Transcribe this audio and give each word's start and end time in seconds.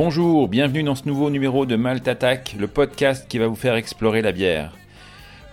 Bonjour, 0.00 0.46
bienvenue 0.46 0.84
dans 0.84 0.94
ce 0.94 1.08
nouveau 1.08 1.28
numéro 1.28 1.66
de 1.66 1.74
Malte 1.74 2.06
Attack, 2.06 2.54
le 2.56 2.68
podcast 2.68 3.26
qui 3.28 3.38
va 3.38 3.48
vous 3.48 3.56
faire 3.56 3.74
explorer 3.74 4.22
la 4.22 4.30
bière. 4.30 4.70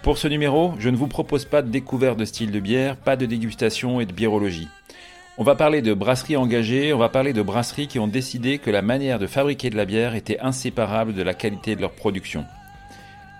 Pour 0.03 0.19
ce 0.19 0.27
numéro, 0.27 0.75
je 0.77 0.89
ne 0.89 0.95
vous 0.95 1.07
propose 1.07 1.45
pas 1.45 1.63
de 1.63 1.71
découverte 1.71 2.19
de 2.19 2.25
style 2.25 2.51
de 2.51 2.59
bière, 2.59 2.95
pas 2.95 3.15
de 3.15 3.25
dégustation 3.25 3.99
et 3.99 4.05
de 4.05 4.13
biérologie. 4.13 4.67
On 5.39 5.43
va 5.43 5.55
parler 5.55 5.81
de 5.81 5.95
brasseries 5.95 6.37
engagées, 6.37 6.93
on 6.93 6.99
va 6.99 7.09
parler 7.09 7.33
de 7.33 7.41
brasseries 7.41 7.87
qui 7.87 7.97
ont 7.97 8.07
décidé 8.07 8.59
que 8.59 8.69
la 8.69 8.83
manière 8.83 9.17
de 9.17 9.25
fabriquer 9.25 9.71
de 9.71 9.77
la 9.77 9.85
bière 9.85 10.13
était 10.13 10.39
inséparable 10.39 11.15
de 11.15 11.23
la 11.23 11.33
qualité 11.33 11.75
de 11.75 11.81
leur 11.81 11.93
production. 11.93 12.45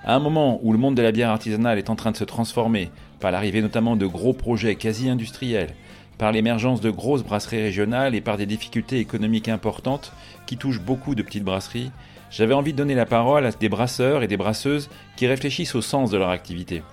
À 0.06 0.16
un 0.16 0.20
moment 0.20 0.60
où 0.64 0.72
le 0.72 0.80
monde 0.80 0.96
de 0.96 1.04
la 1.04 1.12
bière 1.12 1.30
artisanale 1.30 1.78
est 1.78 1.92
en 1.92 1.96
train 1.96 2.14
de 2.14 2.18
se 2.18 2.24
transformer, 2.24 2.90
par 3.20 3.30
l'arrivée 3.30 3.62
notamment 3.62 3.96
de 3.96 4.08
gros 4.08 4.34
projets 4.34 4.74
quasi 4.74 5.08
industriels, 5.08 5.76
par 6.18 6.32
l'émergence 6.32 6.82
de 6.82 6.90
grosses 6.90 7.24
brasseries 7.24 7.62
régionales 7.62 8.16
et 8.16 8.22
par 8.22 8.38
des 8.38 8.46
difficultés 8.46 9.00
économiques 9.00 9.50
importantes 9.50 10.14
qui 10.46 10.58
touchent 10.58 10.82
beaucoup 10.82 11.16
de 11.16 11.24
petites 11.24 11.44
brasseries, 11.44 11.92
j'avais 12.32 12.54
envie 12.54 12.74
de 12.74 12.78
donner 12.78 12.96
la 12.96 13.06
parole 13.06 13.46
à 13.46 13.52
des 13.52 13.70
brasseurs 13.70 14.24
et 14.24 14.28
des 14.28 14.38
brasseuses 14.38 14.90
qui 15.16 15.28
réfléchissent 15.28 15.76
au 15.76 15.82
sens 15.82 16.12
de 16.12 16.18
leur 16.18 16.30
activité. 16.30 16.84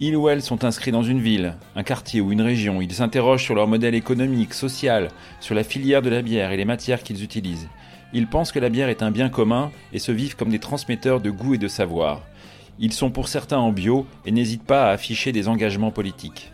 Ils 0.00 0.16
ou 0.16 0.28
elles 0.28 0.42
sont 0.42 0.64
inscrits 0.64 0.90
dans 0.90 1.02
une 1.02 1.20
ville, 1.20 1.54
un 1.76 1.84
quartier 1.84 2.20
ou 2.20 2.32
une 2.32 2.42
région, 2.42 2.80
ils 2.80 2.92
s'interrogent 2.92 3.44
sur 3.44 3.54
leur 3.54 3.68
modèle 3.68 3.94
économique, 3.94 4.54
social, 4.54 5.08
sur 5.40 5.54
la 5.54 5.62
filière 5.62 6.02
de 6.02 6.10
la 6.10 6.22
bière 6.22 6.50
et 6.50 6.56
les 6.56 6.64
matières 6.64 7.02
qu'ils 7.02 7.22
utilisent. 7.22 7.68
Ils 8.12 8.26
pensent 8.26 8.52
que 8.52 8.58
la 8.58 8.70
bière 8.70 8.88
est 8.88 9.02
un 9.02 9.10
bien 9.10 9.28
commun 9.28 9.70
et 9.92 9.98
se 9.98 10.12
vivent 10.12 10.36
comme 10.36 10.50
des 10.50 10.58
transmetteurs 10.58 11.20
de 11.20 11.30
goût 11.30 11.54
et 11.54 11.58
de 11.58 11.68
savoir. 11.68 12.22
Ils 12.78 12.92
sont 12.92 13.10
pour 13.10 13.28
certains 13.28 13.58
en 13.58 13.70
bio 13.70 14.06
et 14.26 14.32
n'hésitent 14.32 14.64
pas 14.64 14.88
à 14.88 14.92
afficher 14.92 15.30
des 15.30 15.46
engagements 15.48 15.92
politiques. 15.92 16.53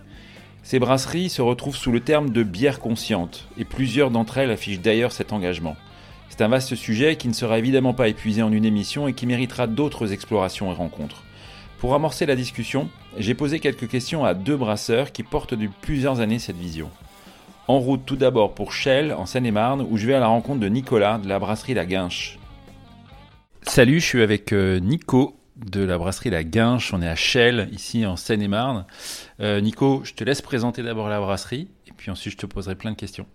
Ces 0.70 0.78
brasseries 0.78 1.30
se 1.30 1.42
retrouvent 1.42 1.74
sous 1.74 1.90
le 1.90 1.98
terme 1.98 2.30
de 2.30 2.44
bière 2.44 2.78
consciente, 2.78 3.48
et 3.58 3.64
plusieurs 3.64 4.12
d'entre 4.12 4.38
elles 4.38 4.52
affichent 4.52 4.78
d'ailleurs 4.78 5.10
cet 5.10 5.32
engagement. 5.32 5.74
C'est 6.28 6.42
un 6.42 6.48
vaste 6.48 6.76
sujet 6.76 7.16
qui 7.16 7.26
ne 7.26 7.32
sera 7.32 7.58
évidemment 7.58 7.92
pas 7.92 8.06
épuisé 8.06 8.40
en 8.40 8.52
une 8.52 8.64
émission 8.64 9.08
et 9.08 9.12
qui 9.12 9.26
méritera 9.26 9.66
d'autres 9.66 10.12
explorations 10.12 10.70
et 10.70 10.74
rencontres. 10.76 11.24
Pour 11.78 11.92
amorcer 11.92 12.24
la 12.24 12.36
discussion, 12.36 12.88
j'ai 13.18 13.34
posé 13.34 13.58
quelques 13.58 13.88
questions 13.88 14.24
à 14.24 14.32
deux 14.32 14.56
brasseurs 14.56 15.10
qui 15.10 15.24
portent 15.24 15.54
depuis 15.54 15.74
plusieurs 15.80 16.20
années 16.20 16.38
cette 16.38 16.56
vision. 16.56 16.88
En 17.66 17.80
route 17.80 18.06
tout 18.06 18.14
d'abord 18.14 18.54
pour 18.54 18.72
Shell 18.72 19.12
en 19.12 19.26
Seine-et-Marne 19.26 19.84
où 19.90 19.96
je 19.96 20.06
vais 20.06 20.14
à 20.14 20.20
la 20.20 20.28
rencontre 20.28 20.60
de 20.60 20.68
Nicolas 20.68 21.18
de 21.18 21.26
la 21.28 21.40
brasserie 21.40 21.74
La 21.74 21.84
Guinche. 21.84 22.38
Salut, 23.62 23.98
je 23.98 24.06
suis 24.06 24.22
avec 24.22 24.52
euh, 24.52 24.78
Nico 24.78 25.39
de 25.64 25.82
la 25.82 25.98
brasserie 25.98 26.30
La 26.30 26.44
Guinche. 26.44 26.92
On 26.92 27.02
est 27.02 27.08
à 27.08 27.16
Shell 27.16 27.68
ici 27.72 28.06
en 28.06 28.16
Seine-et-Marne. 28.16 28.86
Euh, 29.40 29.60
Nico, 29.60 30.02
je 30.04 30.14
te 30.14 30.24
laisse 30.24 30.42
présenter 30.42 30.82
d'abord 30.82 31.08
la 31.08 31.20
brasserie 31.20 31.68
et 31.86 31.92
puis 31.92 32.10
ensuite 32.10 32.32
je 32.32 32.38
te 32.38 32.46
poserai 32.46 32.74
plein 32.74 32.92
de 32.92 32.96
questions. 32.96 33.26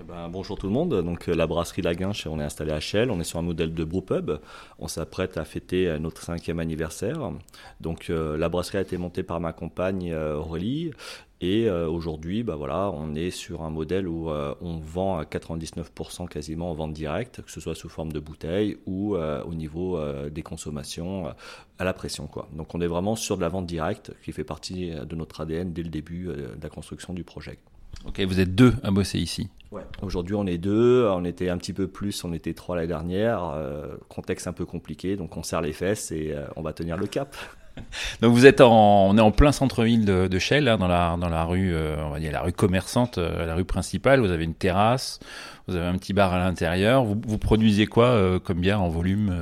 Eh 0.00 0.04
ben, 0.04 0.28
bonjour 0.28 0.56
tout 0.56 0.68
le 0.68 0.72
monde. 0.72 1.02
Donc 1.02 1.28
euh, 1.28 1.34
la 1.34 1.48
brasserie 1.48 1.82
La 1.82 1.92
Guinche, 1.92 2.28
on 2.28 2.38
est 2.38 2.44
installé 2.44 2.70
à 2.70 2.78
Chelles. 2.78 3.10
On 3.10 3.18
est 3.18 3.24
sur 3.24 3.40
un 3.40 3.42
modèle 3.42 3.74
de 3.74 3.82
brewpub. 3.82 4.38
On 4.78 4.86
s'apprête 4.86 5.36
à 5.36 5.44
fêter 5.44 5.88
euh, 5.88 5.98
notre 5.98 6.22
cinquième 6.22 6.60
anniversaire. 6.60 7.32
Donc 7.80 8.08
euh, 8.08 8.36
la 8.36 8.48
brasserie 8.48 8.78
a 8.78 8.82
été 8.82 8.96
montée 8.96 9.24
par 9.24 9.40
ma 9.40 9.52
compagne 9.52 10.14
Aurélie. 10.14 10.92
Et 11.40 11.70
aujourd'hui, 11.70 12.42
bah 12.42 12.56
voilà, 12.56 12.90
on 12.90 13.14
est 13.14 13.30
sur 13.30 13.62
un 13.62 13.70
modèle 13.70 14.08
où 14.08 14.28
on 14.28 14.78
vend 14.78 15.18
à 15.18 15.22
99% 15.22 16.26
quasiment 16.26 16.72
en 16.72 16.74
vente 16.74 16.92
directe, 16.92 17.42
que 17.42 17.50
ce 17.52 17.60
soit 17.60 17.76
sous 17.76 17.88
forme 17.88 18.10
de 18.10 18.18
bouteille 18.18 18.76
ou 18.86 19.16
au 19.16 19.54
niveau 19.54 20.00
des 20.30 20.42
consommations 20.42 21.32
à 21.78 21.84
la 21.84 21.92
pression. 21.92 22.26
Quoi. 22.26 22.48
Donc 22.54 22.74
on 22.74 22.80
est 22.80 22.88
vraiment 22.88 23.14
sur 23.14 23.36
de 23.36 23.42
la 23.42 23.48
vente 23.48 23.66
directe 23.66 24.12
qui 24.24 24.32
fait 24.32 24.42
partie 24.42 24.90
de 24.90 25.14
notre 25.14 25.40
ADN 25.40 25.72
dès 25.72 25.84
le 25.84 25.90
début 25.90 26.24
de 26.24 26.58
la 26.60 26.68
construction 26.68 27.14
du 27.14 27.22
projet. 27.22 27.60
Ok, 28.06 28.20
vous 28.20 28.40
êtes 28.40 28.54
deux 28.54 28.74
à 28.82 28.90
bosser 28.90 29.18
ici. 29.18 29.48
Ouais. 29.70 29.82
Aujourd'hui, 30.02 30.34
on 30.34 30.46
est 30.46 30.58
deux. 30.58 31.06
On 31.10 31.24
était 31.24 31.50
un 31.50 31.58
petit 31.58 31.72
peu 31.72 31.88
plus. 31.88 32.24
On 32.24 32.32
était 32.32 32.54
trois 32.54 32.76
l'année 32.76 32.88
dernière. 32.88 33.52
Euh, 33.54 33.96
contexte 34.08 34.46
un 34.46 34.52
peu 34.52 34.64
compliqué, 34.64 35.16
donc 35.16 35.36
on 35.36 35.42
serre 35.42 35.60
les 35.60 35.72
fesses 35.72 36.10
et 36.10 36.32
euh, 36.32 36.46
on 36.56 36.62
va 36.62 36.72
tenir 36.72 36.96
le 36.96 37.06
cap. 37.06 37.36
Donc 38.22 38.32
vous 38.32 38.44
êtes 38.44 38.60
en, 38.60 39.06
on 39.06 39.16
est 39.16 39.20
en 39.20 39.30
plein 39.30 39.52
centre-ville 39.52 40.04
de, 40.04 40.26
de 40.26 40.38
Chelles, 40.40 40.66
hein, 40.66 40.78
dans 40.78 40.88
la 40.88 41.16
dans 41.16 41.28
la 41.28 41.44
rue, 41.44 41.72
euh, 41.72 41.96
on 42.04 42.10
va 42.10 42.18
dire 42.18 42.32
la 42.32 42.40
rue 42.40 42.52
commerçante, 42.52 43.18
la 43.18 43.54
rue 43.54 43.64
principale. 43.64 44.18
Vous 44.18 44.32
avez 44.32 44.42
une 44.42 44.54
terrasse, 44.54 45.20
vous 45.68 45.76
avez 45.76 45.86
un 45.86 45.96
petit 45.96 46.12
bar 46.12 46.32
à 46.32 46.38
l'intérieur. 46.38 47.04
Vous, 47.04 47.20
vous 47.24 47.38
produisez 47.38 47.86
quoi 47.86 48.40
comme 48.40 48.58
bière 48.58 48.82
en 48.82 48.88
volume 48.88 49.32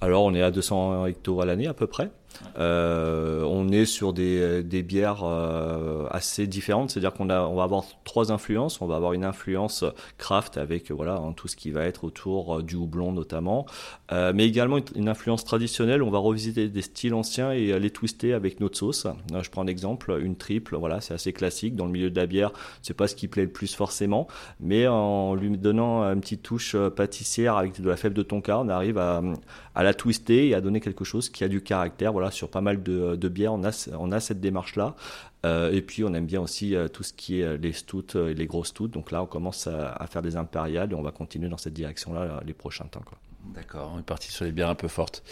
Alors 0.00 0.24
on 0.24 0.32
est 0.32 0.40
à 0.40 0.50
200 0.50 1.04
hectos 1.04 1.42
à 1.42 1.44
l'année 1.44 1.66
à 1.66 1.74
peu 1.74 1.86
près. 1.86 2.10
Euh, 2.58 3.42
on 3.44 3.68
est 3.68 3.84
sur 3.84 4.12
des, 4.12 4.62
des 4.62 4.82
bières 4.82 5.22
euh, 5.24 6.06
assez 6.10 6.46
différentes, 6.46 6.90
c'est-à-dire 6.90 7.12
qu'on 7.12 7.30
on 7.30 7.54
va 7.54 7.62
avoir 7.62 7.84
trois 8.04 8.32
influences. 8.32 8.80
On 8.80 8.86
va 8.86 8.96
avoir 8.96 9.12
une 9.12 9.24
influence 9.24 9.84
craft 10.18 10.56
avec 10.56 10.90
voilà 10.90 11.16
hein, 11.16 11.32
tout 11.32 11.48
ce 11.48 11.56
qui 11.56 11.70
va 11.70 11.84
être 11.84 12.04
autour 12.04 12.58
euh, 12.58 12.62
du 12.62 12.76
houblon 12.76 13.12
notamment, 13.12 13.66
mais 14.10 14.46
également 14.46 14.78
une, 14.94 15.08
influence 15.08 15.44
traditionnelle. 15.44 16.02
On 16.02 16.10
va 16.10 16.18
revisiter 16.18 16.68
des 16.68 16.82
styles 16.82 17.14
anciens 17.14 17.52
et 17.52 17.78
les 17.78 17.90
twister 17.90 18.34
avec 18.34 18.60
notre 18.60 18.76
sauce. 18.76 19.06
je 19.30 19.50
prends 19.50 19.62
un 19.62 19.66
exemple, 19.66 20.18
une 20.20 20.36
triple, 20.36 20.76
voilà, 20.76 21.00
c'est 21.00 21.14
assez 21.14 21.32
classique 21.32 21.76
dans 21.76 21.86
le 21.86 21.92
milieu 21.92 22.10
de 22.10 22.16
la 22.16 22.26
bière. 22.26 22.52
C'est 22.82 22.94
pas 22.94 23.06
ce 23.06 23.14
qui 23.14 23.28
plaît 23.28 23.44
le 23.44 23.50
plus 23.50 23.74
forcément, 23.74 24.28
mais 24.60 24.86
en 24.86 25.34
lui 25.34 25.56
donnant 25.56 26.02
une 26.02 26.20
petite 26.20 26.42
touche 26.42 26.76
pâtissière 26.76 27.56
avec 27.56 27.80
de 27.80 27.88
la 27.88 27.96
fève 27.96 28.12
de 28.12 28.22
tonka, 28.22 28.58
on 28.58 28.68
arrive 28.68 28.98
à, 28.98 29.22
à 29.74 29.82
la 29.82 29.94
twister 29.94 30.48
et 30.48 30.54
à 30.54 30.60
donner 30.60 30.80
quelque 30.80 31.04
chose 31.04 31.30
qui 31.30 31.44
a 31.44 31.48
du 31.48 31.62
caractère. 31.62 32.12
Voilà, 32.12 32.27
sur 32.30 32.50
pas 32.50 32.60
mal 32.60 32.82
de, 32.82 33.28
bières, 33.28 33.54
on 33.54 33.62
a, 33.62 34.20
cette 34.20 34.40
démarche-là. 34.40 34.94
Euh, 35.46 35.70
et 35.72 35.82
puis 35.82 36.02
on 36.02 36.12
aime 36.14 36.26
bien 36.26 36.40
aussi 36.40 36.74
euh, 36.74 36.88
tout 36.88 37.04
ce 37.04 37.12
qui 37.12 37.40
est 37.40 37.44
euh, 37.44 37.56
les 37.56 37.72
stouts 37.72 38.16
et 38.16 38.34
les 38.34 38.46
grosses 38.46 38.68
stouts. 38.68 38.88
Donc 38.88 39.12
là, 39.12 39.22
on 39.22 39.26
commence 39.26 39.66
à, 39.68 40.06
faire 40.08 40.22
des 40.22 40.36
impériales 40.36 40.92
et 40.92 40.94
on 40.94 41.02
va 41.02 41.12
continuer 41.12 41.48
dans 41.48 41.58
cette 41.58 41.74
direction-là 41.74 42.40
les 42.44 42.54
prochains 42.54 42.86
temps. 42.86 43.02
D'accord, 43.44 43.92
on 43.94 44.00
est 44.00 44.04
parti 44.04 44.30
sur 44.30 44.44
les 44.44 44.52
bières 44.52 44.68
un 44.68 44.74
peu 44.74 44.88
fortes. 44.88 45.22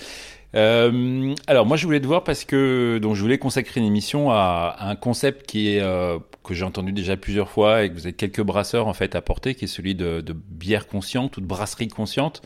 Euh, 0.55 1.35
alors 1.49 1.67
moi 1.67 1.77
je 1.77 1.85
voulais 1.85 2.01
te 2.01 2.07
voir 2.07 2.25
parce 2.25 2.45
que 2.45 2.99
donc 3.03 3.15
je 3.15 3.21
voulais 3.21 3.37
consacrer 3.37 3.81
une 3.81 3.87
émission 3.87 4.31
à, 4.31 4.77
un 4.81 4.97
concept 4.97 5.45
qui 5.45 5.69
est 5.69 5.83
euh, 5.83 6.19
que 6.45 6.55
j'ai 6.55 6.65
entendu 6.65 6.93
déjà 6.93 7.17
plusieurs 7.17 7.51
fois 7.51 7.85
et 7.85 7.91
que 7.91 7.95
vous 7.95 8.07
êtes 8.07 8.17
quelques 8.17 8.41
brasseurs 8.41 8.87
en 8.87 8.95
fait 8.95 9.15
à 9.17 9.21
porter, 9.21 9.55
qui 9.55 9.65
est 9.65 9.69
celui 9.69 9.95
de, 9.95 10.23
bière 10.49 10.87
consciente 10.87 11.37
ou 11.37 11.41
de 11.41 11.47
brasserie 11.47 11.89
consciente. 11.89 12.43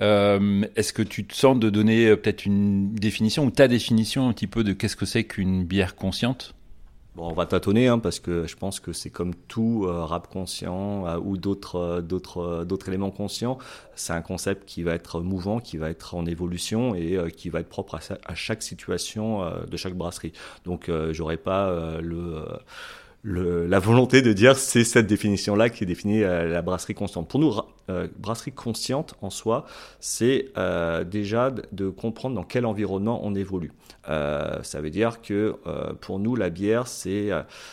Euh, 0.00 0.64
Est-ce 0.74 0.92
que 0.92 1.02
tu 1.02 1.24
te 1.26 1.34
sens 1.34 1.58
de 1.58 1.70
donner 1.70 2.16
peut-être 2.16 2.46
une 2.46 2.94
définition 2.94 3.44
ou 3.44 3.50
ta 3.50 3.68
définition 3.68 4.28
un 4.28 4.32
petit 4.32 4.46
peu 4.46 4.64
de 4.64 4.72
qu'est-ce 4.72 4.96
que 4.96 5.06
c'est 5.06 5.24
qu'une 5.24 5.64
bière 5.64 5.94
consciente? 5.94 6.54
Bon, 7.14 7.28
on 7.28 7.32
va 7.32 7.46
tâtonner 7.46 7.86
hein, 7.86 8.00
parce 8.00 8.18
que 8.18 8.44
je 8.48 8.56
pense 8.56 8.80
que 8.80 8.92
c'est 8.92 9.10
comme 9.10 9.36
tout 9.36 9.84
euh, 9.86 10.04
rap 10.04 10.26
conscient 10.26 11.06
euh, 11.06 11.16
ou 11.22 11.36
d'autres 11.36 11.76
euh, 11.76 12.00
d'autres 12.00 12.64
d'autres 12.64 12.88
éléments 12.88 13.12
conscients. 13.12 13.56
C'est 13.94 14.12
un 14.12 14.20
concept 14.20 14.64
qui 14.64 14.82
va 14.82 14.94
être 14.94 15.20
mouvant, 15.20 15.60
qui 15.60 15.76
va 15.76 15.90
être 15.90 16.16
en 16.16 16.26
évolution 16.26 16.96
et 16.96 17.30
qui 17.36 17.50
va 17.50 17.60
être 17.60 17.68
propre 17.68 17.94
à, 17.94 18.00
à 18.26 18.34
chaque 18.34 18.64
situation 18.64 19.48
de 19.70 19.76
chaque 19.76 19.94
brasserie. 19.94 20.32
Donc, 20.64 20.90
j'aurais 21.12 21.36
pas 21.36 22.00
le 22.00 22.44
le, 23.24 23.66
la 23.66 23.78
volonté 23.78 24.20
de 24.20 24.34
dire 24.34 24.56
c'est 24.56 24.84
cette 24.84 25.06
définition-là 25.06 25.70
qui 25.70 25.86
définit 25.86 26.22
euh, 26.22 26.46
la 26.46 26.60
brasserie 26.60 26.94
consciente. 26.94 27.26
Pour 27.26 27.40
nous, 27.40 27.54
euh, 27.88 28.06
brasserie 28.18 28.52
consciente 28.52 29.14
en 29.22 29.30
soi, 29.30 29.64
c'est 29.98 30.50
euh, 30.58 31.04
déjà 31.04 31.50
de 31.50 31.88
comprendre 31.88 32.36
dans 32.36 32.42
quel 32.44 32.66
environnement 32.66 33.20
on 33.24 33.34
évolue. 33.34 33.72
ça 34.06 34.80
veut 34.82 34.90
dire 34.90 35.22
que 35.22 35.56
pour 36.02 36.18
nous, 36.18 36.36
la 36.36 36.50
bière, 36.50 36.86
c'est 36.86 37.30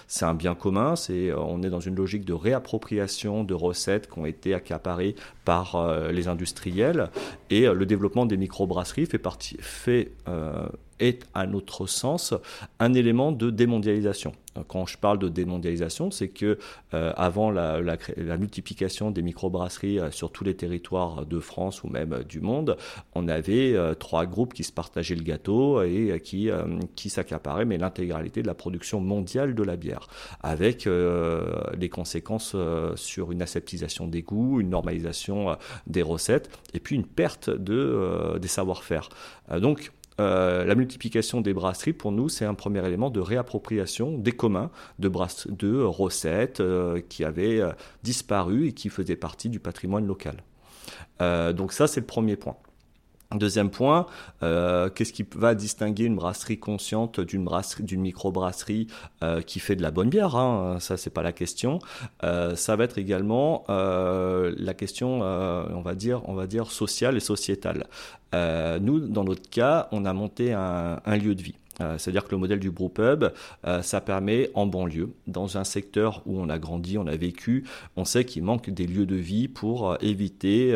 c'est 0.07 0.23
un 0.23 0.33
bien 0.33 0.55
commun. 0.55 0.95
C'est 0.95 1.33
on 1.33 1.61
est 1.61 1.69
dans 1.69 1.81
une 1.81 1.95
logique 1.95 2.23
de 2.23 2.33
réappropriation 2.33 3.43
de 3.43 3.53
recettes 3.53 4.09
qui 4.09 4.19
ont 4.19 4.25
été 4.25 4.53
accaparées 4.53 5.15
par 5.43 5.75
les 6.11 6.29
industriels 6.29 7.09
et 7.49 7.67
le 7.67 7.85
développement 7.85 8.25
des 8.25 8.37
microbrasseries 8.37 9.07
fait 9.07 9.17
partie 9.17 9.57
fait 9.59 10.13
est, 11.01 11.25
à 11.33 11.45
notre 11.47 11.87
sens, 11.87 12.33
un 12.79 12.93
élément 12.93 13.31
de 13.31 13.49
démondialisation. 13.49 14.33
Quand 14.67 14.85
je 14.85 14.97
parle 14.97 15.17
de 15.17 15.29
démondialisation, 15.29 16.11
c'est 16.11 16.27
que 16.27 16.57
euh, 16.93 17.13
avant 17.15 17.51
la, 17.51 17.79
multiplication 18.37 19.09
des 19.09 19.21
microbrasseries 19.21 19.99
euh, 19.99 20.11
sur 20.11 20.29
tous 20.31 20.43
les 20.43 20.55
territoires 20.55 21.25
de 21.25 21.39
France 21.39 21.83
ou 21.83 21.87
même 21.87 22.11
euh, 22.11 22.23
du 22.23 22.41
monde, 22.41 22.75
on 23.15 23.29
avait 23.29 23.75
trois 23.95 24.25
groupes 24.25 24.53
qui 24.53 24.63
se 24.63 24.71
partageaient 24.71 25.15
le 25.15 25.23
gâteau 25.23 25.81
et 25.83 26.19
qui, 26.23 26.49
qui 26.95 27.09
s'accaparaient 27.09 27.65
mais 27.65 27.77
l'intégralité 27.77 28.41
de 28.41 28.47
la 28.47 28.53
production 28.53 28.99
mondiale 28.99 29.55
de 29.55 29.63
la 29.63 29.75
bière, 29.75 30.07
avec 30.41 30.85
les 30.85 31.89
conséquences 31.89 32.55
sur 32.95 33.31
une 33.31 33.41
aseptisation 33.41 34.07
des 34.07 34.21
goûts, 34.21 34.59
une 34.59 34.69
normalisation 34.69 35.57
des 35.87 36.01
recettes 36.01 36.49
et 36.73 36.79
puis 36.79 36.95
une 36.95 37.05
perte 37.05 37.49
de, 37.49 38.37
des 38.39 38.47
savoir-faire. 38.47 39.09
donc 39.59 39.91
euh, 40.19 40.65
la 40.65 40.75
multiplication 40.75 41.41
des 41.41 41.53
brasseries, 41.53 41.93
pour 41.93 42.11
nous, 42.11 42.29
c'est 42.29 42.45
un 42.45 42.53
premier 42.53 42.85
élément 42.85 43.09
de 43.09 43.19
réappropriation 43.19 44.17
des 44.17 44.31
communs 44.31 44.69
de, 44.99 45.09
de 45.49 45.81
recettes 45.81 46.59
euh, 46.59 47.01
qui 47.07 47.23
avaient 47.23 47.61
euh, 47.61 47.71
disparu 48.03 48.67
et 48.67 48.73
qui 48.73 48.89
faisaient 48.89 49.15
partie 49.15 49.49
du 49.49 49.59
patrimoine 49.59 50.05
local. 50.05 50.43
donc 51.19 51.73
ça, 51.73 51.87
c'est 51.87 52.01
le 52.01 52.05
premier 52.05 52.35
point. 52.35 52.57
Deuxième 53.33 53.69
point, 53.69 54.07
euh, 54.43 54.89
qu'est-ce 54.89 55.13
qui 55.13 55.25
va 55.35 55.55
distinguer 55.55 56.03
une 56.03 56.17
brasserie 56.17 56.59
consciente 56.59 57.21
d'une 57.21 57.45
brasserie, 57.45 57.83
d'une 57.83 58.01
microbrasserie 58.01 58.87
euh, 59.23 59.41
qui 59.41 59.59
fait 59.59 59.77
de 59.77 59.81
la 59.81 59.89
bonne 59.89 60.09
bière 60.09 60.35
hein, 60.35 60.77
Ça, 60.81 60.97
c'est 60.97 61.11
pas 61.11 61.23
la 61.23 61.31
question. 61.31 61.79
Euh, 62.25 62.57
ça 62.57 62.75
va 62.75 62.83
être 62.83 62.97
également 62.97 63.63
euh, 63.69 64.53
la 64.57 64.73
question, 64.73 65.21
euh, 65.23 65.63
on 65.73 65.81
va 65.81 65.95
dire, 65.95 66.27
on 66.27 66.33
va 66.33 66.45
dire 66.45 66.71
sociale 66.71 67.15
et 67.15 67.21
sociétale. 67.21 67.87
Euh, 68.35 68.79
nous, 68.79 68.99
dans 68.99 69.23
notre 69.23 69.49
cas, 69.49 69.87
on 69.93 70.03
a 70.03 70.11
monté 70.11 70.51
un, 70.51 70.99
un 71.05 71.17
lieu 71.17 71.33
de 71.33 71.41
vie. 71.41 71.55
C'est-à-dire 71.97 72.25
que 72.25 72.31
le 72.33 72.37
modèle 72.37 72.59
du 72.59 72.69
brewpub, 72.69 73.31
ça 73.81 74.01
permet 74.01 74.51
en 74.53 74.67
banlieue, 74.67 75.09
dans 75.25 75.57
un 75.57 75.63
secteur 75.63 76.21
où 76.27 76.39
on 76.39 76.47
a 76.47 76.59
grandi, 76.59 76.99
on 76.99 77.07
a 77.07 77.15
vécu, 77.15 77.63
on 77.95 78.05
sait 78.05 78.23
qu'il 78.23 78.43
manque 78.43 78.69
des 78.69 78.85
lieux 78.85 79.07
de 79.07 79.15
vie 79.15 79.47
pour 79.47 79.97
éviter 79.99 80.75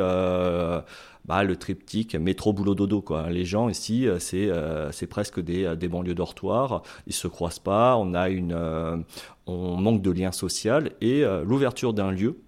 bah, 1.25 1.44
le 1.44 1.56
triptyque 1.56 2.16
métro 2.16 2.54
boulot 2.54 2.75
dodo 2.75 3.01
quoi. 3.01 3.30
Les 3.30 3.45
gens 3.45 3.69
ici 3.69 4.07
euh, 4.07 4.19
c'est 4.19 4.50
euh, 4.50 4.92
c'est 4.92 5.07
presque 5.07 5.39
des, 5.39 5.66
euh, 5.66 5.75
des 5.75 5.88
banlieues 5.88 6.13
dortoirs, 6.13 6.83
ils 7.07 7.13
se 7.13 7.27
croisent 7.27 7.60
pas, 7.60 7.98
on 7.98 8.13
a 8.13 8.30
une 8.30 8.56
on 9.48 9.77
manque 9.77 10.01
de 10.01 10.10
lien 10.10 10.31
social 10.31 10.92
et 11.01 11.24
l'ouverture 11.45 11.94
d'un 11.94 12.10
lieu 12.10 12.39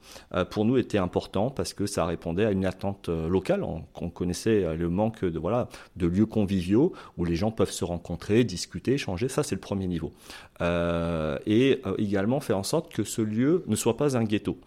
pour 0.50 0.65
nous 0.65 0.77
était 0.77 0.97
important 0.97 1.51
parce 1.51 1.75
que 1.75 1.85
ça 1.85 2.07
répondait 2.07 2.45
à 2.45 2.50
une 2.50 2.65
attente 2.65 3.09
locale. 3.09 3.63
On, 3.63 3.83
on, 4.01 4.09
connaissait 4.09 4.75
le 4.75 4.89
manque 4.89 5.24
de 5.24 5.38
voilà 5.38 5.69
de 5.95 6.07
lieux 6.07 6.25
conviviaux 6.25 6.94
où 7.15 7.24
les 7.24 7.35
gens 7.35 7.51
peuvent 7.51 7.69
se 7.69 7.85
rencontrer, 7.85 8.44
discuter, 8.44 8.94
échanger. 8.94 9.29
Ça 9.29 9.44
c'est 9.44 9.53
le 9.53 9.62
premier 9.62 9.85
niveau. 9.85 10.12
Et 10.59 11.81
également 12.00 12.39
faire 12.39 12.57
en 12.57 12.63
sorte 12.63 12.91
que 12.91 13.03
ce 13.03 13.21
lieu 13.21 13.63
ne 13.68 13.75
soit 13.75 13.95
pas 13.95 14.18
un 14.18 14.24
ghetto. 14.24 14.57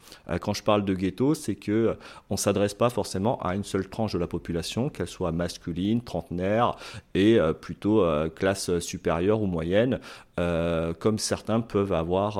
Quand 0.41 0.55
je 0.55 0.63
parle 0.63 0.85
de 0.85 0.95
ghetto, 0.95 1.35
c'est 1.35 1.57
que 1.57 1.97
on 2.29 2.37
s'adresse 2.37 2.75
pas 2.75 2.91
forcément 2.91 3.41
à 3.41 3.57
une 3.57 3.65
seule 3.65 3.89
tranche 3.89 4.00
de 4.07 4.19
la 4.19 4.27
population, 4.27 4.89
qu'elle 4.89 5.07
soit 5.07 5.33
masculine, 5.33 6.03
trentenaire 6.03 6.77
et 7.15 7.39
plutôt 7.61 8.05
classe 8.35 8.79
supérieure 8.79 9.43
ou 9.43 9.47
moyenne, 9.47 10.01
comme 10.37 11.19
certains 11.19 11.61
peuvent 11.61 11.93
avoir, 11.93 12.37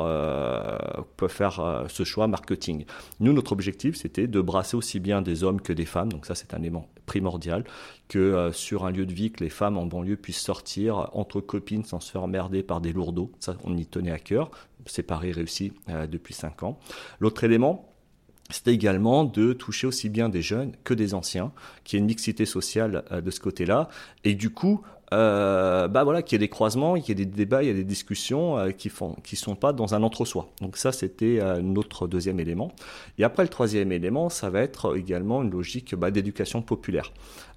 peuvent 1.17 1.31
faire 1.31 1.85
ce 1.89 2.05
choix 2.05 2.27
marketing. 2.27 2.85
Nous, 3.21 3.33
notre 3.33 3.53
objectif, 3.53 3.97
c'était 3.97 4.27
de 4.27 4.41
brasser 4.41 4.77
aussi 4.77 5.01
bien 5.01 5.23
des 5.23 5.45
hommes 5.45 5.61
que 5.61 5.73
des 5.73 5.85
femmes. 5.85 6.11
Donc 6.11 6.27
ça, 6.27 6.35
c'est 6.35 6.55
un 6.55 6.59
élément 6.59 6.89
primordial 7.07 7.65
que 8.09 8.51
sur 8.53 8.85
un 8.85 8.91
lieu 8.91 9.07
de 9.07 9.13
vie, 9.13 9.31
que 9.31 9.45
les 9.45 9.51
femmes 9.51 9.77
en 9.77 9.87
banlieue 9.87 10.17
puissent 10.17 10.41
sortir 10.41 11.11
entre 11.13 11.41
copines 11.41 11.85
sans 11.85 12.01
se 12.01 12.11
faire 12.11 12.23
emmerder 12.23 12.63
par 12.63 12.81
des 12.81 12.93
lourdeaux. 12.93 13.33
Ça, 13.41 13.57
on 13.65 13.77
y 13.77 13.87
tenait 13.87 14.11
à 14.11 14.19
cœur. 14.19 14.51
C'est 14.87 15.03
Paris 15.03 15.33
réussi 15.33 15.73
euh, 15.89 16.07
depuis 16.07 16.35
5 16.35 16.63
ans. 16.63 16.79
L'autre 17.19 17.45
élément, 17.45 17.90
c'était 18.53 18.75
également 18.75 19.25
de 19.25 19.53
toucher 19.53 19.87
aussi 19.87 20.09
bien 20.09 20.29
des 20.29 20.43
jeunes 20.43 20.73
que 20.85 20.95
des 20.95 21.15
anciens, 21.15 21.53
qu'il 21.85 21.97
y 21.97 21.99
ait 21.99 22.03
une 22.03 22.07
mixité 22.07 22.47
sociale 22.47 23.05
euh, 23.13 23.21
de 23.21 23.31
ce 23.31 23.41
côté-là, 23.41 23.89
et 24.25 24.35
du 24.35 24.51
coup, 24.51 24.83
euh, 25.13 25.89
bah 25.89 26.05
voilà, 26.05 26.23
qu'il 26.23 26.37
y 26.37 26.37
ait 26.37 26.47
des 26.47 26.49
croisements, 26.49 26.95
qu'il 26.95 27.09
y 27.09 27.13
ait 27.13 27.25
des 27.25 27.31
débats, 27.31 27.63
il 27.63 27.67
y 27.67 27.71
a 27.71 27.75
des 27.75 27.85
discussions 27.85 28.59
euh, 28.59 28.71
qui 28.71 28.89
font, 28.89 29.17
qui 29.25 29.35
sont 29.37 29.57
pas 29.57 29.73
dans 29.73 29.95
un 29.95 30.03
entre-soi. 30.03 30.49
Donc 30.61 30.77
ça, 30.77 30.93
c'était 30.93 31.41
euh, 31.41 31.61
notre 31.61 32.07
deuxième 32.07 32.39
élément. 32.39 32.73
Et 33.19 33.25
après, 33.25 33.43
le 33.43 33.49
troisième 33.49 33.91
élément, 33.91 34.29
ça 34.29 34.51
va 34.51 34.61
être 34.61 34.97
également 34.97 35.43
une 35.43 35.51
logique 35.51 35.95
bah, 35.97 36.11
d'éducation 36.11 36.63
populaire. 36.63 37.13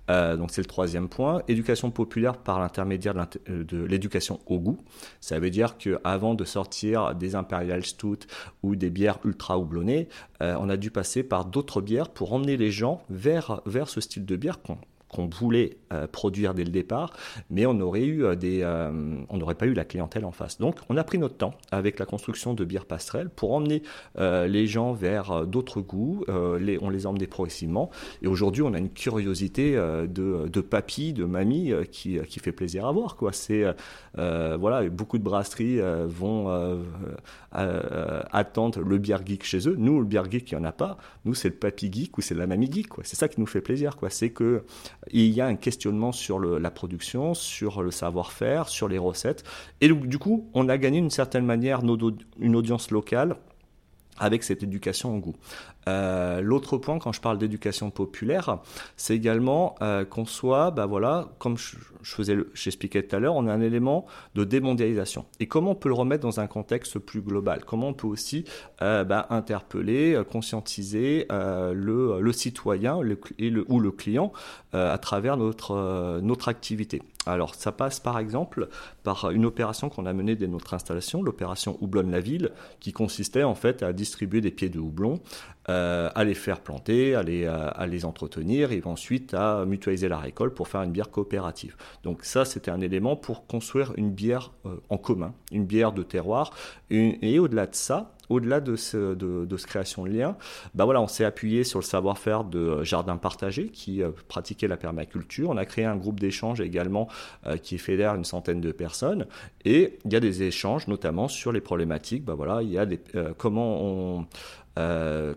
Euh, 0.10 0.36
donc 0.36 0.52
c'est 0.52 0.62
le 0.62 0.68
troisième 0.68 1.08
point. 1.08 1.42
Éducation 1.48 1.92
populaire 1.92 2.38
par 2.38 2.60
l'intermédiaire 2.60 3.14
de 3.14 3.40
euh, 3.50 3.88
l'éducation 3.88 4.40
au 4.46 4.60
goût. 4.60 4.78
Ça 5.22 5.40
veut 5.40 5.50
dire 5.50 5.78
qu'avant 5.78 6.34
de 6.34 6.44
sortir 6.44 7.16
des 7.16 7.36
Imperial 7.36 7.86
Stout 7.86 8.20
ou 8.64 8.76
des 8.76 8.90
bières 8.90 9.20
ultra 9.24 9.58
houblonnées, 9.58 10.08
euh, 10.42 10.56
on 10.60 10.70
a 10.70 10.78
dû 10.78 10.92
passer 10.92 11.24
par 11.24 11.46
d'autres 11.46 11.82
bières 11.82 12.10
pour 12.10 12.34
emmener 12.34 12.58
les 12.58 12.72
gens 12.72 13.02
vers, 13.10 13.62
vers 13.66 13.88
ce 13.88 14.02
style 14.02 14.26
de 14.26 14.36
bière 14.36 14.62
qu'on 14.62 14.78
qu'on 15.14 15.28
voulait 15.28 15.78
euh, 15.94 16.08
produire 16.08 16.54
dès 16.54 16.64
le 16.64 16.72
départ, 16.72 17.14
mais 17.50 17.66
on 17.66 17.80
aurait 17.80 18.04
eu 18.04 18.26
euh, 18.26 18.36
des, 18.36 18.62
euh, 18.64 18.92
on 19.30 19.38
n'aurait 19.38 19.56
pas 19.56 19.68
eu 19.68 19.74
la 19.74 19.86
clientèle 19.86 20.26
en 20.26 20.32
face. 20.32 20.58
Donc, 20.58 20.80
on 20.90 20.98
a 20.98 21.04
pris 21.04 21.18
notre 21.18 21.38
temps 21.38 21.54
avec 21.72 22.00
la 22.00 22.06
construction 22.06 22.54
de 22.54 22.66
bières 22.66 22.86
passerelles 22.86 23.30
pour 23.30 23.54
emmener 23.54 23.84
les 24.18 24.68
gens 24.68 24.94
vers 24.94 25.46
d'autres 25.46 25.82
goûts. 25.82 26.26
Les, 26.60 26.78
on 26.82 26.90
les 26.90 27.06
a 27.06 27.10
emmenés 27.10 27.28
progressivement. 27.28 27.90
Et 28.22 28.28
aujourd'hui, 28.28 28.62
on 28.62 28.74
a 28.74 28.78
une 28.78 28.90
curiosité 28.90 29.74
de, 29.74 30.48
de 30.48 30.62
papy, 30.62 31.14
de 31.14 31.26
mamie 31.26 31.72
qui, 31.92 32.20
qui 32.28 32.40
fait 32.40 32.52
plaisir 32.52 32.86
à 32.86 32.92
voir. 32.92 33.16
Quoi. 33.16 33.32
C'est 33.34 33.66
voilà, 34.16 34.88
beaucoup 34.90 35.18
de 35.18 35.24
brasseries 35.24 35.80
vont 36.08 36.50
attendre 37.52 38.82
le 38.82 38.98
bière 38.98 39.26
geek 39.26 39.44
chez 39.44 39.68
eux. 39.68 39.76
Nous, 39.78 40.00
le 40.00 40.06
bière 40.06 40.30
geek, 40.30 40.52
il 40.52 40.58
n'y 40.58 40.62
en 40.62 40.68
a 40.68 40.72
pas. 40.72 40.98
Nous, 41.26 41.34
c'est 41.34 41.50
le 41.50 41.56
papy 41.56 41.92
geek 41.92 42.18
ou 42.18 42.22
c'est 42.22 42.36
la 42.36 42.48
mamie 42.48 42.72
geek. 42.72 42.88
Quoi. 42.88 43.04
C'est 43.06 43.16
ça 43.16 43.28
qui 43.28 43.40
nous 43.40 43.48
fait 43.48 43.62
plaisir. 43.62 43.98
Quoi. 43.98 44.10
C'est 44.10 44.30
que 44.30 44.64
il 45.12 45.30
y 45.32 45.42
a 45.42 45.46
un 45.46 45.56
questionnement 45.56 46.12
sur 46.12 46.40
la 46.40 46.72
production, 46.72 47.34
sur 47.34 47.82
le 47.82 47.92
savoir-faire, 47.92 48.70
sur 48.70 48.88
les 48.88 48.98
recettes. 48.98 49.44
Et 49.82 49.90
du 49.90 50.18
coup, 50.18 50.50
on 50.54 50.70
a 50.70 50.78
gagné 50.78 51.00
d'une 51.00 51.10
certaine 51.10 51.46
manière 51.46 51.82
une 52.40 52.56
audience 52.56 52.92
locale 52.92 53.38
avec 54.24 54.44
cette 54.44 54.64
éducation 54.64 55.16
au 55.16 55.20
goût. 55.20 55.36
Euh, 55.90 56.40
L'autre 56.40 56.78
point, 56.78 56.98
quand 56.98 57.12
je 57.12 57.20
parle 57.20 57.38
d'éducation 57.38 57.92
populaire, 57.92 58.60
c'est 58.96 59.16
également 59.16 59.76
euh, 59.82 60.06
qu'on 60.06 60.26
soit, 60.26 60.72
bah 60.72 60.86
voilà, 60.86 61.28
comme 61.40 61.58
je, 61.58 61.76
je 62.02 62.16
faisais, 62.16 62.38
j'expliquais 62.54 63.04
tout 63.04 63.16
à 63.18 63.20
l'heure, 63.20 63.36
on 63.36 63.48
a 63.48 63.54
un 63.54 63.60
élément 63.60 64.06
de 64.36 64.46
démondialisation. 64.46 65.26
Et 65.42 65.48
comment 65.48 65.72
on 65.72 65.76
peut 65.76 65.90
le 65.90 65.96
remettre 65.96 66.24
dans 66.24 66.40
un 66.40 66.48
contexte 66.48 67.00
plus 67.00 67.22
global? 67.22 67.66
Comment 67.66 67.90
on 67.90 67.94
peut 67.94 68.08
aussi 68.08 68.46
euh, 68.82 69.04
bah, 69.04 69.28
interpeller, 69.30 70.22
conscientiser 70.32 71.28
le, 71.30 72.32
citoyen 72.32 72.96
ou 72.98 73.80
le 73.80 73.92
client 73.92 74.32
à 74.72 74.98
travers 74.98 75.36
notre, 75.36 76.20
notre 76.22 76.48
activité? 76.48 77.02
Alors, 77.26 77.56
ça 77.56 77.72
passe 77.72 78.00
par 78.00 78.20
exemple 78.20 78.68
par 79.04 79.32
une 79.32 79.46
opération 79.46 79.90
qu'on 79.90 80.06
a 80.06 80.14
menée 80.14 80.36
dès 80.36 80.48
notre 80.48 80.74
installation, 80.74 81.24
l'opération 81.24 81.78
Houblonne-la-Ville, 81.82 82.52
qui 82.80 82.92
consistait 82.92 83.44
en 83.44 83.56
fait 83.56 83.84
à 83.84 83.94
distribuer 83.94 84.42
des 84.42 84.52
pieds 84.52 84.70
de 84.70 84.80
houblon 84.80 85.22
euh, 85.70 86.10
à 86.14 86.24
les 86.24 86.34
faire 86.34 86.60
planter, 86.60 87.16
à 87.16 87.24
les, 87.24 87.46
à, 87.46 87.86
les 87.88 88.04
entretenir 88.04 88.72
et 88.72 88.82
ensuite 88.86 89.34
à 89.34 89.66
mutualiser 89.66 90.10
la 90.10 90.18
récolte 90.18 90.54
pour 90.54 90.68
faire 90.68 90.82
une 90.82 90.92
bière 90.92 91.10
coopérative. 91.10 91.76
Donc 92.04 92.26
ça, 92.26 92.44
c'était 92.44 92.72
un 92.72 92.82
élément 92.82 93.16
pour 93.16 93.48
construire 93.48 93.94
une 93.96 94.12
bière 94.12 94.52
euh, 94.66 94.76
en 94.90 94.98
commun, 94.98 95.34
une 95.52 95.66
bière 95.66 95.94
de 95.94 96.04
terroir. 96.04 96.52
Et 96.90 97.40
au-delà 97.40 97.68
de 97.68 97.76
ça, 97.76 98.13
au-delà 98.30 98.60
de, 98.60 98.76
ce, 98.76 99.16
de, 99.16 99.56
création 99.64 100.06
de 100.06 100.10
lien, 100.10 100.36
bah 100.76 100.86
voilà, 100.86 101.02
on 101.02 101.08
s'est 101.08 101.26
appuyé 101.26 101.64
sur 101.64 101.80
le 101.80 101.86
savoir-faire 101.86 102.44
de 102.44 102.84
Jardin 102.84 103.18
Partagé 103.18 103.68
qui 103.68 104.02
euh, 104.02 104.12
pratiquait 104.28 104.68
la 104.68 104.78
permaculture. 104.78 105.50
On 105.50 105.58
a 105.58 105.66
créé 105.66 105.86
un 105.86 105.96
groupe 105.96 106.20
d'échange 106.20 106.62
également 106.62 107.08
euh, 107.46 107.58
qui 107.58 107.78
fédère 107.78 108.16
une 108.16 108.26
centaine 108.26 108.62
de 108.62 108.72
personnes 108.72 109.26
et 109.66 110.00
il 110.06 110.14
y 110.14 110.16
a 110.16 110.20
des 110.20 110.44
échanges 110.44 110.88
notamment 110.88 111.28
sur 111.28 111.52
les 111.52 111.62
problématiques. 111.62 112.26
Bah 112.26 112.36
il 112.62 112.70
y 112.70 112.78
a 112.78 112.86
des, 112.86 113.00
euh, 113.16 113.34
comment 113.38 113.82
on 113.82 114.28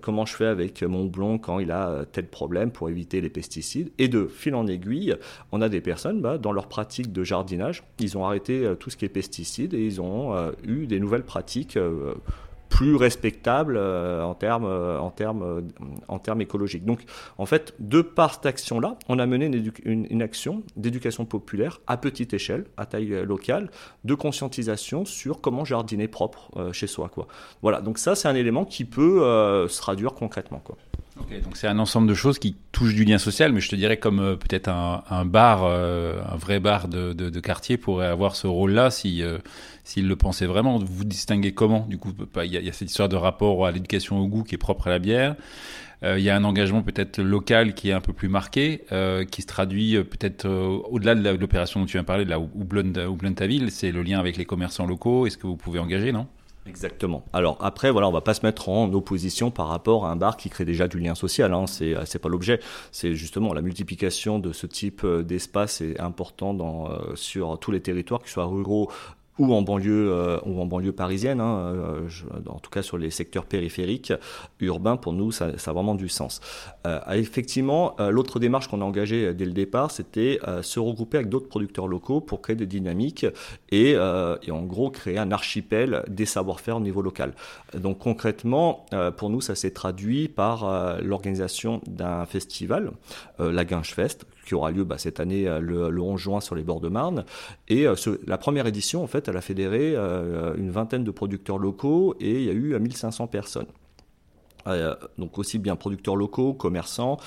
comment 0.00 0.24
je 0.24 0.34
fais 0.34 0.46
avec 0.46 0.82
mon 0.82 1.04
blond 1.04 1.36
quand 1.36 1.58
il 1.58 1.70
a 1.70 2.06
tel 2.10 2.26
problème 2.26 2.70
pour 2.70 2.88
éviter 2.88 3.20
les 3.20 3.28
pesticides. 3.28 3.92
Et 3.98 4.08
de 4.08 4.26
fil 4.26 4.54
en 4.54 4.66
aiguille, 4.66 5.14
on 5.52 5.60
a 5.60 5.68
des 5.68 5.82
personnes, 5.82 6.22
bah, 6.22 6.38
dans 6.38 6.52
leur 6.52 6.68
pratique 6.68 7.12
de 7.12 7.22
jardinage, 7.22 7.82
ils 7.98 8.16
ont 8.16 8.24
arrêté 8.24 8.66
tout 8.80 8.88
ce 8.88 8.96
qui 8.96 9.04
est 9.04 9.10
pesticides 9.10 9.74
et 9.74 9.84
ils 9.84 10.00
ont 10.00 10.34
eu 10.66 10.86
des 10.86 11.00
nouvelles 11.00 11.24
pratiques 11.24 11.78
plus 12.76 12.94
respectable 12.94 13.78
euh, 13.78 14.22
en 14.22 14.34
termes 14.34 14.66
euh, 14.66 14.98
en 14.98 15.10
termes 15.10 15.42
euh, 15.42 15.62
en 16.08 16.18
termes 16.18 16.42
écologiques. 16.42 16.84
Donc 16.84 17.04
en 17.38 17.46
fait, 17.46 17.74
de 17.78 18.02
par 18.02 18.34
cette 18.34 18.44
action-là, 18.44 18.98
on 19.08 19.18
a 19.18 19.24
mené 19.24 19.46
une, 19.46 19.72
une, 19.84 20.06
une 20.10 20.20
action 20.20 20.62
d'éducation 20.76 21.24
populaire 21.24 21.80
à 21.86 21.96
petite 21.96 22.34
échelle, 22.34 22.66
à 22.76 22.84
taille 22.84 23.24
locale, 23.24 23.70
de 24.04 24.14
conscientisation 24.14 25.06
sur 25.06 25.40
comment 25.40 25.64
jardiner 25.64 26.06
propre 26.06 26.50
chez 26.72 26.86
soi 26.86 27.08
quoi. 27.08 27.28
Voilà, 27.62 27.80
donc 27.80 27.96
ça 27.96 28.14
c'est 28.14 28.28
un 28.28 28.34
élément 28.34 28.66
qui 28.66 28.84
peut 28.84 29.20
se 29.68 29.78
traduire 29.80 30.12
concrètement 30.12 30.58
quoi. 30.58 30.76
Okay, 31.18 31.40
donc 31.40 31.56
c'est 31.56 31.66
un 31.66 31.78
ensemble 31.78 32.08
de 32.08 32.14
choses 32.14 32.38
qui 32.38 32.56
touchent 32.72 32.94
du 32.94 33.04
lien 33.04 33.16
social, 33.16 33.52
mais 33.52 33.60
je 33.60 33.70
te 33.70 33.76
dirais 33.76 33.96
comme 33.96 34.20
euh, 34.20 34.36
peut-être 34.36 34.68
un, 34.68 35.02
un, 35.08 35.24
bar, 35.24 35.64
euh, 35.64 36.20
un 36.30 36.36
vrai 36.36 36.60
bar 36.60 36.88
de, 36.88 37.14
de, 37.14 37.30
de, 37.30 37.40
quartier 37.40 37.78
pourrait 37.78 38.06
avoir 38.06 38.36
ce 38.36 38.46
rôle-là 38.46 38.90
si 38.90 39.22
euh, 39.22 39.38
s'il 39.82 40.08
le 40.08 40.16
pensait 40.16 40.46
vraiment. 40.46 40.78
Vous 40.78 41.04
distinguez 41.04 41.52
comment 41.52 41.86
Du 41.88 41.96
coup, 41.96 42.12
il 42.44 42.54
y, 42.54 42.62
y 42.62 42.68
a 42.68 42.72
cette 42.72 42.90
histoire 42.90 43.08
de 43.08 43.16
rapport 43.16 43.66
à 43.66 43.72
l'éducation 43.72 44.18
au 44.18 44.26
goût 44.26 44.42
qui 44.42 44.56
est 44.56 44.58
propre 44.58 44.88
à 44.88 44.90
la 44.90 44.98
bière. 44.98 45.36
Euh, 46.02 46.18
il 46.18 46.24
y 46.24 46.28
a 46.28 46.36
un 46.36 46.44
engagement 46.44 46.82
peut-être 46.82 47.18
local 47.22 47.72
qui 47.72 47.88
est 47.88 47.92
un 47.92 48.02
peu 48.02 48.12
plus 48.12 48.28
marqué, 48.28 48.84
euh, 48.92 49.24
qui 49.24 49.40
se 49.40 49.46
traduit 49.46 49.96
peut-être 50.04 50.46
au-delà 50.46 51.14
de 51.14 51.30
l'opération 51.30 51.80
dont 51.80 51.86
tu 51.86 51.92
viens 51.92 52.02
de 52.02 52.06
parler, 52.06 52.26
de 52.26 52.30
la 52.30 52.38
Houblon 52.38 53.32
ta 53.34 53.46
ville, 53.46 53.70
c'est 53.70 53.90
le 53.90 54.02
lien 54.02 54.18
avec 54.18 54.36
les 54.36 54.44
commerçants 54.44 54.86
locaux. 54.86 55.26
Est-ce 55.26 55.38
que 55.38 55.46
vous 55.46 55.56
pouvez 55.56 55.78
engager, 55.78 56.12
non? 56.12 56.26
Exactement. 56.66 57.24
Alors 57.32 57.58
après, 57.60 57.90
voilà, 57.90 58.08
on 58.08 58.12
va 58.12 58.20
pas 58.20 58.34
se 58.34 58.44
mettre 58.44 58.68
en 58.68 58.92
opposition 58.92 59.50
par 59.50 59.68
rapport 59.68 60.06
à 60.06 60.10
un 60.10 60.16
bar 60.16 60.36
qui 60.36 60.50
crée 60.50 60.64
déjà 60.64 60.88
du 60.88 60.98
lien 60.98 61.14
social. 61.14 61.52
Hein. 61.54 61.66
C'est 61.66 61.94
c'est 62.04 62.18
pas 62.18 62.28
l'objet. 62.28 62.60
C'est 62.92 63.14
justement 63.14 63.54
la 63.54 63.62
multiplication 63.62 64.38
de 64.38 64.52
ce 64.52 64.66
type 64.66 65.06
d'espace 65.06 65.80
est 65.80 66.00
important 66.00 66.54
dans 66.54 66.90
sur 67.14 67.58
tous 67.58 67.70
les 67.70 67.80
territoires, 67.80 68.20
qu'ils 68.20 68.30
soient 68.30 68.46
ruraux 68.46 68.90
ou 69.38 69.52
en 69.52 69.62
banlieue 69.62 70.10
euh, 70.10 70.38
ou 70.46 70.60
en 70.60 70.66
banlieue 70.66 70.92
parisienne, 70.92 71.40
hein, 71.40 71.58
euh, 71.74 72.08
en 72.48 72.58
tout 72.58 72.70
cas 72.70 72.82
sur 72.82 72.98
les 72.98 73.10
secteurs 73.10 73.44
périphériques 73.44 74.12
urbains, 74.60 74.96
pour 74.96 75.12
nous, 75.12 75.32
ça, 75.32 75.46
a 75.46 75.72
vraiment 75.72 75.94
du 75.94 76.08
sens. 76.08 76.40
Euh, 76.86 77.00
effectivement, 77.12 77.96
l'autre 77.98 78.38
démarche 78.38 78.68
qu'on 78.68 78.80
a 78.80 78.84
engagée 78.84 79.34
dès 79.34 79.44
le 79.44 79.52
départ, 79.52 79.90
c'était 79.90 80.38
se 80.62 80.80
regrouper 80.80 81.18
avec 81.18 81.28
d'autres 81.28 81.48
producteurs 81.48 81.88
locaux 81.88 82.20
pour 82.20 82.40
créer 82.40 82.56
des 82.56 82.66
dynamiques 82.66 83.26
et, 83.70 83.92
et 83.92 84.50
en 84.50 84.62
gros 84.62 84.90
créer 84.90 85.18
un 85.18 85.30
archipel 85.30 86.02
des 86.08 86.26
savoir-faire 86.26 86.76
au 86.76 86.80
niveau 86.80 87.02
local. 87.02 87.34
Donc 87.74 87.98
concrètement, 87.98 88.86
pour 89.16 89.30
nous, 89.30 89.40
ça 89.40 89.54
s'est 89.54 89.70
traduit 89.70 90.28
par 90.28 91.00
l'organisation 91.02 91.80
d'un 91.86 92.26
festival, 92.26 92.92
la 93.38 93.64
Guinche 93.64 93.94
Fest, 93.94 94.26
qui 94.46 94.54
aura 94.54 94.70
lieu 94.70 94.84
bah, 94.84 94.96
cette 94.96 95.20
année 95.20 95.44
le, 95.60 95.90
le, 95.90 96.00
11 96.00 96.18
juin 96.18 96.40
sur 96.40 96.54
les 96.54 96.62
bords 96.62 96.80
de 96.80 96.88
Marne. 96.88 97.24
Et 97.68 97.86
la 98.26 98.38
première 98.38 98.66
édition, 98.66 99.02
en 99.02 99.06
fait, 99.06 99.28
elle 99.28 99.36
a 99.36 99.40
fédéré 99.40 99.94
euh, 99.96 100.54
une 100.56 100.70
vingtaine 100.70 101.04
de 101.04 101.10
producteurs 101.10 101.58
locaux 101.58 102.14
et 102.20 102.42
il 102.42 102.44
y 102.44 102.50
a 102.50 102.52
eu 102.52 102.78
1500 102.78 103.26
personnes. 103.26 103.66
Euh, 104.66 104.96
donc 105.16 105.38
aussi 105.38 105.58
bien 105.58 105.76
producteurs 105.76 106.16
locaux, 106.16 106.52
commerçants 106.52 107.18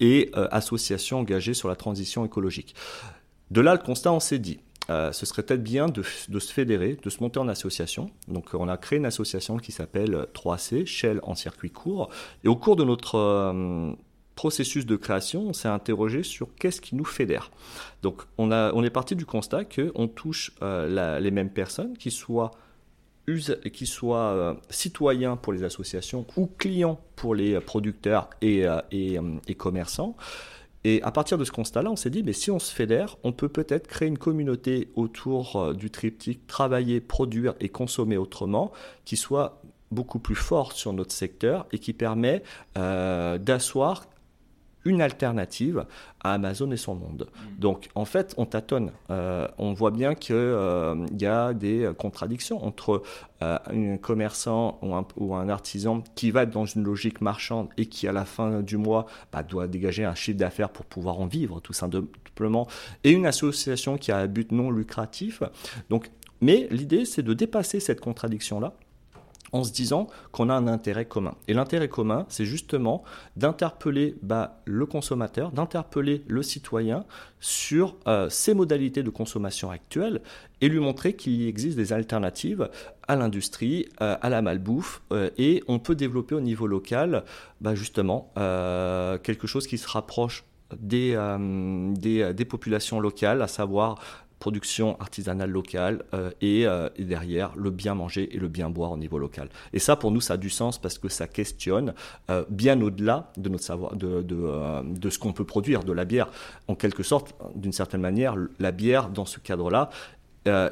et 0.00 0.32
euh, 0.36 0.48
associations 0.50 1.20
engagées 1.20 1.54
sur 1.54 1.68
la 1.68 1.76
transition 1.76 2.24
écologique. 2.24 2.74
De 3.50 3.60
là, 3.60 3.72
le 3.72 3.80
constat, 3.80 4.12
on 4.12 4.20
s'est 4.20 4.38
dit, 4.38 4.60
ce 4.88 5.26
serait 5.26 5.42
peut-être 5.42 5.62
bien 5.62 5.86
de, 5.86 6.02
se 6.02 6.52
fédérer, 6.52 6.98
de 7.02 7.10
se 7.10 7.22
monter 7.22 7.38
en 7.38 7.48
association. 7.48 8.10
Donc 8.26 8.54
on 8.54 8.68
a 8.68 8.76
créé 8.78 8.98
une 8.98 9.04
association 9.04 9.58
qui 9.58 9.70
s'appelle 9.70 10.26
3C, 10.34 10.86
Shell 10.86 11.20
en 11.22 11.34
circuit 11.34 11.70
court. 11.70 12.08
Et 12.42 12.48
au 12.48 12.56
cours 12.56 12.74
de 12.74 12.84
notre 12.84 13.94
processus 14.38 14.86
de 14.86 14.94
création, 14.94 15.48
on 15.48 15.52
s'est 15.52 15.66
interrogé 15.66 16.22
sur 16.22 16.54
qu'est-ce 16.54 16.80
qui 16.80 16.94
nous 16.94 17.04
fédère. 17.04 17.50
Donc 18.02 18.22
on, 18.38 18.52
a, 18.52 18.72
on 18.72 18.84
est 18.84 18.90
parti 18.90 19.16
du 19.16 19.26
constat 19.26 19.64
qu'on 19.64 20.06
touche 20.06 20.52
euh, 20.62 21.18
les 21.18 21.32
mêmes 21.32 21.50
personnes, 21.50 21.98
qui 21.98 22.12
soient 22.12 22.52
soient 23.84 24.30
euh, 24.30 24.54
citoyens 24.70 25.34
pour 25.36 25.52
les 25.52 25.64
associations 25.64 26.24
ou 26.36 26.46
clients 26.46 27.00
pour 27.16 27.34
les 27.34 27.58
producteurs 27.58 28.30
et, 28.40 28.64
euh, 28.64 28.80
et, 28.92 29.18
et 29.48 29.56
commerçants. 29.56 30.16
Et 30.84 31.02
à 31.02 31.10
partir 31.10 31.36
de 31.36 31.44
ce 31.44 31.50
constat-là, 31.50 31.90
on 31.90 31.96
s'est 31.96 32.08
dit, 32.08 32.22
mais 32.22 32.32
si 32.32 32.52
on 32.52 32.60
se 32.60 32.72
fédère, 32.72 33.16
on 33.24 33.32
peut 33.32 33.48
peut-être 33.48 33.88
créer 33.88 34.06
une 34.06 34.18
communauté 34.18 34.92
autour 34.94 35.74
du 35.74 35.90
triptyque 35.90 36.46
travailler, 36.46 37.00
produire 37.00 37.54
et 37.58 37.68
consommer 37.68 38.16
autrement, 38.16 38.70
qui 39.04 39.16
soit 39.16 39.60
beaucoup 39.90 40.20
plus 40.20 40.36
forte 40.36 40.76
sur 40.76 40.92
notre 40.92 41.12
secteur 41.12 41.66
et 41.72 41.80
qui 41.80 41.92
permet 41.92 42.44
d'asseoir 42.76 44.06
une 44.84 45.02
alternative 45.02 45.84
à 46.20 46.34
Amazon 46.34 46.70
et 46.70 46.76
son 46.76 46.94
monde. 46.94 47.28
Mm. 47.30 47.60
Donc 47.60 47.88
en 47.94 48.04
fait, 48.04 48.34
on 48.36 48.46
tâtonne. 48.46 48.92
Euh, 49.10 49.46
on 49.58 49.72
voit 49.72 49.90
bien 49.90 50.14
qu'il 50.14 50.34
euh, 50.36 51.06
y 51.18 51.26
a 51.26 51.52
des 51.52 51.90
contradictions 51.98 52.64
entre 52.64 53.02
euh, 53.42 53.58
un 53.66 53.96
commerçant 53.96 54.78
ou 55.16 55.34
un, 55.34 55.48
artisan 55.48 56.02
qui 56.14 56.30
va 56.30 56.46
dans 56.46 56.66
une 56.66 56.84
logique 56.84 57.20
marchande 57.20 57.68
et 57.76 57.86
qui 57.86 58.08
à 58.08 58.12
la 58.12 58.24
fin 58.24 58.60
du 58.60 58.76
mois 58.76 59.06
bah, 59.32 59.42
doit 59.42 59.66
dégager 59.68 60.04
un 60.04 60.14
chiffre 60.14 60.38
d'affaires 60.38 60.70
pour 60.70 60.84
pouvoir 60.84 61.20
en 61.20 61.26
vivre 61.26 61.60
tout 61.60 61.72
simplement, 61.72 62.66
et 63.04 63.10
une 63.10 63.26
association 63.26 63.96
qui 63.96 64.12
a 64.12 64.18
un 64.18 64.26
but 64.26 64.52
non 64.52 64.70
lucratif. 64.70 65.42
Donc, 65.90 66.10
mais 66.40 66.68
l'idée, 66.70 67.04
c'est 67.04 67.22
de 67.22 67.34
dépasser 67.34 67.80
cette 67.80 68.00
contradiction-là 68.00 68.74
en 69.52 69.64
se 69.64 69.72
disant 69.72 70.08
qu'on 70.32 70.48
a 70.48 70.54
un 70.54 70.66
intérêt 70.66 71.06
commun. 71.06 71.34
Et 71.46 71.54
l'intérêt 71.54 71.88
commun, 71.88 72.26
c'est 72.28 72.44
justement 72.44 73.02
d'interpeller 73.36 74.16
bah, 74.22 74.60
le 74.64 74.86
consommateur, 74.86 75.52
d'interpeller 75.52 76.24
le 76.26 76.42
citoyen 76.42 77.04
sur 77.40 77.96
euh, 78.06 78.28
ses 78.28 78.54
modalités 78.54 79.02
de 79.02 79.10
consommation 79.10 79.70
actuelles 79.70 80.20
et 80.60 80.68
lui 80.68 80.80
montrer 80.80 81.14
qu'il 81.14 81.46
existe 81.46 81.76
des 81.76 81.92
alternatives 81.92 82.68
à 83.06 83.16
l'industrie, 83.16 83.86
euh, 84.00 84.16
à 84.20 84.28
la 84.28 84.42
malbouffe, 84.42 85.02
euh, 85.12 85.30
et 85.38 85.62
on 85.68 85.78
peut 85.78 85.94
développer 85.94 86.34
au 86.34 86.40
niveau 86.40 86.66
local 86.66 87.24
bah, 87.60 87.74
justement 87.74 88.32
quelque 88.34 89.46
chose 89.46 89.66
qui 89.66 89.78
se 89.78 89.88
rapproche 89.88 90.44
des, 90.76 91.14
populations 92.48 93.00
locales, 93.00 93.42
à 93.42 93.48
savoir 93.48 94.00
production 94.38 94.98
artisanale 95.00 95.50
locale 95.50 96.04
euh, 96.14 96.30
euh, 96.42 96.88
et, 96.96 97.04
derrière 97.04 97.54
le 97.56 97.70
bien 97.70 97.94
manger 97.94 98.34
et 98.34 98.38
le 98.38 98.48
bien 98.48 98.70
boire 98.70 98.92
au 98.92 98.96
niveau 98.96 99.18
local. 99.18 99.48
Et 99.72 99.78
ça, 99.78 99.96
pour 99.96 100.10
nous, 100.10 100.20
ça 100.20 100.34
a 100.34 100.36
du 100.36 100.50
sens 100.50 100.78
parce 100.78 100.98
que 100.98 101.08
ça 101.08 101.26
questionne 101.26 101.94
euh, 102.30 102.44
bien 102.48 102.80
au-delà 102.80 103.32
de 103.36 103.48
notre 103.48 103.64
savoir, 103.64 103.96
de, 103.96 104.22
de, 104.22 105.10
ce 105.10 105.18
qu'on 105.18 105.32
peut 105.32 105.44
produire, 105.44 105.84
de 105.84 105.92
la 105.92 106.04
bière. 106.04 106.28
En 106.68 106.74
quelque 106.74 107.02
sorte, 107.02 107.34
d'une 107.54 107.72
certaine 107.72 108.00
manière, 108.00 108.36
la 108.58 108.72
bière, 108.72 109.08
dans 109.08 109.26
ce 109.26 109.38
cadre-là, 109.40 109.90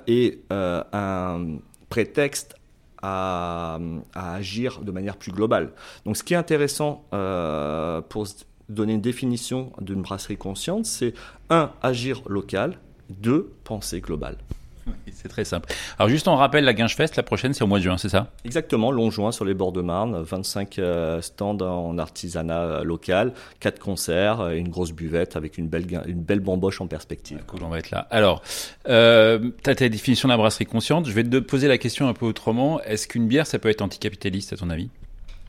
est 0.07 0.41
un 0.51 1.59
prétexte 1.91 2.55
à, 3.03 3.79
à, 4.15 4.35
agir 4.35 4.81
de 4.81 4.91
manière 4.91 5.17
plus 5.17 5.33
globale. 5.33 5.73
Donc, 6.07 6.17
ce 6.17 6.25
qui 6.25 6.35
est 6.35 6.37
intéressant 6.37 7.05
pour 8.09 8.27
donner 8.69 8.95
une 8.95 9.01
définition 9.01 9.73
d'une 9.81 10.03
brasserie 10.03 10.39
consciente, 10.39 10.87
c'est 10.87 11.15
un, 11.51 11.73
agir 11.83 12.23
local, 12.27 12.79
de 13.11 13.51
pensée 13.65 14.01
globale. 14.01 14.37
c'est 15.13 15.29
très 15.29 15.45
simple. 15.45 15.73
Alors 15.99 16.09
juste 16.09 16.29
on 16.29 16.37
rappelle 16.37 16.65
la 16.65 16.75
Guinchefest, 16.75 17.17
la 17.17 17.23
prochaine 17.23 17.55
c'est 17.55 17.65
au 17.65 17.67
mois 17.67 17.79
de 17.79 17.85
juin, 17.85 17.99
c'est 17.99 18.09
ça? 18.09 18.31
Exactement, 18.45 18.91
long 18.91 19.11
juin 19.11 19.33
sur 19.33 19.45
les 19.45 19.55
bords 19.55 19.73
de 19.73 19.81
Marne, 19.81 20.21
25 20.21 20.79
euh, 20.79 21.21
stands 21.21 21.61
en 21.61 21.99
artisanat 21.99 22.63
euh, 22.63 22.85
local, 22.85 23.33
4 23.61 23.79
concerts, 23.79 24.41
euh, 24.41 24.53
une 24.53 24.69
grosse 24.69 24.93
buvette 24.93 25.37
avec 25.37 25.59
une 25.59 25.69
belle, 25.69 25.87
une 26.07 26.23
belle 26.23 26.41
bamboche 26.41 26.81
en 26.81 26.87
perspective. 26.87 27.43
cool, 27.47 27.63
on 27.63 27.69
va 27.69 27.79
être 27.79 27.91
là. 27.91 28.07
Alors, 28.11 28.43
euh, 28.89 29.51
tu 29.63 29.71
as 29.71 29.75
ta 29.75 29.89
définition 29.89 30.29
de 30.29 30.33
la 30.33 30.39
brasserie 30.39 30.67
consciente, 30.67 31.07
je 31.07 31.13
vais 31.13 31.25
te 31.25 31.39
poser 31.39 31.69
la 31.69 31.79
question 31.79 32.09
un 32.09 32.15
peu 32.15 32.27
autrement. 32.27 32.81
Est-ce 32.83 33.09
qu'une 33.09 33.27
bière 33.27 33.47
ça 33.47 33.59
peut 33.59 33.69
être 33.69 33.83
anticapitaliste 33.83 34.53
à 34.53 34.57
ton 34.57 34.71
avis? 34.71 34.91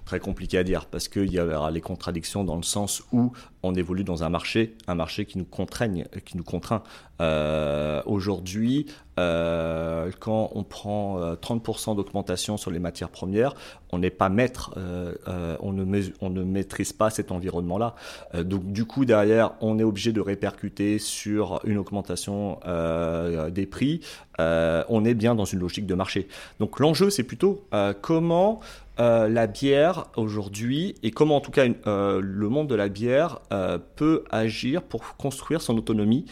Très 0.06 0.20
compliqué 0.22 0.58
à 0.58 0.64
dire 0.64 0.86
parce 0.86 1.10
qu'il 1.10 1.30
y 1.34 1.40
aura 1.40 1.70
les 1.70 1.82
contradictions 1.82 2.46
dans 2.46 2.56
le 2.56 2.64
sens 2.64 3.04
où 3.12 3.34
on 3.64 3.74
évolue 3.76 4.04
dans 4.04 4.24
un 4.24 4.30
marché, 4.30 4.76
un 4.88 4.96
marché 4.96 5.26
qui 5.26 5.38
nous 5.38 5.46
contraint. 5.46 6.84
Euh, 7.20 8.02
aujourd'hui, 8.06 8.86
euh, 9.20 10.12
quand 10.20 10.52
on 10.54 10.64
prend 10.64 11.34
30% 11.34 11.92
euh, 11.92 11.96
d'augmentation 11.96 12.58
sur 12.58 12.70
les 12.70 12.80
matières 12.80 13.10
premières, 13.10 13.56
on 13.92 14.00
n'est 14.00 14.12
pas 14.12 14.30
maître, 14.30 14.76
on, 15.62 15.72
ne 15.72 16.44
maîtrise 16.44 16.94
pas 16.94 17.10
cet 17.10 17.32
environnement-là. 17.32 17.96
donc 18.44 18.72
du 18.72 18.86
coup, 18.86 19.06
derrière, 19.06 19.54
on 19.62 19.80
est 19.80 19.84
obligé 19.84 20.12
de 20.12 20.20
répercuter 20.20 21.00
sur 21.00 21.62
une 21.64 21.78
augmentation 21.78 22.60
des 23.50 23.66
prix. 23.66 24.02
on 24.38 25.06
est 25.06 25.14
bien 25.14 25.36
dans 25.36 25.46
une 25.46 25.60
logique 25.60 25.86
de 25.86 25.96
marché. 25.96 26.28
Donc 26.60 26.82
l'enjeu, 26.82 27.10
c'est 27.10 27.24
plutôt 27.24 27.64
comment 28.02 28.60
la 28.98 29.48
bière 29.48 30.08
aujourd'hui 30.18 30.96
et 31.02 31.12
comment 31.12 31.38
en 31.38 31.42
tout 31.42 31.52
cas 31.52 31.66
le 31.66 32.50
monde 32.50 32.68
de 32.68 32.76
la 32.76 32.90
bière 32.90 33.40
euh, 33.52 33.78
peut 33.96 34.24
agir 34.30 34.84
pour 34.84 35.16
construire 35.18 35.62
son 35.62 35.78
autonomie 35.78 36.26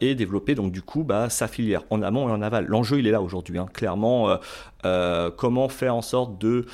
et 0.00 0.14
développer 0.14 0.54
donc 0.54 0.72
du 0.72 0.82
coup 0.82 1.04
bah, 1.04 1.30
sa 1.30 1.48
filière 1.48 1.82
en 1.90 2.02
amont 2.02 2.28
et 2.28 2.32
en 2.32 2.42
aval. 2.42 2.66
L'enjeu 2.66 2.98
il 2.98 3.06
est 3.06 3.10
là 3.10 3.22
aujourd'hui, 3.22 3.58
hein. 3.58 3.66
clairement. 3.72 4.38
comment 5.36 5.68
faire 5.68 5.94
en 5.94 6.02
sorte 6.02 6.38
de 6.38 6.66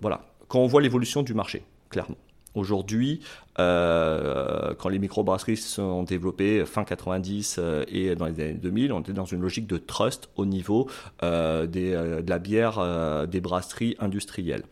voilà 0.00 0.20
quand 0.52 0.58
on 0.58 0.66
voit 0.66 0.82
l'évolution 0.82 1.22
du 1.22 1.32
marché, 1.32 1.64
clairement. 1.88 2.18
Aujourd'hui, 2.54 3.20
euh, 3.58 4.74
quand 4.78 4.90
les 4.90 4.98
microbrasseries 4.98 5.56
se 5.56 5.76
sont 5.76 6.02
développées 6.02 6.66
fin 6.66 6.84
90 6.84 7.56
euh, 7.58 7.84
et 7.88 8.14
dans 8.14 8.26
les 8.26 8.38
années 8.38 8.52
2000, 8.52 8.92
on 8.92 9.00
était 9.00 9.14
dans 9.14 9.24
une 9.24 9.40
logique 9.40 9.66
de 9.66 9.78
trust 9.78 10.28
au 10.36 10.44
niveau 10.44 10.90
euh, 11.22 11.66
de 11.66 12.28
la 12.28 12.38
bière 12.38 13.26
des 13.26 13.40
brasseries 13.40 13.96
industrielles. 13.98 14.64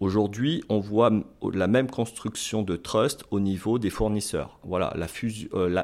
Aujourd'hui, 0.00 0.64
on 0.70 0.80
voit 0.80 1.10
la 1.52 1.66
même 1.66 1.90
construction 1.90 2.62
de 2.62 2.76
trust 2.76 3.24
au 3.30 3.38
niveau 3.38 3.78
des 3.78 3.90
fournisseurs. 3.90 4.58
Voilà, 4.64 4.94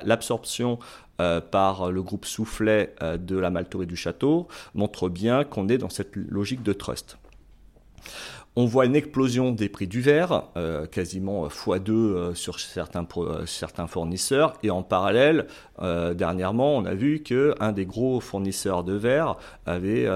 l'absorption 0.04 0.78
par 1.18 1.92
le 1.92 2.02
groupe 2.02 2.25
Soufflet 2.25 2.94
de 3.02 3.37
la 3.37 3.50
malterie 3.50 3.87
du 3.87 3.96
château 3.96 4.49
montre 4.75 5.11
bien 5.11 5.44
qu'on 5.44 5.68
est 5.68 5.78
dans 5.78 5.90
cette 5.90 6.16
logique 6.16 6.62
de 6.62 6.73
trust. 6.73 7.18
On 8.58 8.64
voit 8.64 8.87
une 8.87 8.96
explosion 8.96 9.52
des 9.52 9.68
prix 9.68 9.87
du 9.87 10.00
verre, 10.00 10.44
euh, 10.56 10.87
quasiment 10.87 11.46
x2 11.46 11.90
euh, 11.90 12.35
sur 12.35 12.56
euh, 12.56 13.44
certains 13.44 13.87
fournisseurs. 13.87 14.54
Et 14.62 14.70
en 14.70 14.82
parallèle, 14.82 15.46
dernièrement, 15.80 16.76
on 16.76 16.85
a 16.85 16.95
vu 16.95 17.23
qu'un 17.23 17.73
des 17.73 17.87
gros 17.87 18.21
fournisseurs 18.21 18.85
de 18.85 18.95
verre 18.95 19.37
avait 19.66 20.06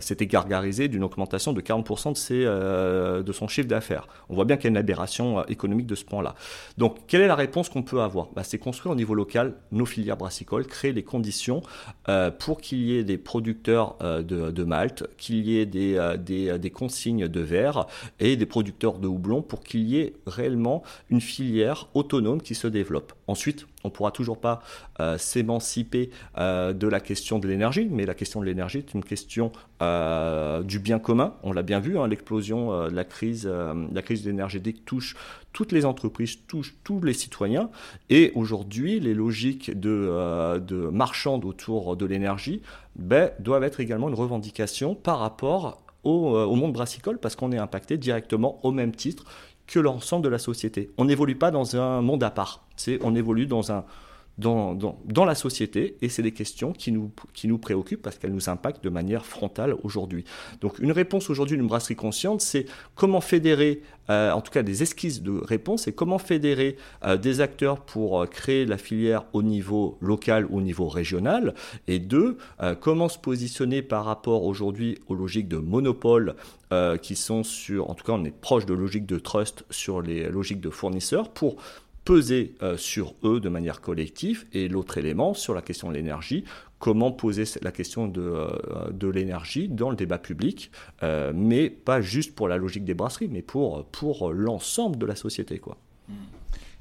s'était 0.00 0.26
gargarisé 0.26 0.88
d'une 0.88 1.04
augmentation 1.04 1.52
de 1.52 1.60
40% 1.60 2.12
de, 2.12 2.16
ses, 2.16 2.44
de 2.44 3.32
son 3.32 3.48
chiffre 3.48 3.68
d'affaires. 3.68 4.06
On 4.28 4.34
voit 4.34 4.44
bien 4.44 4.56
qu'il 4.56 4.64
y 4.64 4.68
a 4.68 4.70
une 4.70 4.76
aberration 4.76 5.44
économique 5.46 5.86
de 5.86 5.94
ce 5.94 6.04
point-là. 6.04 6.34
Donc, 6.76 6.98
quelle 7.06 7.22
est 7.22 7.26
la 7.26 7.34
réponse 7.34 7.68
qu'on 7.68 7.82
peut 7.82 8.00
avoir? 8.00 8.28
Bah, 8.34 8.44
C'est 8.44 8.58
construire 8.58 8.92
au 8.92 8.96
niveau 8.96 9.14
local 9.14 9.54
nos 9.72 9.86
filières 9.86 10.16
brassicoles, 10.16 10.66
créer 10.66 10.92
les 10.92 11.04
conditions 11.04 11.62
pour 12.38 12.60
qu'il 12.60 12.80
y 12.82 12.96
ait 12.96 13.04
des 13.04 13.18
producteurs 13.18 13.96
de, 14.00 14.22
de, 14.50 14.64
Malte, 14.64 15.06
qu'il 15.16 15.46
y 15.46 15.58
ait 15.58 15.66
des, 15.66 16.16
des 16.18 16.70
consignes 16.70 17.28
de 17.28 17.40
verre 17.40 17.86
et 18.20 18.36
des 18.36 18.46
producteurs 18.46 18.98
de 18.98 19.08
houblon 19.08 19.42
pour 19.42 19.62
qu'il 19.62 19.88
y 19.88 19.98
ait 19.98 20.14
réellement 20.26 20.82
une 21.10 21.20
filière 21.20 21.88
autonome 21.94 22.42
qui 22.42 22.54
se 22.54 22.66
développe. 22.66 23.17
Ensuite, 23.28 23.66
on 23.84 23.88
ne 23.88 23.92
pourra 23.92 24.10
toujours 24.10 24.40
pas 24.40 24.62
euh, 25.00 25.18
s'émanciper 25.18 26.10
euh, 26.38 26.72
de 26.72 26.88
la 26.88 26.98
question 26.98 27.38
de 27.38 27.46
l'énergie, 27.46 27.86
mais 27.90 28.06
la 28.06 28.14
question 28.14 28.40
de 28.40 28.46
l'énergie 28.46 28.78
est 28.78 28.94
une 28.94 29.04
question 29.04 29.52
euh, 29.82 30.62
du 30.62 30.78
bien 30.78 30.98
commun. 30.98 31.34
On 31.42 31.52
l'a 31.52 31.62
bien 31.62 31.78
vu, 31.78 31.98
hein, 31.98 32.08
l'explosion 32.08 32.88
de 32.88 32.94
la 32.94 33.04
crise, 33.04 33.46
la 33.46 34.02
crise 34.02 34.26
énergétique 34.26 34.84
touche 34.86 35.14
toutes 35.52 35.72
les 35.72 35.84
entreprises, 35.84 36.38
touche 36.46 36.74
tous 36.84 37.02
les 37.02 37.12
citoyens. 37.12 37.68
Et 38.08 38.32
aujourd'hui, 38.34 38.98
les 38.98 39.12
logiques 39.12 39.78
de, 39.78 40.58
de 40.58 40.76
marchandes 40.88 41.44
autour 41.44 41.96
de 41.96 42.06
l'énergie 42.06 42.62
ben, 42.96 43.30
doivent 43.40 43.64
être 43.64 43.80
également 43.80 44.08
une 44.08 44.14
revendication 44.14 44.94
par 44.94 45.18
rapport 45.18 45.82
au 46.04 46.54
monde 46.54 46.72
brassicole, 46.72 47.18
parce 47.18 47.36
qu'on 47.36 47.52
est 47.52 47.58
impacté 47.58 47.98
directement 47.98 48.60
au 48.64 48.70
même 48.70 48.94
titre 48.94 49.24
que 49.68 49.78
l'ensemble 49.78 50.24
de 50.24 50.28
la 50.28 50.38
société. 50.38 50.90
On 50.98 51.04
n'évolue 51.04 51.36
pas 51.36 51.52
dans 51.52 51.76
un 51.76 52.00
monde 52.00 52.24
à 52.24 52.30
part. 52.30 52.66
On 53.02 53.14
évolue 53.14 53.46
dans 53.46 53.70
un, 53.70 53.84
dans, 54.38 54.74
dans, 54.74 55.24
la 55.24 55.34
société 55.34 55.96
et 56.00 56.08
c'est 56.08 56.22
des 56.22 56.32
questions 56.32 56.72
qui 56.72 56.92
nous, 56.92 57.10
qui 57.34 57.48
nous 57.48 57.58
préoccupent 57.58 58.02
parce 58.02 58.18
qu'elles 58.18 58.32
nous 58.32 58.48
impactent 58.48 58.84
de 58.84 58.88
manière 58.88 59.26
frontale 59.26 59.74
aujourd'hui. 59.82 60.24
Donc 60.60 60.78
une 60.78 60.92
réponse 60.92 61.28
aujourd'hui 61.28 61.56
d'une 61.56 61.66
brasserie 61.66 61.96
consciente, 61.96 62.40
c'est 62.40 62.66
comment 62.94 63.20
fédérer, 63.20 63.82
euh, 64.10 64.30
en 64.30 64.40
tout 64.40 64.52
cas 64.52 64.62
des 64.62 64.82
esquisses 64.82 65.22
de 65.22 65.32
réponse, 65.44 65.82
c'est 65.82 65.92
comment 65.92 66.18
fédérer 66.18 66.76
euh, 67.04 67.16
des 67.16 67.40
acteurs 67.40 67.80
pour 67.80 68.22
euh, 68.22 68.26
créer 68.26 68.64
la 68.64 68.78
filière 68.78 69.24
au 69.32 69.42
niveau 69.42 69.98
local 70.00 70.46
ou 70.50 70.58
au 70.58 70.60
niveau 70.60 70.88
régional 70.88 71.54
et 71.88 71.98
deux, 71.98 72.36
comment 72.80 73.08
se 73.08 73.18
positionner 73.18 73.82
par 73.82 74.04
rapport 74.04 74.44
aujourd'hui 74.44 74.98
aux 75.08 75.14
logiques 75.14 75.48
de 75.48 75.56
monopole 75.56 76.34
qui 77.02 77.16
sont 77.16 77.42
sur, 77.42 77.90
en 77.90 77.94
tout 77.94 78.04
cas 78.04 78.12
on 78.12 78.24
est 78.24 78.30
proche 78.30 78.66
de 78.66 78.74
logiques 78.74 79.06
de 79.06 79.18
trust 79.18 79.64
sur 79.70 80.02
les 80.02 80.28
logiques 80.28 80.60
de 80.60 80.70
fournisseurs 80.70 81.30
pour 81.30 81.56
peser 82.08 82.54
euh, 82.62 82.78
sur 82.78 83.14
eux 83.22 83.38
de 83.38 83.50
manière 83.50 83.82
collective. 83.82 84.46
Et 84.54 84.68
l'autre 84.68 84.96
élément, 84.96 85.34
sur 85.34 85.52
la 85.52 85.60
question 85.60 85.90
de 85.90 85.94
l'énergie, 85.94 86.42
comment 86.78 87.12
poser 87.12 87.44
la 87.60 87.70
question 87.70 88.08
de, 88.08 88.22
euh, 88.22 88.48
de 88.90 89.08
l'énergie 89.08 89.68
dans 89.68 89.90
le 89.90 89.96
débat 89.96 90.16
public, 90.16 90.70
euh, 91.02 91.32
mais 91.34 91.68
pas 91.68 92.00
juste 92.00 92.34
pour 92.34 92.48
la 92.48 92.56
logique 92.56 92.86
des 92.86 92.94
brasseries, 92.94 93.28
mais 93.30 93.42
pour, 93.42 93.84
pour 93.88 94.32
l'ensemble 94.32 94.96
de 94.96 95.04
la 95.04 95.16
société. 95.16 95.60
Hmm. 96.08 96.14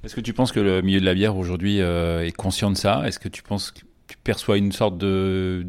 Est-ce 0.05 0.15
que 0.15 0.21
tu 0.21 0.31
penses 0.31 0.53
que 0.53 0.61
le 0.61 0.81
milieu 0.81 1.01
de 1.01 1.05
la 1.05 1.13
bière 1.13 1.35
aujourd'hui 1.35 1.79
est 1.79 2.35
conscient 2.37 2.71
de 2.71 2.77
ça? 2.77 3.05
Est-ce 3.05 3.19
que 3.19 3.27
tu 3.27 3.43
penses 3.43 3.71
que 3.71 3.81
tu 4.07 4.15
perçois 4.23 4.57
une 4.57 4.71
sorte 4.71 4.97
de, 4.97 5.67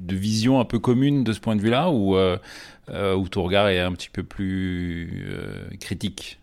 de 0.00 0.16
vision 0.16 0.58
un 0.58 0.64
peu 0.64 0.78
commune 0.78 1.22
de 1.22 1.34
ce 1.34 1.40
point 1.40 1.54
de 1.54 1.60
vue-là? 1.60 1.90
Ou, 1.90 2.16
ou 2.16 3.28
ton 3.28 3.42
regard 3.42 3.68
est 3.68 3.80
un 3.80 3.92
petit 3.92 4.08
peu 4.08 4.22
plus 4.22 5.26
critique? 5.80 6.38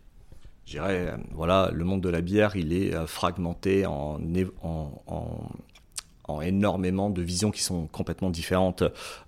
Je 0.66 0.72
dirais, 0.72 1.08
euh, 1.10 1.18
voilà, 1.32 1.70
le 1.74 1.84
monde 1.84 2.02
de 2.02 2.10
la 2.10 2.22
bière, 2.22 2.56
il 2.56 2.74
est 2.74 2.94
euh, 2.94 3.06
fragmenté 3.06 3.86
en, 3.86 4.20
en, 4.64 6.42
énormément 6.42 7.10
de 7.10 7.22
visions 7.22 7.52
qui 7.52 7.62
sont 7.62 7.86
complètement 7.88 8.30
différentes. 8.30 8.84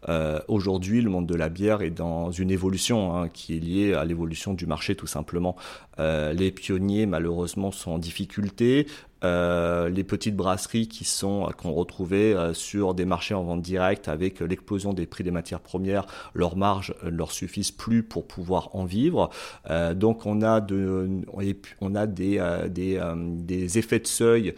Euh, 0.09 0.39
aujourd'hui, 0.47 1.01
le 1.01 1.09
monde 1.09 1.27
de 1.27 1.35
la 1.35 1.49
bière 1.49 1.81
est 1.81 1.91
dans 1.91 2.31
une 2.31 2.49
évolution 2.49 3.15
hein, 3.15 3.29
qui 3.29 3.55
est 3.55 3.59
liée 3.59 3.93
à 3.93 4.05
l'évolution 4.05 4.53
du 4.53 4.65
marché 4.65 4.95
tout 4.95 5.07
simplement. 5.07 5.55
les 5.99 6.51
pionniers, 6.51 7.05
malheureusement, 7.05 7.71
sont 7.71 7.91
en 7.91 7.99
difficulté. 7.99 8.87
Euh, 9.25 9.89
les 9.89 10.03
petites 10.03 10.35
brasseries 10.35 10.87
qui 10.87 11.03
sont 11.03 11.49
qu'on 11.57 11.71
retrouvait 11.71 12.33
euh, 12.35 12.53
sur 12.53 12.93
des 12.93 13.05
marchés 13.05 13.33
en 13.33 13.43
vente 13.43 13.61
directe 13.61 14.07
avec 14.07 14.39
l'explosion 14.39 14.93
des 14.93 15.05
prix 15.05 15.23
des 15.23 15.31
matières 15.31 15.59
premières, 15.59 16.05
leurs 16.33 16.55
marges 16.55 16.93
ne 17.03 17.09
leur 17.09 17.31
suffisent 17.31 17.71
plus 17.71 18.03
pour 18.03 18.27
pouvoir 18.27 18.75
en 18.75 18.85
vivre. 18.85 19.29
Euh, 19.69 19.93
donc 19.93 20.25
on 20.25 20.41
a 20.41 20.61
des, 20.61 22.39
des 22.69 23.77
effets 23.77 23.99
de 23.99 24.07
seuil 24.07 24.53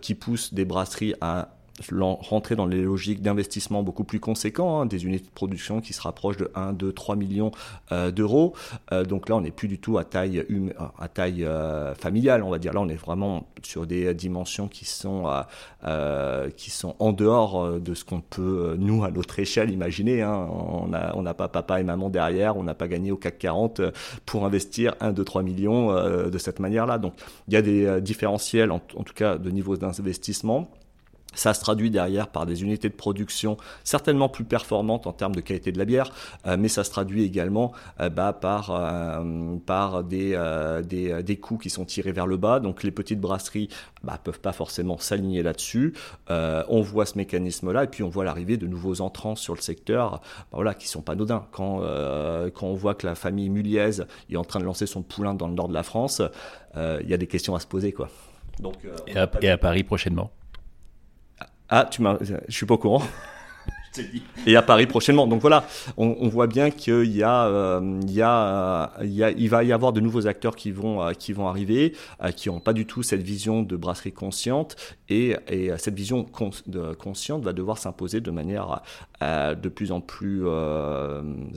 qui 0.00 0.14
poussent 0.14 0.54
des 0.54 0.64
brasseries 0.64 1.14
à 1.20 1.55
rentrer 1.92 2.56
dans 2.56 2.66
les 2.66 2.82
logiques 2.82 3.22
d'investissement 3.22 3.82
beaucoup 3.82 4.04
plus 4.04 4.20
conséquents, 4.20 4.80
hein, 4.80 4.86
des 4.86 5.04
unités 5.04 5.26
de 5.26 5.30
production 5.30 5.80
qui 5.80 5.92
se 5.92 6.00
rapprochent 6.00 6.38
de 6.38 6.50
1, 6.54 6.72
2, 6.72 6.92
3 6.92 7.16
millions 7.16 7.50
euh, 7.92 8.10
d'euros. 8.10 8.54
Euh, 8.92 9.04
donc 9.04 9.28
là, 9.28 9.36
on 9.36 9.42
n'est 9.42 9.50
plus 9.50 9.68
du 9.68 9.78
tout 9.78 9.98
à 9.98 10.04
taille, 10.04 10.44
hum, 10.50 10.72
à 10.98 11.08
taille 11.08 11.44
euh, 11.44 11.94
familiale, 11.94 12.42
on 12.42 12.50
va 12.50 12.58
dire. 12.58 12.72
Là, 12.72 12.80
on 12.80 12.88
est 12.88 12.94
vraiment 12.94 13.46
sur 13.62 13.86
des 13.86 14.14
dimensions 14.14 14.68
qui 14.68 14.84
sont, 14.84 15.24
qui 16.56 16.70
sont 16.70 16.94
en 16.98 17.12
dehors 17.12 17.80
de 17.80 17.94
ce 17.94 18.04
qu'on 18.04 18.20
peut, 18.20 18.76
nous, 18.78 19.04
à 19.04 19.10
notre 19.10 19.38
échelle, 19.38 19.70
imaginer. 19.70 20.22
Hein. 20.22 20.48
On 20.50 20.88
n'a 20.88 21.16
on 21.16 21.24
pas 21.34 21.48
papa 21.48 21.80
et 21.80 21.84
maman 21.84 22.08
derrière, 22.08 22.56
on 22.56 22.62
n'a 22.62 22.74
pas 22.74 22.88
gagné 22.88 23.10
au 23.10 23.16
CAC 23.16 23.38
40 23.38 23.80
pour 24.24 24.44
investir 24.44 24.94
1, 25.00 25.12
2, 25.12 25.24
3 25.24 25.42
millions 25.42 25.92
de 26.28 26.38
cette 26.38 26.60
manière-là. 26.60 26.98
Donc, 26.98 27.14
il 27.48 27.54
y 27.54 27.56
a 27.56 27.62
des 27.62 28.00
différentiels, 28.00 28.70
en, 28.70 28.80
en 28.96 29.02
tout 29.02 29.14
cas, 29.14 29.36
de 29.36 29.50
niveau 29.50 29.76
d'investissement. 29.76 30.70
Ça 31.36 31.54
se 31.54 31.60
traduit 31.60 31.90
derrière 31.90 32.28
par 32.28 32.46
des 32.46 32.64
unités 32.64 32.88
de 32.88 32.94
production 32.94 33.56
certainement 33.84 34.28
plus 34.28 34.44
performantes 34.44 35.06
en 35.06 35.12
termes 35.12 35.34
de 35.34 35.40
qualité 35.40 35.70
de 35.70 35.78
la 35.78 35.84
bière, 35.84 36.10
euh, 36.46 36.56
mais 36.58 36.68
ça 36.68 36.82
se 36.82 36.90
traduit 36.90 37.22
également 37.24 37.72
euh, 38.00 38.08
bah, 38.08 38.32
par, 38.32 38.70
euh, 38.70 39.56
par 39.64 40.02
des, 40.02 40.36
des, 40.84 41.22
des, 41.22 41.36
coûts 41.36 41.58
qui 41.58 41.70
sont 41.70 41.84
tirés 41.84 42.12
vers 42.12 42.26
le 42.26 42.36
bas. 42.36 42.58
Donc 42.58 42.82
les 42.82 42.90
petites 42.90 43.20
brasseries 43.20 43.68
bah, 44.02 44.18
peuvent 44.22 44.40
pas 44.40 44.52
forcément 44.52 44.98
s'aligner 44.98 45.42
là-dessus. 45.42 45.94
on 46.28 46.80
voit 46.80 47.06
ce 47.06 47.18
mécanisme-là 47.18 47.84
et 47.84 47.88
puis 47.88 48.02
on 48.02 48.08
voit 48.08 48.24
l'arrivée 48.24 48.56
de 48.56 48.66
nouveaux 48.66 49.00
entrants 49.00 49.36
sur 49.36 49.54
le 49.54 49.60
secteur 49.60 50.10
bah, 50.10 50.20
voilà, 50.52 50.74
qui 50.74 50.88
sont 50.88 51.02
pas 51.02 51.12
anodins. 51.12 51.46
Quand, 51.52 51.80
quand 52.54 52.66
on 52.66 52.74
voit 52.74 52.94
que 52.94 53.06
la 53.06 53.14
famille 53.14 53.50
Muliez 53.50 54.00
est 54.30 54.36
en 54.36 54.44
train 54.44 54.60
de 54.60 54.64
lancer 54.64 54.86
son 54.86 55.02
poulain 55.02 55.34
dans 55.34 55.48
le 55.48 55.54
nord 55.54 55.68
de 55.68 55.74
la 55.74 55.82
France, 55.82 56.22
il 56.74 57.08
y 57.08 57.14
a 57.14 57.16
des 57.18 57.26
questions 57.26 57.54
à 57.54 57.60
se 57.60 57.66
poser. 57.66 57.92
Quoi. 57.92 58.08
Donc, 58.58 58.76
et 59.42 59.48
à 59.50 59.58
Paris 59.58 59.84
prochainement 59.84 60.30
ah, 61.68 61.86
tu 61.90 62.02
m'as, 62.02 62.16
je 62.20 62.36
suis 62.48 62.66
pas 62.66 62.74
au 62.74 62.78
courant. 62.78 63.02
Et 64.46 64.56
à 64.56 64.62
Paris 64.62 64.86
prochainement. 64.86 65.26
Donc 65.26 65.40
voilà, 65.40 65.66
on, 65.96 66.28
voit 66.28 66.46
bien 66.46 66.70
qu'il 66.70 67.14
y 67.14 67.22
a, 67.22 67.46
euh, 67.46 68.00
il 68.02 68.12
y 68.12 68.22
a, 68.22 68.92
il 69.02 69.40
y 69.40 69.48
va 69.48 69.64
y 69.64 69.72
avoir 69.72 69.92
de 69.92 70.00
nouveaux 70.00 70.26
acteurs 70.26 70.56
qui 70.56 70.70
vont, 70.70 71.02
euh, 71.02 71.12
qui 71.12 71.32
vont 71.32 71.48
arriver, 71.48 71.94
euh, 72.22 72.30
qui 72.30 72.48
n'ont 72.48 72.60
pas 72.60 72.72
du 72.72 72.86
tout 72.86 73.02
cette 73.02 73.22
vision 73.22 73.62
de 73.62 73.76
brasserie 73.76 74.12
consciente, 74.12 74.76
et, 75.08 75.36
et 75.48 75.70
cette 75.78 75.94
vision 75.94 76.24
consciente 76.24 77.44
va 77.44 77.52
devoir 77.52 77.78
s'imposer 77.78 78.20
de 78.20 78.30
manière 78.30 78.82
de 79.20 79.68
plus 79.68 79.92
en 79.92 80.00
plus 80.00 80.44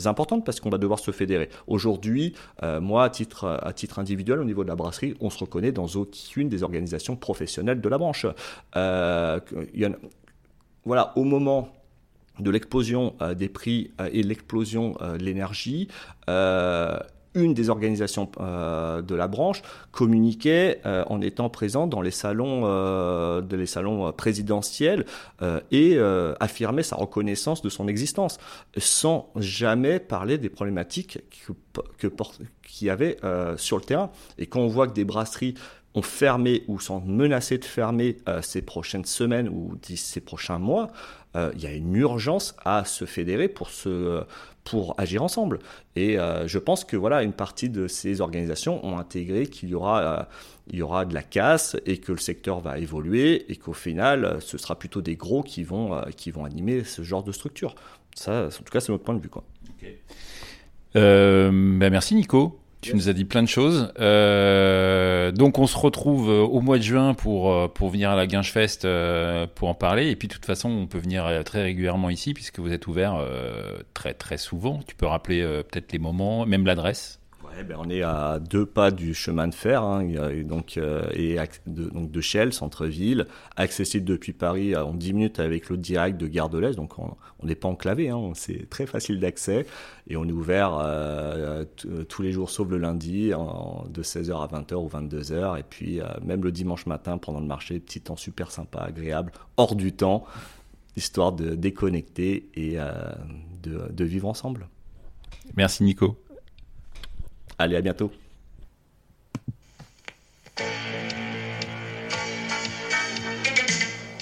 importante 0.06 0.46
parce 0.46 0.60
qu'on 0.60 0.70
va 0.70 0.78
devoir 0.78 1.00
se 1.00 1.12
fédérer. 1.12 1.50
Aujourd'hui, 1.68 2.34
moi, 2.62 3.06
à 3.06 3.10
titre, 3.10 3.60
individuel, 3.98 4.40
au 4.40 4.44
niveau 4.44 4.64
de 4.64 4.70
la 4.70 4.76
brasserie, 4.76 5.16
on 5.20 5.30
se 5.30 5.40
reconnaît 5.40 5.72
dans 5.72 5.88
aucune 5.88 6.48
des 6.48 6.64
organisations 6.64 7.16
professionnelles 7.16 7.82
de 7.82 7.90
la 7.90 7.98
branche. 7.98 8.28
Voilà, 10.86 11.14
au 11.18 11.24
moment 11.24 11.70
de 12.40 12.52
l'explosion 12.52 13.16
euh, 13.22 13.34
des 13.34 13.50
prix 13.50 13.92
euh, 14.00 14.10
et 14.12 14.24
l'explosion 14.24 14.98
euh, 15.02 15.18
de 15.18 15.24
l'énergie, 15.24 15.88
une 17.36 17.54
des 17.54 17.70
organisations 17.70 18.30
de 18.40 19.16
la 19.16 19.28
branche 19.28 19.62
communiquait 19.92 20.82
en 20.84 21.22
étant 21.22 21.48
présent 21.50 21.86
dans 21.86 22.02
les 22.02 22.12
salons, 22.12 22.66
les 23.50 23.66
salons 23.68 24.12
présidentiels 24.12 25.06
et 25.72 26.00
affirmait 26.40 26.84
sa 26.84 26.96
reconnaissance 26.96 27.62
de 27.62 27.70
son 27.70 27.88
existence, 27.88 28.40
sans 28.78 29.32
jamais 29.36 30.00
parler 30.00 30.40
des 30.40 30.50
problématiques 30.50 31.20
que, 32.00 32.08
qu'il 32.64 32.88
y 32.88 32.90
avait 32.90 33.18
sur 33.58 33.78
le 33.78 33.84
terrain. 33.84 34.10
Et 34.40 34.48
quand 34.48 34.62
on 34.62 34.68
voit 34.68 34.88
que 34.88 34.94
des 34.94 35.06
brasseries 35.06 35.54
ont 35.96 36.02
fermé 36.02 36.64
ou 36.68 36.80
sont 36.80 37.02
menacées 37.02 37.60
de 37.60 37.66
fermer 37.66 38.18
ces 38.42 38.64
prochaines 38.64 39.06
semaines 39.06 39.50
ou 39.50 39.78
ces 39.84 40.22
prochains 40.22 40.60
mois, 40.60 40.90
euh, 41.36 41.52
il 41.56 41.62
y 41.62 41.68
a 41.68 41.74
une 41.74 41.96
urgence 41.96 42.56
à 42.66 42.86
se 42.86 43.06
fédérer 43.06 43.48
pour, 43.48 43.70
se, 43.70 44.24
pour 44.64 44.96
agir 44.98 45.24
ensemble. 45.24 45.60
Et 45.96 46.20
euh, 46.20 46.48
je 46.48 46.58
pense 46.58 46.84
que 46.84 46.98
voilà, 46.98 47.24
une 47.24 47.34
partie 47.34 47.70
de 47.70 47.88
ces 47.88 48.22
organisations 48.22 48.84
ont 48.86 48.98
intégré 48.98 49.46
qu'il 49.46 49.70
y 49.70 49.76
aura, 49.76 50.02
euh, 50.02 50.24
y 50.76 50.82
aura 50.82 51.06
de 51.06 51.14
la 51.14 51.22
casse 51.22 51.76
et 51.86 51.98
que 51.98 52.12
le 52.12 52.18
secteur 52.18 52.60
va 52.60 52.80
évoluer 52.80 53.46
et 53.52 53.56
qu'au 53.56 53.74
final, 53.74 54.38
ce 54.42 54.58
sera 54.58 54.78
plutôt 54.78 55.02
des 55.02 55.16
gros 55.16 55.44
qui 55.44 55.64
vont, 55.64 56.02
qui 56.16 56.32
vont 56.32 56.46
animer 56.46 56.84
ce 56.84 57.04
genre 57.04 57.24
de 57.24 57.32
structure. 57.32 57.76
Ça, 58.16 58.48
en 58.48 58.50
tout 58.50 58.72
cas, 58.72 58.80
c'est 58.80 58.92
notre 58.92 59.04
point 59.04 59.16
de 59.16 59.22
vue. 59.22 59.30
Quoi. 59.30 59.44
Ben 60.94 61.90
merci 61.92 62.16
Nico. 62.16 62.60
Tu 62.82 62.96
nous 62.96 63.10
as 63.10 63.14
dit 63.14 63.26
plein 63.26 63.44
de 63.44 63.48
choses. 63.48 63.92
Euh, 64.00 65.32
donc 65.32 65.60
on 65.60 65.68
se 65.68 65.78
retrouve 65.78 66.30
euh, 66.30 66.42
au 66.42 66.62
mois 66.62 66.78
de 66.78 66.84
juin 66.84 67.14
pour, 67.14 67.52
euh, 67.52 67.68
pour 67.68 67.90
venir 67.90 68.10
à 68.10 68.16
la 68.16 68.26
Guinchefest 68.26 68.86
euh, 68.86 69.48
pour 69.54 69.68
en 69.68 69.74
parler. 69.74 70.10
Et 70.10 70.16
puis 70.16 70.30
de 70.30 70.34
toute 70.34 70.46
façon, 70.46 70.70
on 70.70 70.88
peut 70.88 71.00
venir 71.00 71.44
très 71.44 71.62
régulièrement 71.62 72.10
ici 72.10 72.34
puisque 72.34 72.60
vous 72.60 72.72
êtes 72.72 72.88
ouvert 72.88 73.22
très 73.94 74.14
très 74.14 74.38
souvent. 74.38 74.80
Tu 74.88 74.96
peux 74.96 75.06
rappeler 75.06 75.42
peut-être 75.42 75.92
les 75.92 76.00
moments, 76.00 76.46
même 76.46 76.66
l'adresse 76.66 77.19
ben, 77.64 77.78
on 77.80 77.90
est 77.90 78.02
à 78.02 78.40
deux 78.40 78.66
pas 78.66 78.92
du 78.92 79.14
chemin 79.14 79.48
de 79.48 79.56
fer, 79.56 79.84
hein, 79.84 80.06
donc, 80.44 80.78
euh, 80.78 81.46
donc 81.66 82.12
de 82.12 82.22
Chelles, 82.22 82.54
centre-ville, 82.54 83.28
accessible 83.56 84.06
depuis 84.06 84.34
Paris 84.34 84.76
en 84.76 84.94
10 84.94 85.14
minutes 85.14 85.40
avec 85.40 85.70
l'autre 85.70 85.82
direct 85.82 86.20
de 86.20 86.28
Gare 86.28 86.50
de 86.50 86.58
l'Est, 86.58 86.76
donc 86.76 86.98
on 87.00 87.16
n'est 87.44 87.56
pas 87.56 87.68
enclavé, 87.68 88.10
hein, 88.10 88.32
c'est 88.36 88.70
très 88.70 88.86
facile 88.86 89.20
d'accès, 89.20 89.66
et 90.08 90.18
on 90.18 90.26
est 90.26 90.32
ouvert 90.32 90.78
euh, 90.80 91.66
tous 92.08 92.22
les 92.22 92.32
jours 92.32 92.50
sauf 92.50 92.70
le 92.70 92.78
lundi, 92.78 93.30
de 93.30 94.04
16h 94.04 94.44
à 94.44 94.48
20h 94.48 94.76
ou 94.76 94.88
22h, 94.88 95.60
et 95.60 95.64
puis 95.64 96.02
euh, 96.02 96.06
même 96.24 96.44
le 96.44 96.52
dimanche 96.52 96.86
matin 96.86 97.18
pendant 97.18 97.40
le 97.40 97.48
marché, 97.48 97.80
petit 97.80 98.02
temps 98.02 98.18
super 98.18 98.52
sympa, 98.52 98.80
agréable, 98.80 99.32
hors 99.58 99.76
du 99.76 99.92
temps, 99.94 100.26
histoire 100.96 101.32
de 101.32 101.56
déconnecter 101.56 102.50
et 102.56 102.78
de 103.64 104.04
vivre 104.04 104.28
ensemble. 104.28 104.68
Merci 105.56 105.84
Nico. 105.84 106.18
Allez, 107.62 107.76
à 107.76 107.82
bientôt. 107.82 108.10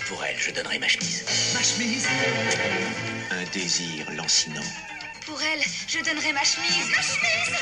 Pour 0.08 0.26
elle, 0.26 0.36
je 0.40 0.50
donnerai 0.50 0.80
ma 0.80 0.88
chemise. 0.88 1.24
Ma 1.54 1.62
chemise 1.62 2.08
Un 3.30 3.44
désir 3.54 4.10
lancinant. 4.14 4.62
Pour 5.28 5.40
elle, 5.40 5.62
je 5.88 6.00
donnerai 6.04 6.34
ma 6.34 6.44
chemise. 6.44 6.90
Ma 6.90 7.02
chemise 7.04 7.58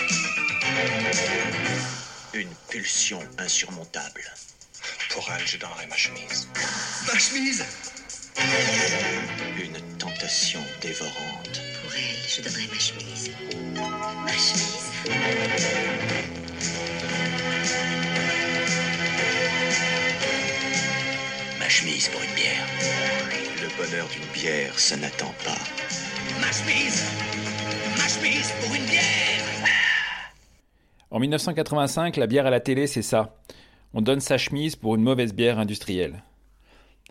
Une 2.34 2.56
pulsion 2.70 3.20
insurmontable. 3.38 4.24
Pour 5.10 5.30
elle, 5.38 5.46
je 5.46 5.58
donnerai 5.58 5.88
ma 5.88 5.98
chemise. 5.98 6.48
Ma 7.06 7.20
chemise 7.20 7.66
Une 9.62 9.98
tentation 9.98 10.62
dévorante. 10.82 11.62
Pour 11.84 11.94
elle, 11.96 12.30
je 12.30 12.42
donnerai 12.44 12.68
ma 12.68 12.80
chemise. 12.80 13.32
Ma 21.60 21.70
chemise 21.70 22.10
pour 22.10 22.22
une 22.22 22.36
bière. 22.36 22.66
Le 23.62 23.78
bonheur 23.78 24.08
d'une 24.08 24.32
bière, 24.34 24.78
ça 24.80 24.96
n'attend 24.98 25.34
pas. 25.44 25.58
Ma 26.40 26.52
chemise 26.52 27.04
Ma 27.98 28.08
chemise 28.08 28.52
pour 28.62 28.76
une 28.76 28.86
bière 28.86 29.70
En 31.12 31.20
1985, 31.20 32.18
la 32.18 32.28
bière 32.28 32.46
à 32.46 32.50
la 32.50 32.60
télé, 32.60 32.88
c'est 32.88 33.02
ça. 33.02 33.36
On 33.94 34.02
donne 34.02 34.20
sa 34.20 34.38
chemise 34.38 34.76
pour 34.76 34.96
une 34.96 35.04
mauvaise 35.04 35.34
bière 35.34 35.60
industrielle. 35.60 36.24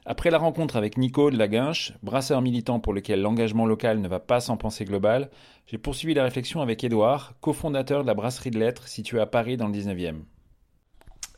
Après 0.07 0.31
la 0.31 0.37
rencontre 0.37 0.77
avec 0.77 0.99
Nico 0.99 1.31
de 1.31 1.39
la 1.39 1.49
Guinche, 1.49 1.95
brasseur 2.03 2.43
militant 2.43 2.79
pour 2.79 2.93
lequel 2.93 3.23
l'engagement 3.23 3.65
local 3.65 4.01
ne 4.01 4.09
va 4.09 4.21
pas 4.21 4.41
sans 4.41 4.59
pensée 4.59 4.85
globale, 4.85 5.31
j'ai 5.67 5.79
poursuivi 5.79 6.13
la 6.13 6.25
réflexion 6.25 6.61
avec 6.61 6.85
Édouard, 6.85 7.33
cofondateur 7.41 8.03
de 8.03 8.07
la 8.07 8.13
brasserie 8.13 8.51
de 8.51 8.59
lettres 8.59 8.87
située 8.87 9.21
à 9.21 9.27
Paris 9.27 9.57
dans 9.57 9.67
le 9.67 9.73
19e. 9.73 10.25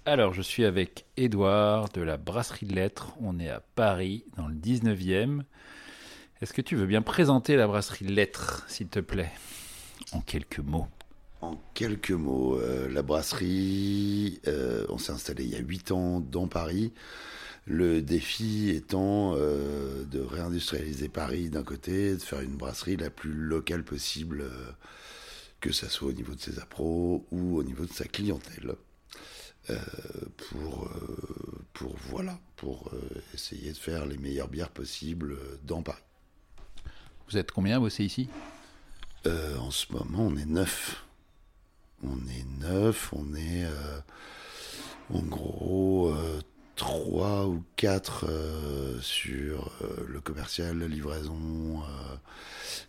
Alors, 0.05 0.35
je 0.35 0.43
suis 0.43 0.65
avec 0.65 1.05
Édouard 1.17 1.91
de 1.91 2.01
la 2.01 2.17
brasserie 2.17 2.67
de 2.67 2.75
lettres. 2.75 3.15
On 3.21 3.39
est 3.39 3.51
à 3.51 3.61
Paris 3.77 4.25
dans 4.37 4.49
le 4.49 4.55
19e. 4.55 5.43
Est-ce 6.43 6.53
que 6.53 6.63
tu 6.63 6.75
veux 6.75 6.87
bien 6.87 7.03
présenter 7.03 7.55
la 7.55 7.69
brasserie 7.69 8.05
de 8.05 8.13
lettres, 8.13 8.65
s'il 8.67 8.89
te 8.89 9.01
plaît, 9.01 9.31
en 10.13 10.21
quelques 10.21 10.59
mots 10.59 10.89
en 11.43 11.61
quelques 11.75 12.13
mots, 12.13 12.59
euh, 12.59 12.89
la 12.89 13.03
brasserie, 13.03 14.41
euh, 14.49 14.87
on 14.89 14.97
s'est 14.97 15.13
installé 15.13 15.45
il 15.45 15.51
y 15.51 15.55
a 15.55 15.61
8 15.61 15.93
ans 15.93 16.21
dans 16.21 16.49
Paris. 16.49 16.93
Le 17.67 18.01
défi 18.01 18.71
étant 18.71 19.35
euh, 19.35 20.05
de 20.05 20.21
réindustrialiser 20.21 21.09
Paris 21.09 21.51
d'un 21.51 21.65
côté, 21.65 22.15
de 22.15 22.23
faire 22.23 22.41
une 22.41 22.57
brasserie 22.57 22.97
la 22.97 23.11
plus 23.11 23.33
locale 23.33 23.83
possible, 23.83 24.43
euh, 24.43 24.71
que 25.61 25.73
ce 25.73 25.89
soit 25.89 26.11
au 26.11 26.13
niveau 26.13 26.35
de 26.35 26.41
ses 26.41 26.61
appros 26.61 27.27
ou 27.33 27.59
au 27.59 27.65
niveau 27.65 27.85
de 27.85 27.93
sa 27.93 28.05
clientèle. 28.05 28.77
Euh, 29.71 29.77
pour, 30.37 30.89
pour, 31.73 31.97
voilà, 32.09 32.39
pour 32.55 32.93
essayer 33.35 33.73
de 33.73 33.77
faire 33.77 34.07
les 34.07 34.17
meilleures 34.17 34.47
bières 34.47 34.71
possibles 34.71 35.37
dans 35.65 35.83
Paris. 35.83 36.05
Vous 37.29 37.37
êtes 37.37 37.51
combien 37.51 37.81
bossé 37.81 38.05
ici? 38.05 38.29
En 39.25 39.73
ce 39.73 39.93
moment, 39.93 40.29
on 40.29 40.37
est 40.37 40.47
neuf. 40.47 41.05
On 42.05 42.17
est 42.29 42.47
neuf, 42.61 43.13
on 43.13 43.35
est 43.35 43.67
en 45.13 45.23
gros 45.23 46.15
trois 46.77 47.47
ou 47.47 47.65
quatre 47.75 48.27
euh, 48.29 49.01
sur 49.01 49.73
euh, 49.83 50.07
le 50.07 50.21
commercial, 50.21 50.79
la 50.79 50.87
livraison 50.87 51.83
euh, 51.83 52.17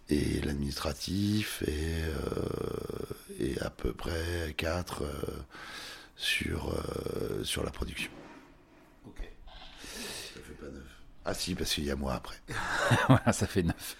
et 0.10 0.41
l'administratif 0.41 1.63
et, 1.65 3.43
et 3.43 3.60
à 3.62 3.69
peu 3.69 3.93
près 3.93 4.54
quatre 4.56 5.04
sur, 6.15 6.73
sur 7.43 7.63
la 7.63 7.71
production. 7.71 8.12
Ok. 9.06 9.21
Ça 10.34 10.39
fait 10.41 10.54
pas 10.54 10.71
neuf. 10.71 10.84
Ah 11.26 11.34
si, 11.34 11.56
parce 11.56 11.73
qu'il 11.73 11.84
y 11.84 11.91
a 11.91 11.95
moi 11.95 12.13
après. 12.13 12.38
voilà, 13.08 13.34
ça 13.34 13.47
fait 13.47 13.63
neuf. 13.63 13.97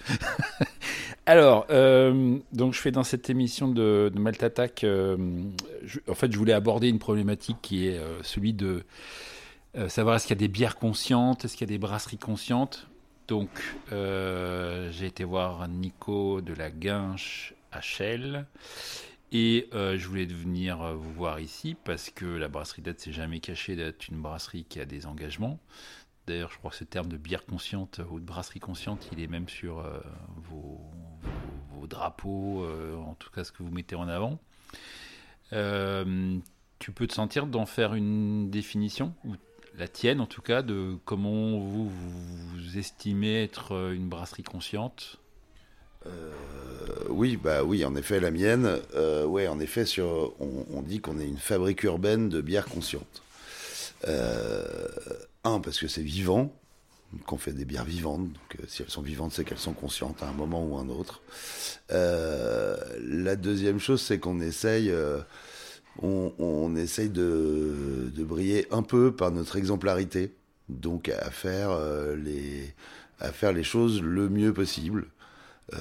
Alors, 1.26 1.68
donc 1.68 2.74
je 2.74 2.80
fais 2.80 2.92
dans 2.92 3.04
cette 3.04 3.30
émission 3.30 3.68
de, 3.68 4.10
de 4.14 4.20
Malte 4.20 4.44
Attack, 4.44 4.86
en 4.86 6.16
fait, 6.16 6.32
je 6.32 6.38
voulais 6.38 6.54
aborder 6.54 6.88
une 6.88 7.00
problématique 7.00 7.58
qui 7.62 7.88
est 7.88 8.00
celui 8.24 8.54
de 8.54 8.86
euh, 9.76 9.90
savoir 9.90 10.16
est-ce 10.16 10.28
qu'il 10.28 10.36
y 10.36 10.40
a 10.40 10.40
des 10.40 10.48
bières 10.48 10.78
conscientes, 10.78 11.46
est-ce 11.46 11.56
qu'il 11.56 11.68
y 11.68 11.72
a 11.72 11.74
des 11.74 11.78
brasseries 11.78 12.18
conscientes. 12.18 12.88
Donc, 13.28 13.50
euh, 13.92 14.90
j'ai 14.92 15.06
été 15.06 15.24
voir 15.24 15.68
Nico 15.68 16.42
de 16.42 16.54
la 16.54 16.72
Guinche 16.72 17.54
à 17.72 17.82
Chelles. 17.82 18.46
Et 19.34 19.68
euh, 19.74 19.98
je 19.98 20.08
voulais 20.08 20.26
venir 20.26 20.96
vous 20.96 21.12
voir 21.12 21.42
ici 21.42 21.76
parce 21.84 22.10
que 22.10 22.26
la 22.26 22.48
brasserie 22.48 22.82
d'être 22.82 23.02
s'est 23.02 23.12
jamais 23.12 23.42
cachée 23.42 23.76
d'être 23.76 24.08
une 24.08 24.22
brasserie 24.22 24.64
qui 24.64 24.80
a 24.80 24.86
des 24.86 25.06
engagements. 25.06 25.60
D'ailleurs, 26.28 26.50
je 26.50 26.58
crois 26.58 26.72
que 26.72 26.78
ce 26.78 26.86
terme 26.86 27.10
de 27.10 27.18
bière 27.18 27.46
consciente 27.46 28.00
ou 28.10 28.22
de 28.22 28.26
brasserie 28.26 28.62
consciente, 28.62 29.10
il 29.12 29.20
est 29.20 29.28
même 29.28 29.50
sur 29.50 29.86
vos, 30.50 30.80
drapeaux, 31.88 32.66
en 32.98 33.16
tout 33.16 33.30
cas 33.30 33.46
ce 33.46 33.52
que 33.52 33.64
vous 33.64 33.72
mettez 33.72 33.96
en 33.96 34.08
avant. 34.08 34.40
tu 35.52 36.92
peux 36.94 37.08
te 37.08 37.14
sentir 37.14 37.48
d'en 37.48 37.66
faire 37.66 37.94
une 37.94 38.50
définition 38.50 39.14
la 39.78 39.88
tienne 39.88 40.20
en 40.20 40.26
tout 40.26 40.42
cas, 40.42 40.62
de 40.62 40.98
comment 41.06 41.60
vous, 41.60 41.90
vous 41.90 42.78
estimez 42.78 43.44
être 43.44 43.74
euh, 43.74 43.94
une 43.94 44.10
brasserie 44.10 44.44
consciente? 44.44 45.18
Euh, 46.06 46.32
oui, 47.10 47.38
bah 47.38 47.64
oui, 47.64 47.86
en 47.86 47.96
effet, 47.96 48.20
la 48.20 48.32
mienne. 48.32 48.80
Euh, 48.96 49.26
ouais, 49.26 49.48
en 49.48 49.60
effet, 49.60 49.86
sur, 49.86 50.34
on, 50.40 50.82
dit 50.82 51.00
qu'on 51.00 51.20
est 51.20 51.28
une 51.28 51.38
fabrique 51.38 51.84
urbaine 51.84 52.30
de 52.30 52.42
bière 52.42 52.66
consciente. 52.66 53.22
un, 54.06 55.60
parce 55.60 55.80
que 55.80 55.88
c'est 55.88 56.04
vivant, 56.04 56.54
qu'on 57.26 57.38
fait 57.38 57.52
des 57.52 57.66
bières 57.66 57.86
vivantes. 57.86 58.22
Donc, 58.22 58.68
si 58.68 58.84
elles 58.84 58.90
sont 58.90 59.02
vivantes, 59.02 59.34
c'est 59.34 59.44
qu'elles 59.44 59.58
sont 59.58 59.74
conscientes 59.74 60.24
à 60.24 60.28
un 60.28 60.34
moment 60.34 60.66
ou 60.66 60.78
un 60.78 60.88
autre. 60.88 61.22
la 61.90 63.36
deuxième 63.36 63.80
chose, 63.80 64.02
c'est 64.02 64.20
qu'on 64.20 64.40
essaye 64.40 64.94
on, 66.02 66.76
essaye 66.76 67.10
de, 67.10 68.12
briller 68.18 68.68
un 68.72 68.84
peu 68.84 69.12
par 69.12 69.32
notre 69.32 69.58
exemplarité, 69.58 70.34
donc 70.70 71.10
à 71.10 71.32
faire, 71.32 71.72
euh, 71.72 72.16
les, 72.16 72.74
à 73.20 73.32
faire 73.32 73.54
les 73.54 73.64
choses 73.64 74.02
le 74.02 74.30
mieux 74.30 74.54
possible. 74.54 75.08
Euh, 75.74 75.78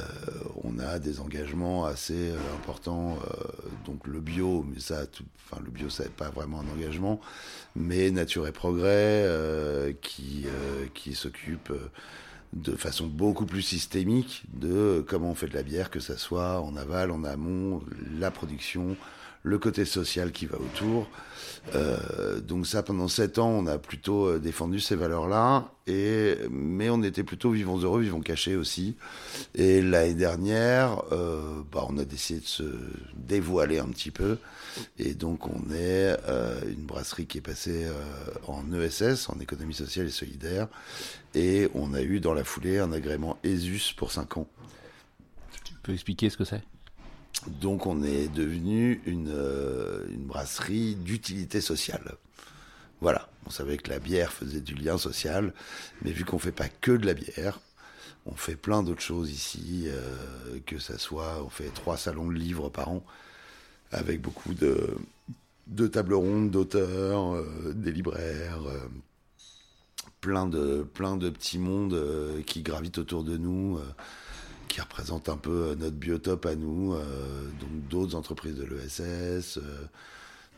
on 0.64 0.80
a 0.80 0.98
des 0.98 1.20
engagements 1.20 1.84
assez 1.84 2.30
euh, 2.30 2.38
importants, 2.56 3.18
donc 3.84 4.06
le 4.06 4.20
bio, 4.20 4.64
mais 4.68 4.80
ça, 4.80 5.04
enfin 5.44 5.62
le 5.64 5.70
bio, 5.70 5.88
ça 5.88 6.04
n'est 6.04 6.10
pas 6.10 6.30
vraiment 6.30 6.60
un 6.60 6.68
engagement, 6.74 7.20
mais 7.76 8.10
Nature 8.10 8.48
et 8.48 8.52
Progrès 8.52 9.24
qui 10.00 10.46
qui 10.94 11.14
s'occupe 11.14 11.72
de 12.52 12.74
façon 12.74 13.06
beaucoup 13.06 13.46
plus 13.46 13.62
systémique 13.62 14.44
de 14.54 15.04
comment 15.06 15.30
on 15.30 15.34
fait 15.34 15.48
de 15.48 15.54
la 15.54 15.62
bière, 15.62 15.90
que 15.90 16.00
ça 16.00 16.16
soit 16.16 16.60
en 16.60 16.74
aval, 16.76 17.10
en 17.10 17.22
amont, 17.22 17.82
la 18.18 18.30
production, 18.30 18.96
le 19.46 19.58
côté 19.58 19.84
social 19.84 20.32
qui 20.32 20.46
va 20.46 20.58
autour. 20.58 21.08
Euh, 21.74 22.40
donc 22.40 22.66
ça, 22.66 22.82
pendant 22.82 23.06
sept 23.06 23.38
ans, 23.38 23.48
on 23.48 23.66
a 23.66 23.78
plutôt 23.78 24.26
euh, 24.26 24.38
défendu 24.40 24.80
ces 24.80 24.96
valeurs-là, 24.96 25.70
et 25.86 26.36
mais 26.50 26.90
on 26.90 27.02
était 27.04 27.22
plutôt 27.22 27.50
vivons 27.50 27.78
heureux, 27.78 28.02
vivons 28.02 28.20
cachés 28.20 28.56
aussi. 28.56 28.96
Et 29.54 29.82
l'année 29.82 30.14
dernière, 30.14 31.00
euh, 31.12 31.62
bah, 31.72 31.86
on 31.88 31.96
a 31.98 32.04
décidé 32.04 32.40
de 32.40 32.46
se 32.46 32.64
dévoiler 33.14 33.78
un 33.78 33.86
petit 33.86 34.10
peu, 34.10 34.38
et 34.98 35.14
donc 35.14 35.46
on 35.46 35.72
est 35.72 36.16
une 36.68 36.84
brasserie 36.84 37.26
qui 37.26 37.38
est 37.38 37.40
passée 37.40 37.86
en 38.48 38.64
ESS, 38.72 39.28
en 39.28 39.38
économie 39.40 39.74
sociale 39.74 40.06
et 40.06 40.10
solidaire, 40.10 40.66
et 41.34 41.68
on 41.74 41.94
a 41.94 42.02
eu 42.02 42.18
dans 42.18 42.34
la 42.34 42.44
foulée 42.44 42.78
un 42.78 42.92
agrément 42.92 43.38
ESUS 43.44 43.92
pour 43.96 44.10
cinq 44.10 44.36
ans. 44.36 44.48
Tu 45.64 45.72
peux 45.82 45.92
expliquer 45.92 46.30
ce 46.30 46.36
que 46.36 46.44
c'est? 46.44 46.62
Donc 47.46 47.86
on 47.86 48.02
est 48.02 48.28
devenu 48.28 49.00
une, 49.06 49.30
euh, 49.30 50.04
une 50.10 50.24
brasserie 50.24 50.94
d'utilité 50.96 51.60
sociale. 51.60 52.16
Voilà, 53.00 53.28
on 53.46 53.50
savait 53.50 53.76
que 53.76 53.90
la 53.90 53.98
bière 53.98 54.32
faisait 54.32 54.60
du 54.60 54.74
lien 54.74 54.98
social, 54.98 55.52
mais 56.02 56.12
vu 56.12 56.24
qu'on 56.24 56.38
fait 56.38 56.52
pas 56.52 56.68
que 56.68 56.92
de 56.92 57.06
la 57.06 57.14
bière, 57.14 57.60
on 58.24 58.34
fait 58.34 58.56
plein 58.56 58.82
d'autres 58.82 59.02
choses 59.02 59.30
ici, 59.30 59.84
euh, 59.86 60.58
que 60.66 60.78
ça 60.78 60.98
soit, 60.98 61.42
on 61.44 61.50
fait 61.50 61.72
trois 61.72 61.96
salons 61.96 62.28
de 62.28 62.34
livres 62.34 62.68
par 62.70 62.88
an, 62.88 63.04
avec 63.92 64.20
beaucoup 64.20 64.54
de, 64.54 64.96
tables 65.88 66.14
rondes, 66.14 66.50
d'auteurs, 66.50 67.44
des 67.72 67.92
libraires, 67.92 68.58
plein 70.20 70.46
de 70.48 70.82
petits 71.30 71.58
mondes 71.58 72.42
qui 72.46 72.62
gravitent 72.62 72.98
autour 72.98 73.22
de 73.22 73.36
nous 73.36 73.78
qui 74.68 74.80
représentent 74.80 75.28
un 75.28 75.36
peu 75.36 75.74
notre 75.78 75.96
biotope 75.96 76.46
à 76.46 76.54
nous, 76.54 76.94
donc 76.94 77.88
d'autres 77.88 78.14
entreprises 78.14 78.54
de 78.54 78.64
l'ESS, 78.64 79.58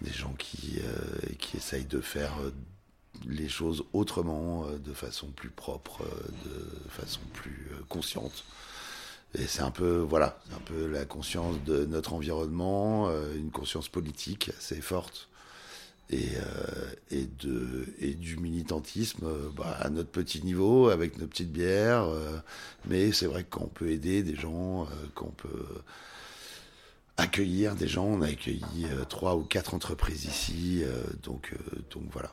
des 0.00 0.12
gens 0.12 0.34
qui, 0.38 0.80
qui 1.38 1.56
essayent 1.56 1.84
de 1.84 2.00
faire 2.00 2.34
les 3.26 3.48
choses 3.48 3.84
autrement, 3.92 4.66
euh, 4.66 4.78
de 4.78 4.92
façon 4.92 5.28
plus 5.28 5.50
propre, 5.50 6.02
euh, 6.02 6.84
de 6.84 6.90
façon 6.90 7.20
plus 7.32 7.68
euh, 7.72 7.82
consciente. 7.88 8.44
Et 9.34 9.46
c'est 9.46 9.62
un 9.62 9.70
peu, 9.70 9.98
voilà, 9.98 10.38
un 10.54 10.60
peu 10.60 10.86
la 10.86 11.04
conscience 11.04 11.62
de 11.64 11.84
notre 11.84 12.14
environnement, 12.14 13.10
une 13.36 13.50
conscience 13.50 13.86
politique 13.90 14.50
assez 14.56 14.80
forte. 14.80 15.28
Et, 16.10 16.28
et, 17.10 17.26
de, 17.40 17.84
et 17.98 18.14
du 18.14 18.38
militantisme 18.38 19.28
bah, 19.54 19.76
à 19.78 19.90
notre 19.90 20.08
petit 20.08 20.42
niveau, 20.42 20.88
avec 20.88 21.18
nos 21.18 21.26
petites 21.26 21.52
bières. 21.52 22.08
mais 22.86 23.12
c'est 23.12 23.26
vrai 23.26 23.44
qu'on 23.44 23.66
peut 23.66 23.90
aider 23.90 24.22
des 24.22 24.34
gens, 24.34 24.86
qu'on 25.14 25.30
peut 25.30 25.82
accueillir 27.18 27.74
des 27.74 27.88
gens. 27.88 28.06
On 28.06 28.22
a 28.22 28.28
accueilli 28.28 28.86
euh, 28.86 29.04
trois 29.04 29.36
ou 29.36 29.42
quatre 29.42 29.74
entreprises 29.74 30.24
ici, 30.24 30.82
euh, 30.82 31.02
donc 31.22 31.52
euh, 31.52 31.80
donc 31.90 32.04
voilà. 32.10 32.32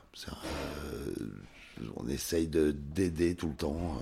on 1.96 2.08
essaye 2.08 2.46
de 2.46 2.70
d'aider 2.70 3.34
tout 3.34 3.48
le 3.48 3.54
temps 3.54 4.00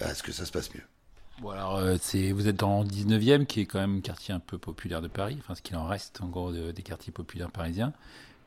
à 0.00 0.14
ce 0.14 0.22
que 0.22 0.32
ça 0.32 0.44
se 0.44 0.52
passe 0.52 0.74
mieux. 0.74 0.82
C'est 2.00 2.32
vous 2.32 2.48
êtes 2.48 2.56
dans 2.56 2.82
le 2.82 2.88
19e 2.88 3.46
qui 3.46 3.60
est 3.60 3.66
quand 3.66 3.80
même 3.80 3.98
un 3.98 4.00
quartier 4.00 4.34
un 4.34 4.40
peu 4.40 4.58
populaire 4.58 5.02
de 5.02 5.08
Paris, 5.08 5.36
enfin 5.40 5.54
ce 5.54 5.62
qu'il 5.62 5.76
en 5.76 5.86
reste 5.86 6.20
en 6.22 6.28
gros 6.28 6.52
des 6.52 6.82
quartiers 6.82 7.12
populaires 7.12 7.50
parisiens. 7.50 7.92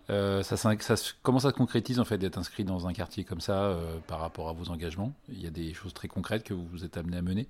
ça, 0.07 0.55
comment 1.21 1.39
ça 1.39 1.49
se 1.49 1.55
concrétise 1.55 1.99
en 1.99 2.05
fait 2.05 2.17
d'être 2.17 2.37
inscrit 2.37 2.63
dans 2.63 2.87
un 2.87 2.93
quartier 2.93 3.23
comme 3.23 3.41
ça 3.41 3.77
par 4.07 4.19
rapport 4.19 4.49
à 4.49 4.53
vos 4.53 4.69
engagements? 4.69 5.13
Il 5.29 5.41
y 5.41 5.47
a 5.47 5.51
des 5.51 5.73
choses 5.73 5.93
très 5.93 6.07
concrètes 6.07 6.43
que 6.43 6.53
vous 6.53 6.65
vous 6.65 6.83
êtes 6.83 6.97
amené 6.97 7.17
à 7.17 7.21
mener? 7.21 7.47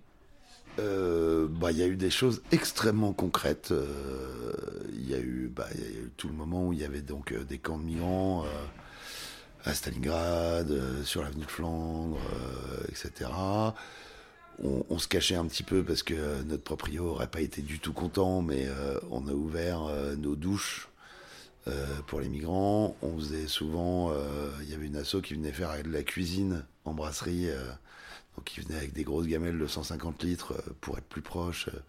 Euh, 0.79 1.47
bah, 1.49 1.71
il 1.71 1.77
y 1.77 1.83
a 1.83 1.87
eu 1.87 1.95
des 1.95 2.09
choses 2.09 2.41
extrêmement 2.51 3.13
concrètes. 3.13 3.71
Euh, 3.71 4.53
il 4.93 5.09
y, 5.09 5.13
a 5.13 5.19
eu, 5.19 5.51
bah, 5.53 5.67
tout 6.17 6.27
le 6.27 6.33
moment 6.33 6.67
où 6.67 6.73
il 6.73 6.79
y 6.79 6.85
avait 6.85 7.01
donc 7.01 7.31
euh, 7.31 7.43
des 7.43 7.57
camps 7.57 7.77
de 7.77 7.83
migrants 7.83 8.45
à 9.65 9.73
Stalingrad, 9.73 10.71
sur 11.03 11.21
l'avenue 11.21 11.45
de 11.45 11.51
Flandre, 11.51 12.17
etc. 12.87 13.29
On, 14.61 14.97
se 14.97 15.07
cachait 15.07 15.35
un 15.35 15.45
petit 15.45 15.63
peu 15.63 15.83
parce 15.83 16.03
que 16.03 16.43
notre 16.43 16.63
proprio 16.63 17.05
aurait 17.05 17.29
pas 17.29 17.39
été 17.39 17.61
du 17.61 17.79
tout 17.79 17.93
content, 17.93 18.41
mais 18.41 18.67
on 19.09 19.25
a 19.29 19.31
ouvert 19.31 19.83
nos 20.17 20.35
douches 20.35 20.89
pour 22.07 22.19
les 22.19 22.27
migrants. 22.27 22.97
On 23.01 23.17
faisait 23.17 23.47
souvent, 23.47 24.11
il 24.61 24.69
y 24.69 24.73
avait 24.73 24.87
une 24.87 24.97
asso 24.97 25.21
qui 25.23 25.35
venait 25.35 25.53
faire 25.53 25.81
de 25.81 25.89
la 25.89 26.03
cuisine 26.03 26.65
en 26.83 26.93
brasserie 26.93 27.49
donc 28.39 28.55
ils 28.55 28.63
venaient 28.63 28.77
avec 28.77 28.93
des 28.93 29.03
grosses 29.03 29.27
gamelles 29.27 29.59
de 29.59 29.67
150 29.67 30.23
litres 30.23 30.53
euh, 30.53 30.71
pour 30.79 30.97
être 30.97 31.03
plus 31.03 31.21
proches 31.21 31.67
euh, 31.67 31.79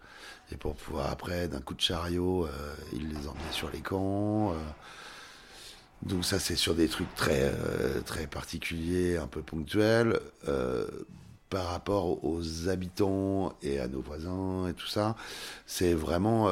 et 0.51 0.57
pour 0.57 0.75
pouvoir 0.75 1.09
après, 1.09 1.47
d'un 1.47 1.61
coup 1.61 1.73
de 1.73 1.79
chariot, 1.79 2.45
euh, 2.45 2.75
ils 2.91 3.07
les 3.07 3.25
emmenaient 3.25 3.53
sur 3.53 3.69
les 3.71 3.79
camps. 3.79 4.53
Donc 6.01 6.25
ça 6.25 6.39
c'est 6.39 6.57
sur 6.57 6.75
des 6.75 6.89
trucs 6.89 7.13
très 7.15 7.53
très 8.05 8.27
particuliers, 8.27 9.15
un 9.15 9.27
peu 9.27 9.41
ponctuels. 9.41 10.19
Par 11.51 11.65
rapport 11.65 12.25
aux 12.25 12.69
habitants 12.69 13.53
et 13.61 13.79
à 13.79 13.87
nos 13.87 14.01
voisins 14.01 14.67
et 14.67 14.73
tout 14.73 14.87
ça, 14.87 15.15
c'est 15.67 15.93
vraiment 15.93 16.49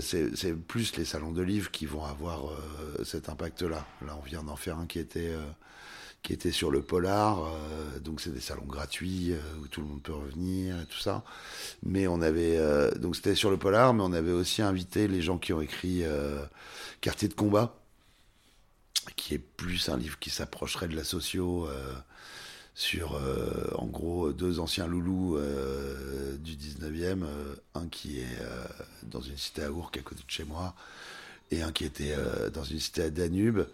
c'est 0.00 0.54
plus 0.54 0.96
les 0.96 1.04
salons 1.04 1.32
de 1.32 1.42
livres 1.42 1.72
qui 1.72 1.86
vont 1.86 2.04
avoir 2.04 2.52
cet 3.02 3.28
impact-là. 3.28 3.84
Là, 4.06 4.16
on 4.16 4.24
vient 4.24 4.44
d'en 4.44 4.56
faire 4.56 4.78
un 4.78 4.86
qui 4.86 5.00
était 5.00 5.32
qui 6.26 6.32
était 6.32 6.50
sur 6.50 6.72
le 6.72 6.82
Polar. 6.82 7.38
Euh, 7.44 8.00
donc 8.00 8.20
c'est 8.20 8.34
des 8.34 8.40
salons 8.40 8.66
gratuits 8.66 9.32
euh, 9.32 9.38
où 9.62 9.68
tout 9.68 9.80
le 9.80 9.86
monde 9.86 10.02
peut 10.02 10.12
revenir 10.12 10.80
et 10.80 10.86
tout 10.86 10.98
ça. 10.98 11.22
Mais 11.84 12.08
on 12.08 12.20
avait 12.20 12.56
euh, 12.58 12.90
donc 12.96 13.14
c'était 13.14 13.36
sur 13.36 13.48
le 13.48 13.56
Polar, 13.56 13.94
mais 13.94 14.02
on 14.02 14.12
avait 14.12 14.32
aussi 14.32 14.60
invité 14.60 15.06
les 15.06 15.22
gens 15.22 15.38
qui 15.38 15.52
ont 15.52 15.60
écrit 15.60 16.02
Quartier 17.00 17.28
de 17.28 17.34
combat, 17.34 17.78
qui 19.14 19.34
est 19.34 19.38
plus 19.38 19.88
un 19.88 19.96
livre 19.96 20.18
qui 20.18 20.30
s'approcherait 20.30 20.88
de 20.88 20.96
la 20.96 21.04
socio. 21.04 21.68
Sur 22.78 23.18
en 23.74 23.86
gros 23.86 24.32
deux 24.32 24.60
anciens 24.60 24.86
loulous 24.86 25.38
du 26.38 26.52
19e, 26.52 27.24
un 27.74 27.88
qui 27.88 28.20
est 28.20 28.38
dans 29.02 29.22
une 29.22 29.38
cité 29.38 29.64
à 29.64 29.72
Ourcq 29.72 29.96
à 29.98 30.02
côté 30.02 30.22
de 30.22 30.30
chez 30.30 30.44
moi, 30.44 30.74
et 31.50 31.62
un 31.62 31.72
qui 31.72 31.86
était 31.86 32.14
dans 32.52 32.64
une 32.64 32.78
cité 32.78 33.04
à 33.04 33.10
Danube 33.10 33.66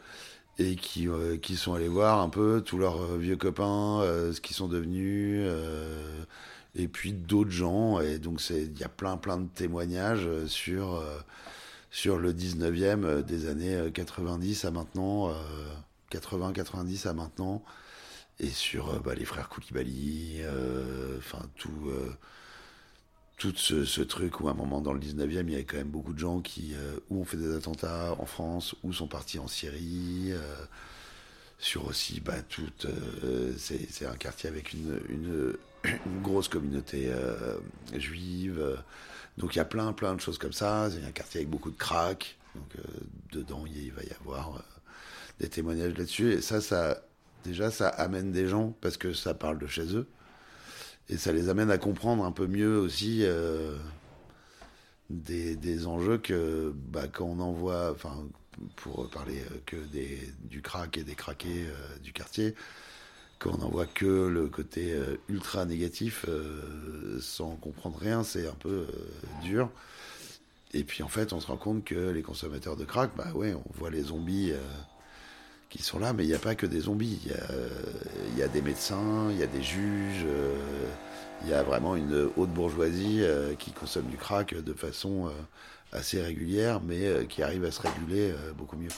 et 0.59 0.77
qui, 0.77 1.09
euh, 1.09 1.37
qui 1.39 1.57
sont 1.57 1.75
allés 1.75 1.89
voir 1.89 2.21
un 2.21 2.29
peu 2.29 2.63
tous 2.65 2.79
leurs 2.79 3.03
euh, 3.03 3.19
vieux 3.19 3.37
copains, 3.37 4.01
euh, 4.03 4.33
ce 4.33 4.41
qu'ils 4.41 4.57
sont 4.57 4.69
devenus, 4.69 5.49
et 6.75 6.89
puis 6.89 7.13
d'autres 7.13 7.51
gens. 7.51 8.01
Et 8.01 8.19
donc 8.19 8.41
il 8.51 8.79
y 8.79 8.85
a 8.85 8.89
plein 8.89 9.17
plein 9.17 9.39
de 9.39 9.49
témoignages 9.49 10.29
sur, 10.47 11.03
sur 11.91 12.19
le 12.19 12.33
19e 12.33 13.23
des 13.23 13.49
années 13.49 13.91
90 13.93 14.65
à 14.65 14.71
maintenant, 14.71 15.33
80-90 16.11 17.09
à 17.09 17.13
maintenant, 17.13 17.63
et 18.41 18.49
sur 18.49 19.01
bah, 19.01 19.15
les 19.15 19.25
frères 19.25 19.49
Koulibaly, 19.49 20.43
enfin 21.19 21.43
tout 21.57 21.91
tout 23.43 23.53
ce, 23.57 24.03
truc 24.03 24.41
où 24.41 24.47
à 24.47 24.53
un 24.53 24.55
moment 24.55 24.81
dans 24.81 24.93
le 24.93 25.01
19e, 25.01 25.27
il 25.29 25.35
y 25.35 25.55
avait 25.55 25.65
quand 25.65 25.77
même 25.77 25.89
beaucoup 25.89 26.13
de 26.13 26.19
gens 26.19 26.41
qui 26.41 26.75
euh, 26.75 27.01
ou 27.11 27.23
ont 27.23 27.25
fait 27.25 27.37
des 27.37 27.57
attentats 27.57 28.15
en 28.19 28.25
France, 28.25 28.77
ou 28.85 28.93
sont 28.93 29.09
partis 29.09 29.41
en 29.41 29.49
Syrie. 29.49 30.29
Euh, 30.31 30.65
sur 31.59 31.87
aussi, 31.87 32.21
bah, 32.21 32.41
tout, 32.43 32.71
euh, 32.85 33.53
c'est 33.59 34.07
un 34.07 34.15
quartier 34.15 34.49
avec 34.49 34.73
une, 34.73 35.01
une, 35.09 35.57
grosse 36.23 36.47
communauté 36.47 37.11
juive. 37.95 38.79
Donc 39.39 39.57
il 39.57 39.59
y 39.59 39.61
a 39.61 39.65
plein, 39.65 39.93
plein 39.93 40.15
de 40.15 40.21
choses 40.21 40.39
comme 40.39 40.53
ça. 40.53 40.89
C'est 40.91 41.05
un 41.05 41.11
quartier 41.11 41.41
avec 41.41 41.51
beaucoup 41.51 41.73
de 41.73 41.77
cracks. 41.77 42.39
Donc 42.55 42.77
dedans, 43.33 43.65
il 43.67 43.91
va 43.91 44.05
y 44.05 44.13
avoir 44.21 44.65
des 45.41 45.49
témoignages 45.49 45.97
là-dessus. 45.99 46.33
Et 46.33 46.41
ça, 46.41 46.61
ça, 46.61 47.03
déjà, 47.45 47.71
ça 47.71 47.89
amène 47.89 48.33
des 48.33 48.49
gens 48.49 48.75
parce 48.81 48.97
que 48.97 49.13
ça 49.13 49.35
parle 49.35 49.59
de 49.59 49.67
chez 49.67 49.95
eux 49.95 50.07
et 51.09 51.17
ça 51.17 51.33
les 51.33 51.49
amène 51.49 51.71
à 51.71 51.79
comprendre 51.79 52.25
un 52.25 52.33
peu 52.33 52.47
mieux 52.47 52.79
aussi 52.79 53.21
euh, 53.23 53.77
des, 55.11 55.87
enjeux 55.87 56.19
que 56.19 56.73
bah, 56.75 57.09
quand 57.09 57.27
on 57.27 57.41
envoie, 57.41 57.93
enfin 57.93 58.27
pour 58.77 59.09
parler 59.11 59.41
euh, 59.51 59.57
que 59.67 59.77
du 60.45 60.63
crack 60.63 60.99
et 60.99 61.05
des 61.05 61.15
craqués 61.15 61.67
euh, 61.67 61.99
du 62.03 62.13
quartier, 62.13 62.55
quand 63.39 63.55
on 63.55 63.59
n'en 63.59 63.69
voit 63.69 63.87
que 63.87 64.29
le 64.29 64.49
côté 64.49 64.97
ultra 65.29 65.65
négatif 65.65 66.27
sans 67.21 67.57
comprendre 67.57 67.99
rien, 67.99 68.23
c'est 68.23 68.47
un 68.47 68.55
peu 68.55 68.87
dur. 69.43 69.69
Et 70.73 70.85
puis 70.85 71.03
en 71.03 71.09
fait, 71.09 71.33
on 71.33 71.41
se 71.41 71.49
rend 71.49 71.57
compte 71.57 71.85
que 71.85 72.11
les 72.11 72.23
consommateurs 72.23 72.77
de 72.77 72.85
crack, 72.85 73.11
bah 73.17 73.33
ouais, 73.35 73.53
on 73.53 73.65
voit 73.75 73.91
les 73.91 74.03
zombies 74.03 74.53
qui 75.73 75.83
sont 75.83 75.99
là, 75.99 76.13
mais 76.13 76.25
il 76.25 76.29
n'y 76.29 76.35
a 76.35 76.39
pas 76.39 76.55
que 76.55 76.67
des 76.67 76.81
zombies. 76.81 77.19
Il 77.25 78.39
y, 78.39 78.43
a, 78.43 78.49
des 78.49 78.61
médecins, 78.61 79.31
il 79.31 79.39
y 79.39 79.43
a 79.43 79.47
des 79.47 79.63
juges, 79.63 80.27
euh, 80.27 80.55
il 81.43 81.49
y 81.49 81.55
a 81.55 81.63
vraiment 81.63 81.97
une 81.97 82.29
haute 82.37 82.51
bourgeoisie 82.51 83.21
euh, 83.23 83.55
qui 83.55 83.73
consomme 83.73 84.05
du 84.07 84.19
crack 84.19 84.55
de 84.55 84.73
façon 84.75 85.29
euh, 85.29 85.31
assez 85.93 86.21
régulière, 86.21 86.81
mais 86.83 87.27
qui 87.27 87.43
arrive 87.43 87.65
à 87.65 87.71
se 87.71 87.81
réguler 87.81 88.35
beaucoup 88.57 88.77
mieux. 88.77 88.91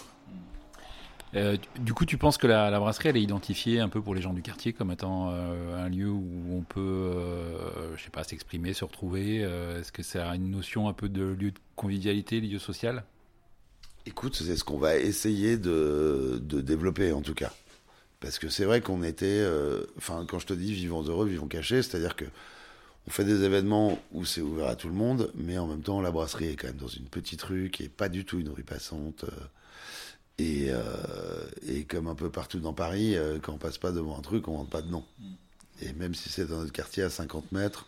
du 1.79 1.95
coup, 1.95 2.07
tu 2.07 2.19
penses 2.19 2.39
que 2.39 2.49
la, 2.49 2.79
brasserie, 2.81 3.11
elle 3.11 3.17
est 3.19 3.23
identifiée 3.23 3.79
un 3.79 3.89
peu 3.89 4.03
pour 4.03 4.15
les 4.17 4.23
gens 4.23 4.33
du 4.33 4.43
quartier 4.43 4.73
comme 4.73 4.91
étant 4.91 5.31
un 5.31 5.89
lieu 5.89 6.09
où 6.09 6.57
on 6.57 6.63
peut, 6.63 7.11
je 7.97 8.03
sais 8.03 8.11
pas, 8.11 8.23
s'exprimer, 8.23 8.73
se 8.75 8.85
retrouver. 8.85 9.39
Est-ce 9.39 9.91
que 9.91 10.05
c'est 10.05 10.21
une 10.21 10.51
notion 10.51 10.89
un 10.89 10.93
peu 10.93 11.09
de 11.09 11.23
lieu 11.23 11.51
de 11.51 11.59
convivialité, 11.75 12.41
lieu 12.41 12.61
social? 12.61 13.05
Écoute, 14.07 14.37
c'est 14.37 14.57
ce 14.57 14.65
qu'on 14.65 14.79
va 14.79 14.99
essayer 14.99 15.57
de, 15.57 16.39
développer 16.43 17.13
en 17.13 17.23
tout 17.23 17.35
cas. 17.35 17.53
Parce 18.21 18.39
que 18.39 18.51
c'est 18.51 18.65
vrai 18.65 18.81
qu'on 18.83 19.03
était, 19.03 19.27
euh, 19.27 19.85
enfin, 19.97 20.27
quand 20.29 20.39
je 20.39 20.47
te 20.47 20.53
dis 20.53 20.73
vivons 20.75 21.03
heureux, 21.03 21.27
vivons 21.27 21.47
cachés, 21.47 21.83
c'est-à-dire 21.83 22.15
que 22.17 22.27
on 23.07 23.11
fait 23.11 23.25
des 23.25 23.43
événements 23.45 23.99
où 24.13 24.25
c'est 24.25 24.41
ouvert 24.41 24.69
à 24.69 24.77
tout 24.77 24.89
le 24.89 24.95
monde, 24.95 25.31
mais 25.35 25.59
en 25.59 25.67
même 25.67 25.83
temps, 25.83 26.01
la 26.01 26.11
brasserie 26.11 26.49
est 26.49 26.57
quand 26.57 26.69
même 26.69 26.77
dans 26.77 26.89
une 26.89 27.05
petite 27.05 27.43
rue 27.43 27.71
qui 27.71 27.85
est 27.85 27.89
pas 27.91 28.09
du 28.09 28.25
tout 28.25 28.39
une 28.39 28.49
rue 28.49 28.63
passante. 28.63 29.25
Euh, 29.25 29.31
euh, 30.41 31.47
et, 31.67 31.85
comme 31.85 32.07
un 32.07 32.15
peu 32.15 32.31
partout 32.31 32.61
dans 32.61 32.73
Paris, 32.73 33.17
quand 33.43 33.53
on 33.55 33.59
passe 33.59 33.79
pas 33.79 33.93
devant 33.93 34.19
un 34.19 34.23
truc, 34.23 34.49
on 34.49 34.57
rentre 34.57 34.71
pas 34.71 34.83
dedans. 34.83 35.07
Et 35.81 35.93
même 35.93 36.15
si 36.15 36.29
c'est 36.29 36.47
dans 36.47 36.59
notre 36.59 36.73
quartier 36.73 37.03
à 37.03 37.11
50 37.11 37.53
mètres, 37.53 37.87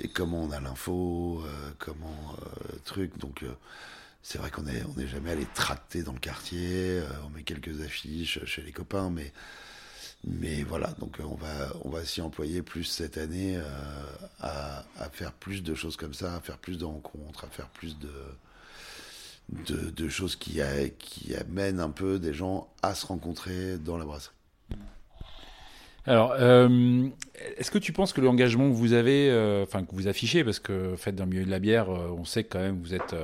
et 0.00 0.08
comment 0.08 0.42
on 0.42 0.50
a 0.50 0.60
l'info, 0.60 1.42
comment 1.78 2.36
truc, 2.84 3.18
donc 3.18 3.44
c'est 4.22 4.38
vrai 4.38 4.50
qu'on 4.50 4.62
n'est 4.62 4.82
on 4.94 5.00
est 5.00 5.06
jamais 5.06 5.30
allé 5.30 5.46
tracter 5.54 6.02
dans 6.02 6.12
le 6.12 6.18
quartier, 6.18 7.00
euh, 7.00 7.08
on 7.26 7.30
met 7.30 7.42
quelques 7.42 7.80
affiches 7.80 8.44
chez 8.44 8.62
les 8.62 8.72
copains, 8.72 9.10
mais, 9.10 9.32
mais 10.24 10.62
voilà, 10.62 10.88
donc 10.98 11.20
euh, 11.20 11.24
on 11.24 11.34
va, 11.34 11.72
on 11.84 11.90
va 11.90 12.04
s'y 12.04 12.20
employer 12.20 12.62
plus 12.62 12.84
cette 12.84 13.18
année 13.18 13.56
euh, 13.56 13.62
à, 14.40 14.84
faire 15.12 15.32
plus 15.32 15.62
de 15.62 15.74
choses 15.74 15.96
comme 15.96 16.14
ça, 16.14 16.36
à 16.36 16.40
faire 16.40 16.58
plus 16.58 16.78
de 16.78 16.84
rencontres, 16.84 17.44
à 17.44 17.48
faire 17.48 17.68
plus 17.68 17.96
de, 17.98 18.10
de, 19.90 20.08
choses 20.08 20.36
qui, 20.36 20.60
qui 20.98 21.34
amènent 21.34 21.80
un 21.80 21.90
peu 21.90 22.18
des 22.18 22.34
gens 22.34 22.68
à 22.82 22.94
se 22.94 23.06
rencontrer 23.06 23.78
dans 23.78 23.96
la 23.96 24.04
brasserie. 24.04 24.37
Alors, 26.08 26.34
euh, 26.38 27.06
est-ce 27.58 27.70
que 27.70 27.76
tu 27.76 27.92
penses 27.92 28.14
que 28.14 28.22
l'engagement 28.22 28.70
que 28.70 28.74
vous 28.74 28.94
avez, 28.94 29.28
euh, 29.30 29.64
enfin 29.64 29.84
que 29.84 29.94
vous 29.94 30.08
affichez, 30.08 30.42
parce 30.42 30.58
que 30.58 30.96
fait 30.96 31.12
dans 31.12 31.24
le 31.24 31.30
milieu 31.30 31.44
de 31.44 31.50
la 31.50 31.58
bière, 31.58 31.90
euh, 31.90 32.08
on 32.18 32.24
sait 32.24 32.44
quand 32.44 32.60
même 32.60 32.80
que 32.80 32.86
vous 32.88 32.94
êtes 32.94 33.14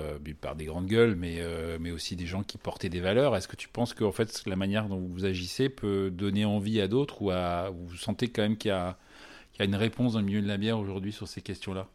par 0.42 0.54
des 0.54 0.66
grandes 0.66 0.86
gueules, 0.86 1.16
mais 1.16 1.40
mais 1.80 1.90
aussi 1.92 2.14
des 2.14 2.26
gens 2.26 2.42
qui 2.42 2.58
portaient 2.58 2.90
des 2.90 3.00
valeurs. 3.00 3.36
Est-ce 3.36 3.48
que 3.48 3.56
tu 3.56 3.68
penses 3.68 3.94
que 3.94 4.04
en 4.04 4.12
fait 4.12 4.42
la 4.44 4.56
manière 4.56 4.88
dont 4.88 4.98
vous 4.98 5.24
agissez 5.24 5.70
peut 5.70 6.10
donner 6.10 6.44
envie 6.44 6.78
à 6.82 6.86
d'autres, 6.86 7.22
ou 7.22 7.30
à 7.30 7.70
vous 7.70 7.96
sentez 7.96 8.28
quand 8.28 8.42
même 8.42 8.58
qu'il 8.58 8.70
y 8.70 8.74
y 8.74 9.62
a 9.62 9.64
une 9.64 9.76
réponse 9.76 10.12
dans 10.12 10.18
le 10.18 10.26
milieu 10.26 10.42
de 10.42 10.48
la 10.48 10.58
bière 10.58 10.78
aujourd'hui 10.78 11.12
sur 11.12 11.26
ces 11.26 11.40
questions-là? 11.40 11.86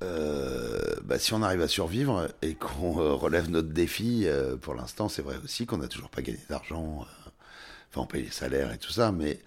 Bah, 0.00 1.18
si 1.20 1.32
on 1.32 1.42
arrive 1.42 1.60
à 1.60 1.68
survivre 1.68 2.28
et 2.42 2.54
qu'on 2.54 2.92
relève 3.16 3.50
notre 3.50 3.68
défi, 3.68 4.26
pour 4.62 4.74
l'instant, 4.74 5.08
c'est 5.08 5.22
vrai 5.22 5.36
aussi 5.44 5.64
qu'on 5.64 5.78
n'a 5.78 5.88
toujours 5.88 6.10
pas 6.10 6.22
gagné 6.22 6.40
d'argent. 6.50 7.06
Enfin, 7.90 8.00
on 8.00 8.06
paye 8.06 8.24
les 8.24 8.30
salaires 8.30 8.72
et 8.72 8.78
tout 8.78 8.90
ça, 8.90 9.12
mais 9.12 9.38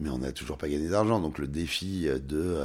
mais 0.00 0.08
on 0.08 0.18
n'a 0.18 0.32
toujours 0.32 0.58
pas 0.58 0.68
gagné 0.68 0.88
d'argent. 0.88 1.20
Donc 1.20 1.38
le 1.38 1.46
défi 1.46 2.06
de 2.06 2.56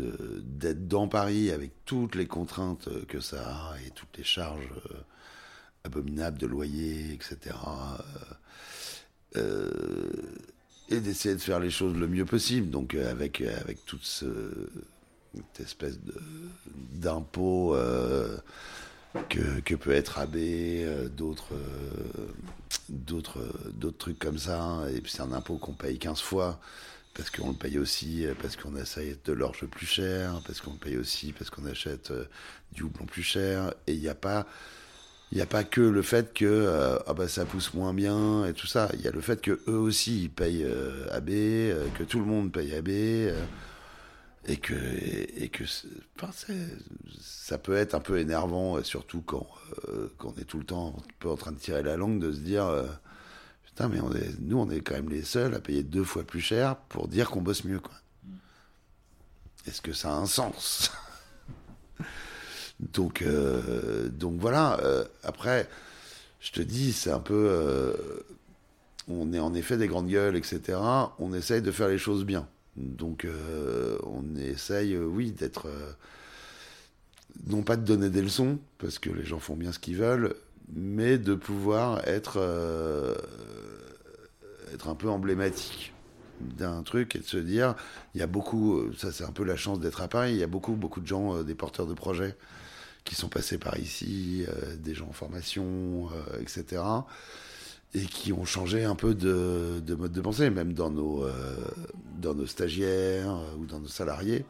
euh, 0.00 0.40
d'être 0.42 0.88
dans 0.88 1.08
Paris 1.08 1.50
avec 1.50 1.72
toutes 1.84 2.14
les 2.14 2.26
contraintes 2.26 2.88
que 3.08 3.20
ça 3.20 3.42
a 3.42 3.76
et 3.86 3.90
toutes 3.90 4.16
les 4.16 4.24
charges 4.24 4.70
euh, 4.90 4.94
abominables 5.84 6.38
de 6.38 6.46
loyer, 6.46 7.12
etc. 7.12 7.56
Euh, 9.36 9.70
et 10.88 11.00
d'essayer 11.00 11.34
de 11.34 11.40
faire 11.40 11.60
les 11.60 11.70
choses 11.70 11.94
le 11.94 12.08
mieux 12.08 12.24
possible. 12.24 12.70
Donc 12.70 12.94
avec 12.94 13.40
avec 13.40 13.84
toute 13.84 14.04
ce, 14.04 14.70
cette 15.34 15.66
espèce 15.66 16.00
de 16.00 16.14
d'impôt 16.92 17.76
que, 19.28 19.74
peut 19.74 19.92
être 19.92 20.18
AB, 20.18 20.36
d'autres 21.14 21.54
d'autres 22.88 23.40
d'autres 23.74 23.98
trucs 23.98 24.18
comme 24.18 24.38
ça. 24.38 24.60
Hein. 24.62 24.88
Et 24.88 25.00
puis 25.00 25.12
c'est 25.12 25.22
un 25.22 25.32
impôt 25.32 25.56
qu'on 25.56 25.72
paye 25.72 25.98
15 25.98 26.20
fois 26.20 26.60
parce 27.14 27.30
qu'on 27.30 27.50
le 27.50 27.56
paye 27.56 27.78
aussi 27.78 28.26
parce 28.40 28.56
qu'on 28.56 28.76
essaye 28.76 29.16
de 29.24 29.32
l'orge 29.32 29.66
plus 29.66 29.86
cher, 29.86 30.40
parce 30.46 30.60
qu'on 30.60 30.72
le 30.72 30.78
paye 30.78 30.96
aussi 30.96 31.32
parce 31.32 31.50
qu'on 31.50 31.66
achète 31.66 32.10
euh, 32.10 32.24
du 32.72 32.82
houblon 32.82 33.06
plus 33.06 33.22
cher. 33.22 33.74
Et 33.86 33.92
il 33.92 34.00
n'y 34.00 34.08
a 34.08 34.14
pas 34.14 34.46
il 35.30 35.40
a 35.40 35.46
pas 35.46 35.64
que 35.64 35.80
le 35.80 36.02
fait 36.02 36.34
que 36.34 36.44
euh, 36.44 36.98
ah 37.06 37.14
bah 37.14 37.28
ça 37.28 37.44
pousse 37.44 37.74
moins 37.74 37.94
bien 37.94 38.46
et 38.46 38.52
tout 38.52 38.66
ça. 38.66 38.90
Il 38.94 39.00
y 39.00 39.08
a 39.08 39.10
le 39.10 39.20
fait 39.20 39.40
que 39.40 39.60
eux 39.68 39.78
aussi 39.78 40.24
ils 40.24 40.30
payent 40.30 40.64
euh, 40.64 41.06
AB, 41.10 41.28
que 41.98 42.04
tout 42.04 42.18
le 42.18 42.26
monde 42.26 42.52
paye 42.52 42.74
AB 42.74 43.34
et 44.46 44.56
que 44.56 44.74
et 44.74 45.48
que 45.48 45.64
enfin, 46.16 46.32
ça 47.20 47.58
peut 47.58 47.76
être 47.76 47.94
un 47.94 48.00
peu 48.00 48.18
énervant 48.18 48.82
surtout 48.82 49.22
quand, 49.22 49.46
euh, 49.88 50.08
quand 50.18 50.34
on 50.36 50.40
est 50.40 50.44
tout 50.44 50.58
le 50.58 50.64
temps 50.64 50.96
un 50.98 51.02
peu 51.20 51.30
en 51.30 51.36
train 51.36 51.52
de 51.52 51.58
tirer 51.58 51.82
la 51.82 51.96
langue 51.96 52.18
de 52.18 52.32
se 52.32 52.40
dire 52.40 52.66
euh, 52.66 52.86
putain 53.64 53.88
mais 53.88 54.00
on 54.00 54.12
est, 54.12 54.40
nous 54.40 54.58
on 54.58 54.68
est 54.70 54.80
quand 54.80 54.94
même 54.94 55.10
les 55.10 55.22
seuls 55.22 55.54
à 55.54 55.60
payer 55.60 55.84
deux 55.84 56.04
fois 56.04 56.24
plus 56.24 56.40
cher 56.40 56.76
pour 56.88 57.06
dire 57.08 57.30
qu'on 57.30 57.40
bosse 57.40 57.64
mieux 57.64 57.80
quoi. 57.80 57.94
Est-ce 59.66 59.80
que 59.80 59.92
ça 59.92 60.10
a 60.10 60.14
un 60.14 60.26
sens? 60.26 60.90
Donc 62.80 63.22
euh, 63.22 64.08
donc 64.08 64.40
voilà 64.40 64.80
après 65.22 65.68
je 66.40 66.50
te 66.50 66.60
dis 66.60 66.92
c'est 66.92 67.12
un 67.12 67.20
peu 67.20 67.94
on 69.06 69.32
est 69.32 69.38
en 69.38 69.54
effet 69.54 69.76
des 69.76 69.86
grandes 69.86 70.08
gueules 70.08 70.34
etc 70.34 70.80
on 71.20 71.32
essaye 71.32 71.62
de 71.62 71.70
faire 71.70 71.86
les 71.86 71.98
choses 71.98 72.24
bien 72.24 72.48
donc 72.76 73.24
euh, 73.24 73.98
on 74.04 74.36
essaye, 74.36 74.94
euh, 74.94 75.04
oui, 75.04 75.32
d'être... 75.32 75.66
Euh, 75.66 75.92
non 77.46 77.62
pas 77.62 77.76
de 77.76 77.84
donner 77.84 78.10
des 78.10 78.20
leçons, 78.20 78.58
parce 78.78 78.98
que 78.98 79.08
les 79.08 79.24
gens 79.24 79.38
font 79.38 79.56
bien 79.56 79.72
ce 79.72 79.78
qu'ils 79.78 79.96
veulent, 79.96 80.34
mais 80.74 81.16
de 81.16 81.34
pouvoir 81.34 82.06
être, 82.06 82.36
être 84.74 84.88
un 84.88 84.94
peu 84.94 85.08
emblématique 85.08 85.94
d'un 86.40 86.82
truc 86.82 87.16
et 87.16 87.20
de 87.20 87.24
se 87.24 87.38
dire, 87.38 87.74
il 88.14 88.20
y 88.20 88.22
a 88.22 88.26
beaucoup, 88.26 88.92
ça 88.98 89.12
c'est 89.12 89.24
un 89.24 89.32
peu 89.32 89.44
la 89.44 89.56
chance 89.56 89.80
d'être 89.80 90.02
à 90.02 90.08
Paris, 90.08 90.32
il 90.32 90.38
y 90.38 90.42
a 90.42 90.46
beaucoup, 90.46 90.72
beaucoup 90.72 91.00
de 91.00 91.06
gens, 91.06 91.42
des 91.42 91.54
porteurs 91.54 91.86
de 91.86 91.94
projets 91.94 92.36
qui 93.04 93.14
sont 93.14 93.28
passés 93.28 93.56
par 93.56 93.78
ici, 93.78 94.44
des 94.76 94.94
gens 94.94 95.08
en 95.08 95.14
formation, 95.14 96.10
etc 96.38 96.82
et 97.94 98.06
qui 98.06 98.32
ont 98.32 98.44
changé 98.44 98.84
un 98.84 98.94
peu 98.94 99.14
de, 99.14 99.94
mode 99.94 100.12
de 100.12 100.20
pensée, 100.20 100.50
même 100.50 100.72
dans 100.72 100.90
nos, 100.90 101.24
euh, 101.24 101.32
dans 102.18 102.34
nos 102.34 102.46
stagiaires 102.46 103.30
euh, 103.30 103.56
ou 103.58 103.66
dans 103.66 103.80
nos 103.80 103.88
salariés. 103.88 104.44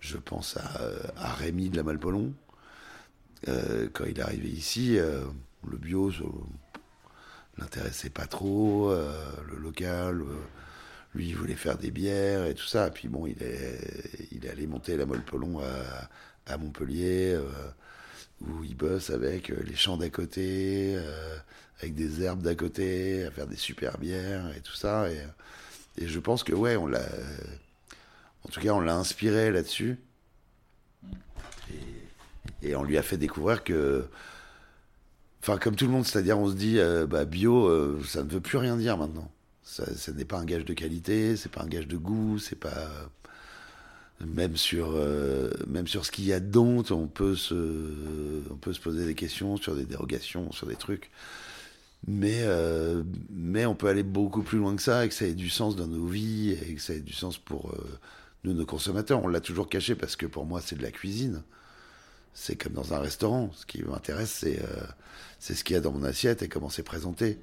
Je 0.00 0.16
pense 0.16 0.56
à, 0.56 0.80
à 1.16 1.32
Rémi 1.34 1.70
de 1.70 1.76
la 1.76 1.82
Malpolon. 1.82 2.32
Euh, 3.48 3.88
quand 3.92 4.04
il 4.04 4.18
est 4.18 4.22
arrivé 4.22 4.48
ici, 4.48 4.96
le 4.96 5.76
bio 5.76 6.12
l'intéressait 7.58 8.10
pas 8.10 8.26
trop, 8.26 8.92
le 8.92 9.56
local, 9.58 10.22
lui 11.14 11.28
il 11.28 11.36
voulait 11.36 11.54
faire 11.54 11.78
des 11.78 11.90
bières 11.90 12.46
et 12.46 12.54
tout 12.54 12.66
ça. 12.66 12.90
Puis 12.90 13.08
bon, 13.08 13.26
il 13.26 13.40
est, 13.42 14.28
il 14.32 14.44
est 14.44 14.50
allé 14.50 14.66
monter 14.66 14.96
la 14.96 15.06
Malpolon 15.06 15.60
à, 15.60 16.52
à 16.52 16.58
Montpellier, 16.58 17.38
où 18.40 18.64
il 18.64 18.76
bosse 18.76 19.10
avec 19.10 19.48
les 19.48 19.76
champs 19.76 19.96
d'à 19.96 20.10
côté 20.10 20.98
avec 21.82 21.94
des 21.94 22.22
herbes 22.22 22.42
d'à 22.42 22.54
côté, 22.54 23.24
à 23.24 23.30
faire 23.30 23.48
des 23.48 23.56
super 23.56 23.98
bières 23.98 24.56
et 24.56 24.60
tout 24.60 24.74
ça. 24.74 25.08
Et, 25.10 26.06
je 26.06 26.18
pense 26.20 26.44
que, 26.44 26.54
ouais, 26.54 26.76
on 26.76 26.86
l'a. 26.86 27.04
En 28.44 28.48
tout 28.48 28.60
cas, 28.60 28.70
on 28.70 28.80
l'a 28.80 28.96
inspiré 28.96 29.50
là-dessus. 29.50 29.98
Et, 32.62 32.76
on 32.76 32.84
lui 32.84 32.96
a 32.96 33.02
fait 33.02 33.16
découvrir 33.16 33.64
que. 33.64 34.06
Enfin, 35.42 35.58
comme 35.58 35.74
tout 35.74 35.86
le 35.86 35.90
monde, 35.90 36.06
c'est-à-dire, 36.06 36.38
on 36.38 36.48
se 36.48 36.54
dit, 36.54 36.78
euh, 36.78 37.04
bah, 37.04 37.24
bio, 37.24 37.66
euh, 37.66 38.00
ça 38.06 38.22
ne 38.22 38.30
veut 38.30 38.40
plus 38.40 38.58
rien 38.58 38.76
dire 38.76 38.96
maintenant. 38.96 39.28
Ça, 39.64 39.84
n'est 40.12 40.24
pas 40.24 40.38
un 40.38 40.44
gage 40.44 40.64
de 40.64 40.74
qualité, 40.74 41.36
c'est 41.36 41.50
pas 41.50 41.62
un 41.62 41.66
gage 41.66 41.88
de 41.88 41.96
goût, 41.96 42.38
c'est 42.38 42.58
pas. 42.58 42.88
Même 44.20 44.56
sur, 44.56 44.92
euh, 44.94 45.50
même 45.66 45.88
sur 45.88 46.06
ce 46.06 46.12
qu'il 46.12 46.24
y 46.26 46.32
a 46.32 46.38
dedans, 46.38 46.84
on 46.90 47.08
peut, 47.08 47.34
se, 47.34 47.54
on 48.50 48.54
peut 48.54 48.72
se 48.72 48.78
poser 48.78 49.04
des 49.04 49.16
questions 49.16 49.56
sur 49.56 49.74
des 49.74 49.84
dérogations, 49.84 50.52
sur 50.52 50.68
des 50.68 50.76
trucs. 50.76 51.10
Mais, 52.08 52.40
euh, 52.42 53.04
mais 53.30 53.64
on 53.64 53.74
peut 53.74 53.86
aller 53.86 54.02
beaucoup 54.02 54.42
plus 54.42 54.58
loin 54.58 54.74
que 54.74 54.82
ça 54.82 55.04
et 55.04 55.08
que 55.08 55.14
ça 55.14 55.24
ait 55.24 55.34
du 55.34 55.48
sens 55.48 55.76
dans 55.76 55.86
nos 55.86 56.06
vies 56.06 56.50
et 56.50 56.74
que 56.74 56.80
ça 56.80 56.94
ait 56.94 57.00
du 57.00 57.12
sens 57.12 57.38
pour 57.38 57.70
euh, 57.70 57.98
nous, 58.44 58.54
nos 58.54 58.66
consommateurs. 58.66 59.22
On 59.22 59.28
l'a 59.28 59.40
toujours 59.40 59.68
caché 59.68 59.94
parce 59.94 60.16
que 60.16 60.26
pour 60.26 60.44
moi, 60.44 60.60
c'est 60.60 60.76
de 60.76 60.82
la 60.82 60.90
cuisine. 60.90 61.42
C'est 62.34 62.56
comme 62.56 62.72
dans 62.72 62.92
un 62.92 62.98
restaurant. 62.98 63.50
Ce 63.54 63.66
qui 63.66 63.82
m'intéresse, 63.84 64.32
c'est 64.32 64.60
euh, 64.60 64.82
c'est 65.38 65.54
ce 65.54 65.62
qu'il 65.64 65.74
y 65.74 65.76
a 65.76 65.80
dans 65.80 65.92
mon 65.92 66.02
assiette 66.02 66.42
et 66.42 66.48
comment 66.48 66.70
c'est 66.70 66.82
présenté. 66.82 67.38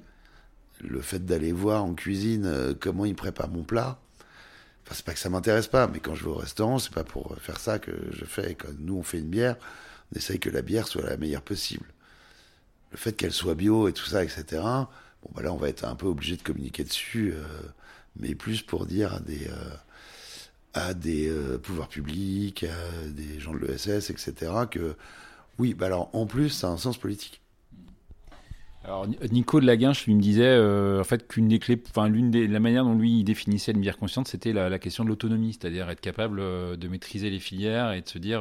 Le 0.82 1.00
fait 1.00 1.24
d'aller 1.24 1.52
voir 1.52 1.84
en 1.84 1.94
cuisine 1.94 2.74
comment 2.80 3.04
ils 3.04 3.14
préparent 3.14 3.50
mon 3.50 3.62
plat, 3.62 4.00
enfin, 4.84 4.94
c'est 4.94 5.04
pas 5.04 5.12
que 5.12 5.18
ça 5.18 5.28
m'intéresse 5.28 5.66
pas, 5.66 5.86
mais 5.86 6.00
quand 6.00 6.14
je 6.14 6.24
vais 6.24 6.30
au 6.30 6.36
restaurant, 6.36 6.78
c'est 6.78 6.92
pas 6.92 7.04
pour 7.04 7.36
faire 7.38 7.60
ça 7.60 7.78
que 7.78 7.92
je 8.10 8.24
fais. 8.24 8.54
Quand 8.54 8.72
nous, 8.78 8.96
on 8.96 9.02
fait 9.02 9.18
une 9.18 9.28
bière, 9.28 9.56
on 10.12 10.18
essaye 10.18 10.40
que 10.40 10.48
la 10.48 10.62
bière 10.62 10.88
soit 10.88 11.02
la 11.02 11.18
meilleure 11.18 11.42
possible 11.42 11.84
le 12.90 12.96
fait 12.96 13.12
qu'elle 13.12 13.32
soit 13.32 13.54
bio 13.54 13.88
et 13.88 13.92
tout 13.92 14.06
ça, 14.06 14.24
etc. 14.24 14.44
Bon, 15.22 15.30
bah 15.34 15.42
là, 15.42 15.52
on 15.52 15.56
va 15.56 15.68
être 15.68 15.84
un 15.84 15.94
peu 15.94 16.06
obligé 16.06 16.36
de 16.36 16.42
communiquer 16.42 16.84
dessus, 16.84 17.32
euh, 17.34 17.42
mais 18.16 18.34
plus 18.34 18.62
pour 18.62 18.86
dire 18.86 19.14
à 19.14 19.20
des, 19.20 19.46
euh, 19.48 19.74
à 20.74 20.94
des 20.94 21.28
euh, 21.28 21.58
pouvoirs 21.58 21.88
publics, 21.88 22.64
à 22.64 23.08
des 23.08 23.38
gens 23.38 23.52
de 23.52 23.58
l'ESS, 23.58 24.10
etc., 24.10 24.52
que 24.70 24.96
oui, 25.58 25.74
bah 25.74 25.86
alors 25.86 26.08
en 26.14 26.24
plus, 26.24 26.48
ça 26.48 26.68
a 26.68 26.70
un 26.70 26.78
sens 26.78 26.96
politique. 26.96 27.40
Alors 28.82 29.06
Nico 29.30 29.60
de 29.60 29.66
Laguinche 29.66 30.06
lui 30.06 30.14
me 30.14 30.22
disait 30.22 30.58
en 30.58 31.04
fait 31.04 31.28
qu'une 31.28 31.48
des 31.48 31.58
clés, 31.58 31.78
enfin 31.90 32.08
l'une 32.08 32.30
des 32.30 32.46
la 32.46 32.60
manière 32.60 32.82
dont 32.82 32.94
lui 32.94 33.18
il 33.18 33.24
définissait 33.24 33.72
une 33.72 33.80
bière 33.80 33.98
consciente, 33.98 34.26
c'était 34.26 34.54
la, 34.54 34.70
la, 34.70 34.78
question 34.78 35.04
de 35.04 35.10
l'autonomie, 35.10 35.52
c'est-à-dire 35.52 35.90
être 35.90 36.00
capable 36.00 36.38
de 36.78 36.88
maîtriser 36.88 37.28
les 37.28 37.40
filières 37.40 37.92
et 37.92 38.00
de 38.00 38.08
se 38.08 38.16
dire 38.16 38.40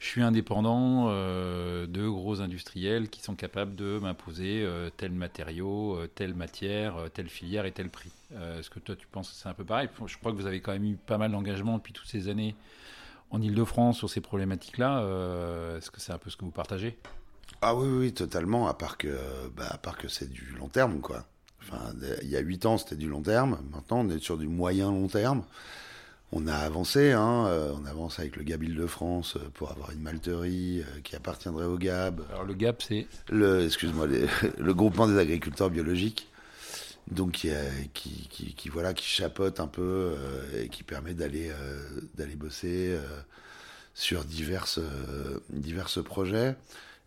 je 0.00 0.06
suis 0.06 0.22
indépendant 0.22 1.08
euh, 1.08 1.86
de 1.86 2.08
gros 2.08 2.40
industriels 2.40 3.10
qui 3.10 3.20
sont 3.20 3.34
capables 3.34 3.74
de 3.74 3.98
m'imposer 4.00 4.62
euh, 4.64 4.88
tel 4.96 5.12
matériau, 5.12 5.94
euh, 5.94 6.08
telle 6.12 6.32
matière, 6.32 6.96
telle 7.12 7.28
filière 7.28 7.66
et 7.66 7.72
tel 7.72 7.90
prix. 7.90 8.10
Est-ce 8.32 8.70
que 8.70 8.78
toi 8.78 8.96
tu 8.96 9.06
penses 9.06 9.30
que 9.30 9.36
c'est 9.36 9.48
un 9.48 9.54
peu 9.54 9.64
pareil? 9.64 9.88
Je 10.06 10.16
crois 10.16 10.32
que 10.32 10.36
vous 10.38 10.46
avez 10.46 10.60
quand 10.60 10.72
même 10.72 10.84
eu 10.84 10.96
pas 10.96 11.18
mal 11.18 11.32
d'engagement 11.32 11.76
depuis 11.76 11.92
toutes 11.92 12.08
ces 12.08 12.28
années 12.28 12.56
en 13.30 13.42
Ile-de-France 13.42 13.98
sur 13.98 14.08
ces 14.08 14.22
problématiques-là. 14.22 15.76
Est-ce 15.76 15.90
que 15.90 16.00
c'est 16.00 16.12
un 16.12 16.18
peu 16.18 16.30
ce 16.30 16.36
que 16.36 16.44
vous 16.44 16.50
partagez? 16.50 16.96
Ah 17.60 17.74
oui, 17.74 17.88
oui, 17.88 18.12
totalement, 18.14 18.68
à 18.68 18.74
part 18.74 18.96
que, 18.96 19.18
bah, 19.56 19.78
que 19.98 20.08
c'est 20.08 20.30
du 20.30 20.54
long 20.58 20.68
terme, 20.68 21.00
quoi. 21.00 21.26
Enfin, 21.60 21.92
il 22.22 22.28
y 22.28 22.36
a 22.36 22.40
huit 22.40 22.64
ans, 22.66 22.78
c'était 22.78 22.96
du 22.96 23.08
long 23.08 23.20
terme. 23.20 23.58
Maintenant, 23.72 23.98
on 23.98 24.08
est 24.08 24.20
sur 24.20 24.38
du 24.38 24.48
moyen 24.48 24.90
long 24.90 25.08
terme 25.08 25.42
on 26.32 26.46
a 26.46 26.54
avancé, 26.54 27.12
hein, 27.12 27.46
euh, 27.48 27.72
on 27.80 27.84
avance 27.86 28.20
avec 28.20 28.36
le 28.36 28.44
Gab 28.44 28.62
Île-de-France 28.62 29.36
euh, 29.36 29.50
pour 29.54 29.70
avoir 29.72 29.90
une 29.90 30.00
malterie 30.00 30.80
euh, 30.80 31.00
qui 31.02 31.16
appartiendrait 31.16 31.66
au 31.66 31.76
Gab. 31.76 32.22
Alors 32.30 32.44
le 32.44 32.54
Gab, 32.54 32.76
c'est 32.78 33.06
le, 33.30 33.64
excuse-moi, 33.64 34.06
le 34.58 34.74
groupement 34.74 35.08
des 35.08 35.18
agriculteurs 35.18 35.70
biologiques, 35.70 36.28
donc 37.10 37.32
qui, 37.32 37.50
qui, 38.28 38.54
qui, 38.54 38.68
voilà, 38.68 38.94
qui 38.94 39.06
chapote 39.06 39.58
un 39.58 39.66
peu 39.66 40.12
et 40.56 40.68
qui 40.68 40.84
permet 40.84 41.12
d'aller 41.12 41.50
d'aller 42.14 42.36
bosser 42.36 42.96
sur 43.94 44.24
diverses 44.24 44.78
diverses 45.48 46.00
projets. 46.04 46.54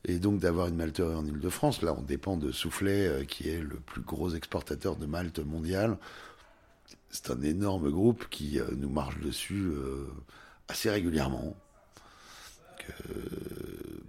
et 0.03 0.19
donc 0.19 0.39
d'avoir 0.39 0.67
une 0.67 0.75
malterie 0.75 1.15
en 1.15 1.25
Ile-de-France. 1.25 1.83
Là, 1.83 1.95
on 1.97 2.01
dépend 2.01 2.35
de 2.35 2.51
Soufflet, 2.51 3.25
qui 3.29 3.49
est 3.49 3.61
le 3.61 3.77
plus 3.77 4.01
gros 4.01 4.31
exportateur 4.31 4.97
de 4.97 5.05
malte 5.05 5.39
mondial. 5.39 5.97
C'est 7.13 7.29
un 7.29 7.41
énorme 7.43 7.91
groupe 7.91 8.27
qui 8.31 8.59
euh, 8.59 8.65
nous 8.75 8.89
marche 8.89 9.19
dessus 9.19 9.67
euh, 9.67 10.07
assez 10.67 10.89
régulièrement. 10.89 11.55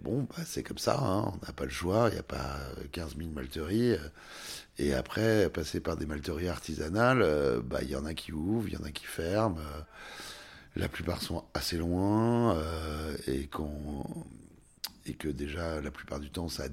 bon, 0.03 0.23
bah, 0.23 0.43
c'est 0.47 0.63
comme 0.63 0.79
ça, 0.79 0.99
hein. 0.99 1.33
on 1.35 1.47
n'a 1.47 1.53
pas 1.53 1.65
le 1.65 1.71
choix, 1.71 2.09
il 2.09 2.15
n'y 2.15 2.19
a 2.19 2.25
pas 2.25 2.59
15 2.93 3.17
000 3.19 3.29
malteries. 3.31 3.97
et 4.79 4.95
après, 4.95 5.51
passer 5.51 5.81
par 5.81 5.99
des 5.99 6.07
malteries 6.07 6.49
artisanales, 6.49 7.61
bah, 7.63 7.81
il 7.83 7.91
y 7.91 7.97
en 7.97 8.07
a 8.07 8.15
qui 8.15 8.33
ouvrent, 8.33 8.69
il 8.69 8.75
y 8.75 8.77
en 8.79 8.85
a 8.85 8.91
qui 8.91 9.05
ferment. 9.05 9.61
la 10.75 10.89
plupart 10.89 11.21
sont 11.21 11.45
assez 11.53 11.77
loin 11.77 12.59
et 13.27 13.47
qu'on 13.49 14.03
et 15.07 15.13
que 15.13 15.29
déjà 15.29 15.81
la 15.83 15.91
plupart 15.91 16.21
du 16.21 16.31
temps 16.31 16.49
ça 16.49 16.65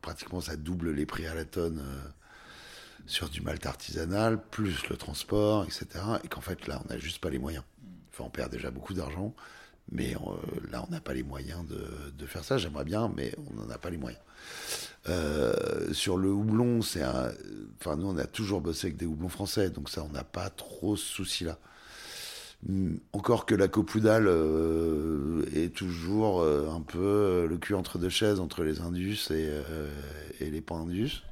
pratiquement 0.00 0.40
ça 0.40 0.56
double 0.56 0.92
les 0.92 1.06
prix 1.06 1.26
à 1.26 1.34
la 1.34 1.44
tonne 1.44 1.80
euh, 1.80 2.08
sur 3.08 3.28
du 3.28 3.40
malt 3.40 3.64
artisanal 3.66 4.40
plus 4.50 4.88
le 4.88 4.96
transport 4.96 5.64
etc 5.64 5.86
et 6.22 6.28
qu'en 6.28 6.42
fait 6.42 6.66
là 6.66 6.80
on 6.84 6.92
n'a 6.92 6.98
juste 6.98 7.20
pas 7.20 7.30
les 7.30 7.38
moyens. 7.38 7.64
Enfin 8.12 8.24
on 8.26 8.30
perd 8.30 8.52
déjà 8.52 8.70
beaucoup 8.70 8.94
d'argent 8.94 9.34
mais 9.90 10.14
euh, 10.14 10.70
là 10.70 10.84
on 10.86 10.92
n'a 10.92 11.00
pas 11.00 11.14
les 11.14 11.22
moyens 11.22 11.66
de, 11.66 12.26
faire 12.26 12.44
ça. 12.44 12.58
J'aimerais 12.58 12.84
bien 12.84 13.10
mais 13.16 13.34
on 13.50 13.54
n'en 13.54 13.70
a 13.70 13.78
pas 13.78 13.90
les 13.90 13.96
moyens. 13.96 14.22
Euh, 15.08 15.92
sur 15.92 16.18
le 16.18 16.30
houblon 16.30 16.82
c'est 16.82 17.02
un 17.02 17.32
enfin 17.80 17.96
nous 17.96 18.06
on 18.06 18.18
a 18.18 18.26
toujours 18.26 18.60
bossé 18.60 18.88
avec 18.88 18.96
des 18.96 19.06
houblons 19.06 19.28
français 19.28 19.70
donc 19.70 19.88
ça 19.88 20.04
on 20.04 20.10
n'a 20.10 20.24
pas 20.24 20.50
trop 20.50 20.96
ce 20.96 21.04
souci 21.04 21.44
là 21.44 21.58
Mm, 22.66 22.96
encore 23.12 23.46
que 23.46 23.54
la 23.54 23.68
copoudale 23.68 24.26
euh, 24.26 25.44
est 25.54 25.72
toujours 25.72 26.42
un 26.42 26.80
peu 26.80 27.46
le 27.48 27.56
cul 27.56 27.74
entre 27.74 27.98
deux 27.98 28.08
chaises 28.08 28.40
entre 28.40 28.64
les 28.64 28.80
Indus 28.80 29.30
et, 29.30 29.48
et 30.40 30.50
les 30.50 30.64
Indus. 30.68 31.22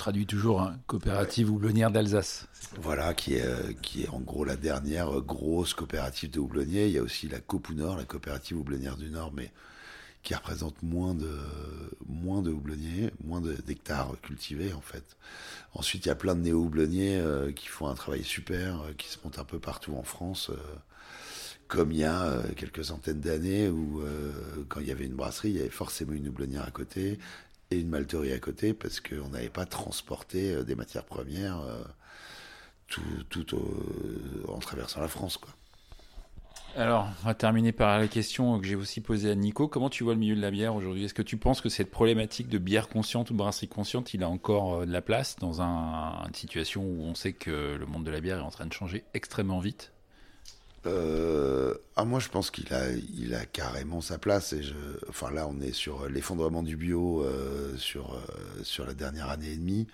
Traduis 0.00 0.24
toujours 0.24 0.62
hein, 0.62 0.78
coopérative 0.86 1.52
houblonnière 1.52 1.90
d'Alsace. 1.90 2.46
Voilà, 2.80 3.12
qui 3.12 3.34
est, 3.34 3.78
qui 3.82 4.04
est 4.04 4.08
en 4.08 4.20
gros 4.20 4.46
la 4.46 4.56
dernière 4.56 5.20
grosse 5.20 5.74
coopérative 5.74 6.30
de 6.30 6.40
houblonniers. 6.40 6.86
Il 6.86 6.92
y 6.92 6.96
a 6.96 7.02
aussi 7.02 7.28
la 7.28 7.38
Copou 7.38 7.74
Nord, 7.74 7.98
la 7.98 8.06
coopérative 8.06 8.56
houblonnière 8.56 8.96
du 8.96 9.10
Nord, 9.10 9.30
mais 9.34 9.52
qui 10.22 10.34
représente 10.34 10.82
moins 10.82 11.12
de, 11.12 11.30
moins 12.08 12.40
de 12.40 12.50
houblonniers, 12.50 13.10
moins 13.24 13.42
d'hectares 13.42 14.14
cultivés 14.22 14.72
en 14.72 14.80
fait. 14.80 15.18
Ensuite, 15.74 16.06
il 16.06 16.08
y 16.08 16.12
a 16.12 16.14
plein 16.14 16.34
de 16.34 16.40
néo-houblonniers 16.40 17.20
euh, 17.20 17.52
qui 17.52 17.66
font 17.68 17.86
un 17.86 17.94
travail 17.94 18.24
super, 18.24 18.80
euh, 18.80 18.92
qui 18.96 19.10
se 19.10 19.18
montent 19.22 19.38
un 19.38 19.44
peu 19.44 19.58
partout 19.58 19.94
en 19.96 20.02
France, 20.02 20.48
euh, 20.48 20.56
comme 21.68 21.92
il 21.92 21.98
y 21.98 22.04
a 22.04 22.42
quelques 22.56 22.86
centaines 22.86 23.20
d'années 23.20 23.68
où 23.68 24.02
quand 24.68 24.80
il 24.80 24.88
y 24.88 24.90
avait 24.90 25.04
une 25.04 25.14
brasserie, 25.14 25.50
il 25.50 25.56
y 25.56 25.60
avait 25.60 25.68
forcément 25.68 26.14
une 26.14 26.26
houblonnière 26.26 26.64
à 26.64 26.70
côté 26.72 27.20
et 27.70 27.80
une 27.80 27.88
malterie 27.88 28.32
à 28.32 28.38
côté 28.38 28.74
parce 28.74 29.00
qu'on 29.00 29.28
n'avait 29.28 29.48
pas 29.48 29.66
transporté 29.66 30.64
des 30.64 30.74
matières 30.74 31.04
premières 31.04 31.62
tout, 32.88 33.00
tout 33.28 33.46
en 34.48 34.58
traversant 34.58 35.00
la 35.00 35.08
France 35.08 35.36
quoi. 35.36 35.50
Alors, 36.76 37.08
on 37.22 37.26
va 37.26 37.34
terminer 37.34 37.72
par 37.72 37.98
la 37.98 38.06
question 38.06 38.60
que 38.60 38.66
j'ai 38.66 38.76
aussi 38.76 39.00
posée 39.00 39.30
à 39.30 39.34
Nico. 39.34 39.66
Comment 39.66 39.90
tu 39.90 40.04
vois 40.04 40.14
le 40.14 40.20
milieu 40.20 40.36
de 40.36 40.40
la 40.40 40.52
bière 40.52 40.76
aujourd'hui? 40.76 41.04
Est-ce 41.04 41.14
que 41.14 41.22
tu 41.22 41.36
penses 41.36 41.60
que 41.60 41.68
cette 41.68 41.90
problématique 41.90 42.48
de 42.48 42.58
bière 42.58 42.88
consciente 42.88 43.30
ou 43.30 43.34
brasserie 43.34 43.66
consciente, 43.66 44.14
il 44.14 44.22
a 44.22 44.28
encore 44.28 44.74
euh, 44.74 44.86
de 44.86 44.92
la 44.92 45.02
place 45.02 45.34
dans 45.36 45.60
une 45.60 46.34
situation 46.34 46.84
où 46.84 47.02
on 47.02 47.16
sait 47.16 47.32
que 47.32 47.76
le 47.76 47.86
monde 47.86 48.04
de 48.04 48.10
la 48.10 48.20
bière 48.20 48.38
est 48.38 48.42
en 48.42 48.50
train 48.50 48.66
de 48.66 48.72
changer 48.72 49.02
extrêmement 49.14 49.58
vite? 49.58 49.92
Euh, 50.86 51.74
ah 51.96 52.04
moi 52.04 52.20
je 52.20 52.28
pense 52.28 52.50
qu'il 52.50 52.72
a 52.72 52.90
il 52.90 53.34
a 53.34 53.44
carrément 53.44 54.00
sa 54.00 54.18
place 54.18 54.54
et 54.54 54.62
je 54.62 54.74
enfin 55.08 55.30
là 55.30 55.46
on 55.46 55.60
est 55.60 55.72
sur 55.72 56.08
l'effondrement 56.08 56.62
du 56.62 56.76
bio 56.76 57.22
euh, 57.22 57.76
sur 57.76 58.18
sur 58.62 58.86
la 58.86 58.94
dernière 58.94 59.28
année 59.28 59.50
et 59.50 59.56
demie 59.56 59.86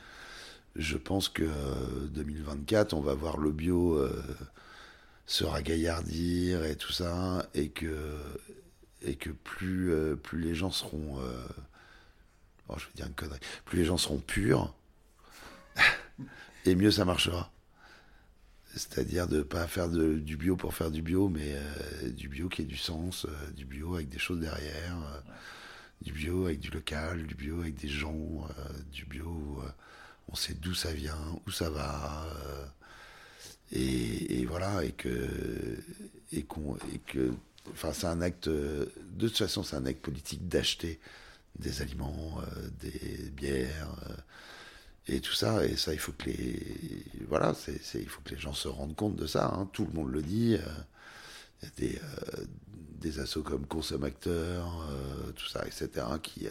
je 0.77 0.97
pense 0.97 1.29
que 1.29 1.49
2024 2.11 2.95
on 2.95 3.01
va 3.01 3.15
voir 3.15 3.37
le 3.39 3.51
bio 3.51 3.99
se 5.27 5.45
ragaillardir 5.45 6.65
et 6.65 6.77
tout 6.77 6.93
ça, 6.93 7.47
et 7.55 7.69
que, 7.69 8.17
et 9.03 9.17
que 9.17 9.31
plus, 9.31 9.93
euh, 9.93 10.17
plus 10.17 10.41
les 10.41 10.55
gens 10.55 10.71
seront. 10.71 11.21
Euh, 11.21 11.49
oh, 12.69 12.75
je 12.79 12.87
vais 12.87 12.93
dire 12.95 13.07
une 13.07 13.15
connerie. 13.15 13.41
Plus 13.65 13.79
les 13.81 13.85
gens 13.85 13.99
seront 13.99 14.19
purs, 14.19 14.75
et 16.65 16.75
mieux 16.75 16.93
ça 16.93 17.05
marchera. 17.05 17.51
C'est-à-dire 18.77 19.27
de 19.27 19.43
pas 19.43 19.67
faire 19.67 19.89
du 19.89 20.37
bio 20.37 20.57
pour 20.57 20.75
faire 20.75 20.91
du 20.91 21.03
bio, 21.03 21.29
mais 21.29 21.55
euh, 21.55 22.11
du 22.11 22.29
bio 22.29 22.49
qui 22.49 22.63
ait 22.63 22.67
du 22.67 22.77
sens, 22.77 23.27
du 23.57 23.65
bio 23.65 23.95
avec 23.95 24.09
des 24.09 24.19
choses 24.19 24.41
derrière, 24.41 25.23
du 26.03 26.13
bio 26.13 26.47
avec 26.47 26.61
du 26.61 26.71
local, 26.71 27.27
du 27.27 27.35
bio 27.35 27.61
avec 27.61 27.75
des 27.77 27.89
gens, 27.89 28.47
du 28.93 29.05
bio 29.07 29.27
où 29.27 29.63
on 30.29 30.35
sait 30.35 30.55
d'où 30.55 30.75
ça 30.75 30.93
vient, 30.93 31.41
où 31.47 31.51
ça 31.51 31.71
va 31.71 32.27
et, 33.73 34.45
voilà, 34.47 34.85
et 34.85 34.93
que, 34.93 35.29
et, 36.33 36.45
qu'on, 36.45 36.77
et 36.93 36.99
que, 36.99 37.33
enfin, 37.73 37.93
c'est 37.93 38.07
un 38.07 38.21
acte, 38.21 38.49
de 38.49 38.89
toute 39.19 39.37
façon, 39.37 39.63
c'est 39.63 39.77
un 39.77 39.87
acte 39.87 40.03
politique 40.03 40.47
d'acheter 40.47 41.01
des 41.59 41.83
aliments, 41.83 42.41
euh, 42.41 42.69
des 42.81 43.31
bières, 43.31 43.97
euh, 44.09 44.15
et 45.07 45.21
tout 45.21 45.33
ça. 45.33 45.65
Et 45.65 45.77
ça, 45.77 45.93
il 45.93 45.99
faut 45.99 46.13
que 46.13 46.27
les, 46.27 47.05
voilà, 47.29 47.55
c'est, 47.55 47.81
il 47.95 48.09
faut 48.09 48.21
que 48.23 48.31
les 48.31 48.41
gens 48.41 48.55
se 48.55 48.69
rendent 48.69 48.97
compte 48.97 49.17
de 49.17 49.27
ça. 49.27 49.53
Hein. 49.55 49.69
Tout 49.73 49.87
le 49.87 49.93
monde 49.93 50.13
le 50.13 50.23
dit. 50.23 50.55
Euh, 50.55 50.67
il 51.63 51.65
y 51.65 51.69
a 51.69 51.91
des, 51.91 52.01
des 53.01 53.19
assos 53.19 53.43
comme 53.43 53.67
consommateurs, 53.67 54.87
tout 55.37 55.47
ça, 55.47 55.65
etc., 55.67 56.05
qui, 56.23 56.49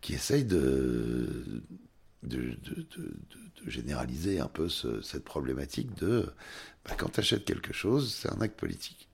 qui 0.00 0.14
essayent 0.14 0.44
de, 0.44 1.62
de, 2.22 2.56
généraliser 3.66 4.40
un 4.40 4.48
peu 4.48 4.68
cette 4.68 5.24
problématique 5.24 5.94
de 5.98 6.32
bah, 6.84 6.94
quand 6.96 7.10
tu 7.10 7.20
achètes 7.20 7.44
quelque 7.44 7.72
chose, 7.72 8.14
c'est 8.14 8.30
un 8.30 8.40
acte 8.40 8.58
politique. 8.58 9.08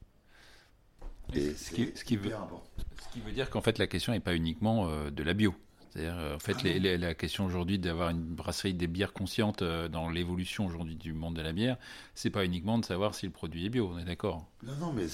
Et 1.33 1.55
ce, 1.55 1.71
qui, 1.71 1.91
ce, 1.95 2.05
qui 2.05 2.17
veut, 2.17 2.31
ce, 2.31 3.13
qui, 3.13 3.21
veut, 3.21 3.33
dire 3.33 3.49
qu'en 3.49 3.63
fait 3.63 3.79
la 3.79 3.87
question 3.87 4.13
n'est 4.13 4.21
pas 4.21 4.35
uniquement 4.35 4.89
euh, 4.89 5.11
de 5.11 5.23
la 5.23 5.33
bio. 5.33 5.55
C'est-à-dire, 5.95 6.19
euh, 6.19 6.35
en 6.35 6.39
fait, 6.41 6.57
ah 6.65 6.97
la 6.99 7.15
question 7.15 7.47
aujourd'hui 7.47 7.79
d'avoir 7.79 8.11
une 8.11 8.21
brasserie 8.21 8.75
des 8.75 8.89
bières 8.89 9.13
conscientes 9.13 9.63
euh, 9.63 9.89
dans 9.89 10.11
l'évolution 10.11 10.67
aujourd'hui 10.67 10.97
du 10.97 11.13
monde 11.13 11.37
de 11.37 11.43
la 11.43 11.53
bière, 11.53 11.77
c'est 12.15 12.31
pas 12.31 12.45
uniquement 12.45 12.79
de 12.79 12.85
savoir 12.85 13.15
si 13.15 13.27
le 13.27 13.33
produit 13.33 13.67
est 13.67 13.71
bio, 13.71 13.91
on 13.95 13.99
est 13.99 14.05
d'accord 14.05 14.47
Non, 14.65 14.75
non, 14.81 14.93
mais 14.93 15.07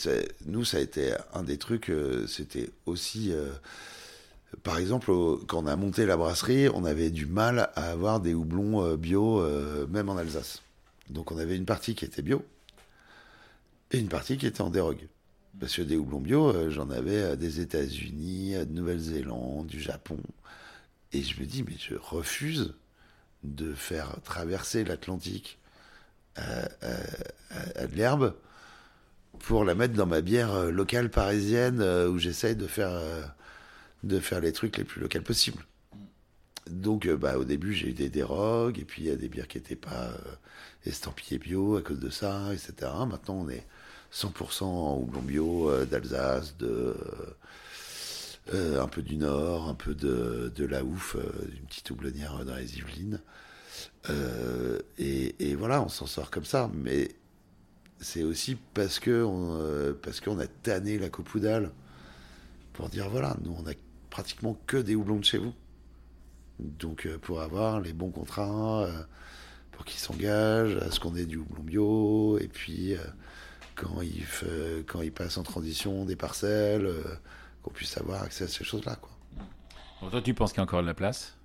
nous, 0.47 0.65
ça 0.65 0.79
a 0.79 0.81
été 0.81 1.15
un 1.35 1.43
des 1.43 1.59
trucs, 1.59 1.93
c'était 2.27 2.71
aussi 2.87 3.33
par 4.63 4.79
exemple, 4.79 5.13
quand 5.47 5.63
on 5.63 5.67
a 5.67 5.77
monté 5.77 6.07
la 6.07 6.17
brasserie, 6.17 6.69
on 6.69 6.85
avait 6.85 7.11
du 7.11 7.27
mal 7.27 7.71
à 7.77 7.91
avoir 7.91 8.21
des 8.21 8.35
houblons 8.35 8.85
euh, 8.85 8.97
bio, 8.97 9.41
euh, 9.41 9.87
même 9.87 10.09
en 10.09 10.17
Alsace. 10.17 10.63
Donc 11.09 11.33
on 11.33 11.39
avait 11.39 11.57
une 11.57 11.65
partie 11.65 11.95
qui 11.95 12.05
était 12.05 12.23
bio 12.23 12.45
et 13.93 13.99
une 13.99 14.09
partie 14.09 14.37
qui 14.37 14.47
était 14.47 14.61
en 14.61 14.71
dérogue. 14.71 15.09
Parce 15.59 15.77
que 15.77 15.83
des 15.83 15.97
houblons 15.97 16.21
bio, 16.21 16.49
euh, 16.49 16.71
j'en 16.71 16.91
avais 16.91 17.37
des 17.37 17.61
États-Unis, 17.61 18.55
de 18.55 18.73
Nouvelle-Zélande, 18.73 19.67
du 19.67 19.81
Japon. 19.81 20.19
Et 21.13 21.23
je 21.23 21.41
me 21.41 21.47
dis, 21.47 21.63
mais 21.63 21.77
je 21.79 21.95
refuse 21.95 22.75
de 23.43 23.75
faire 23.75 24.17
traverser 24.23 24.85
l'Atlantique 24.85 25.59
à, 26.37 26.69
de 27.87 27.97
l'herbe 27.97 28.35
pour 29.41 29.65
la 29.65 29.75
mettre 29.75 29.95
dans 29.95 30.07
ma 30.07 30.21
bière 30.21 30.67
locale 30.67 31.11
parisienne 31.11 31.83
où 31.83 32.19
j'essaye 32.19 32.55
de 32.55 32.67
faire 32.67 33.01
de 34.03 34.19
faire 34.19 34.41
les 34.41 34.53
trucs 34.53 34.77
les 34.77 34.85
plus 34.85 35.01
locaux 35.01 35.21
possibles. 35.21 35.65
Donc, 36.69 37.07
euh, 37.07 37.17
bah, 37.17 37.37
au 37.39 37.45
début, 37.45 37.75
j'ai 37.75 37.89
eu 37.89 37.93
des 37.93 38.09
dérogues, 38.09 38.79
et 38.79 38.85
puis 38.85 39.03
il 39.03 39.09
y 39.09 39.11
a 39.11 39.17
des 39.17 39.29
bières 39.29 39.49
qui 39.49 39.59
n'étaient 39.59 39.77
pas 39.77 40.09
euh, 40.09 40.17
estampillées 40.87 41.39
bio 41.39 41.77
à 41.77 41.83
cause 41.83 41.99
de 41.99 42.11
ça, 42.11 42.53
etc. 42.53 42.91
Maintenant, 43.09 43.45
on 43.47 43.49
est 43.49 43.67
100% 44.13 44.65
en 44.65 44.97
houblon 44.97 45.23
bio 45.23 45.71
euh, 45.71 45.85
d'Alsace, 45.85 46.57
de 46.59 46.95
un 48.53 48.89
peu 48.89 49.03
du 49.03 49.17
Nord, 49.17 49.69
un 49.69 49.75
peu 49.75 49.95
de, 49.95 50.53
de 50.55 50.65
la 50.65 50.85
Ouf, 50.85 51.17
une 51.57 51.67
petite 51.67 51.91
houblonnière 51.91 52.45
dans 52.45 52.57
les 52.57 52.79
Yvelines. 52.79 53.21
Et, 54.99 55.55
voilà, 55.55 55.83
on 55.83 55.89
s'en 55.89 56.07
sort 56.07 56.31
comme 56.31 56.45
ça. 56.45 56.71
Mais 56.75 57.09
c'est 58.01 58.23
aussi 58.23 58.57
parce 58.75 58.99
qu'on 58.99 60.39
a 60.39 60.47
tanné 60.63 60.99
la 60.99 61.09
copoudale 61.09 61.71
pour 62.73 62.89
dire 62.89 63.09
voilà, 63.11 63.37
nous 63.45 63.55
on 63.59 63.69
a 63.69 63.75
pratiquement 64.09 64.59
que 64.67 64.77
des 64.77 64.95
houblons 64.95 65.19
de 65.19 65.25
chez 65.25 65.39
vous. 65.39 65.53
Donc 66.59 67.07
euh, 67.07 67.19
pour 67.19 67.41
avoir 67.41 67.81
les 67.81 67.93
bons 67.93 68.11
contrats, 68.11 68.85
euh, 68.85 69.03
pour 69.73 69.85
qu'ils 69.85 70.01
s'engagent 70.01 70.77
à 70.77 70.91
ce 70.91 71.01
qu'on 71.01 71.17
ait 71.17 71.27
du 71.27 71.39
houblon 71.39 71.63
bio, 71.63 72.39
et 72.39 72.49
puis 72.49 72.95
euh, 72.95 72.99
quand 73.75 74.03
ils 74.03 74.25
quand 74.87 75.03
il 75.03 75.13
passent 75.13 75.39
en 75.39 75.43
transition 75.43 76.05
des 76.05 76.17
parcelles, 76.17 76.91
qu'on 77.63 77.71
puisse 77.71 77.97
avoir 77.97 78.23
accès 78.23 78.45
à 78.45 78.49
ces 78.49 78.65
choses-là. 78.65 78.97
Quoi. 78.97 80.11
toi 80.11 80.23
tu 80.23 80.35
penses 80.35 80.53
qu'il 80.53 80.59
y 80.59 80.61
a 80.61 80.65
encore 80.65 80.83
de 80.83 80.87
la 80.87 80.95
place, 80.95 81.37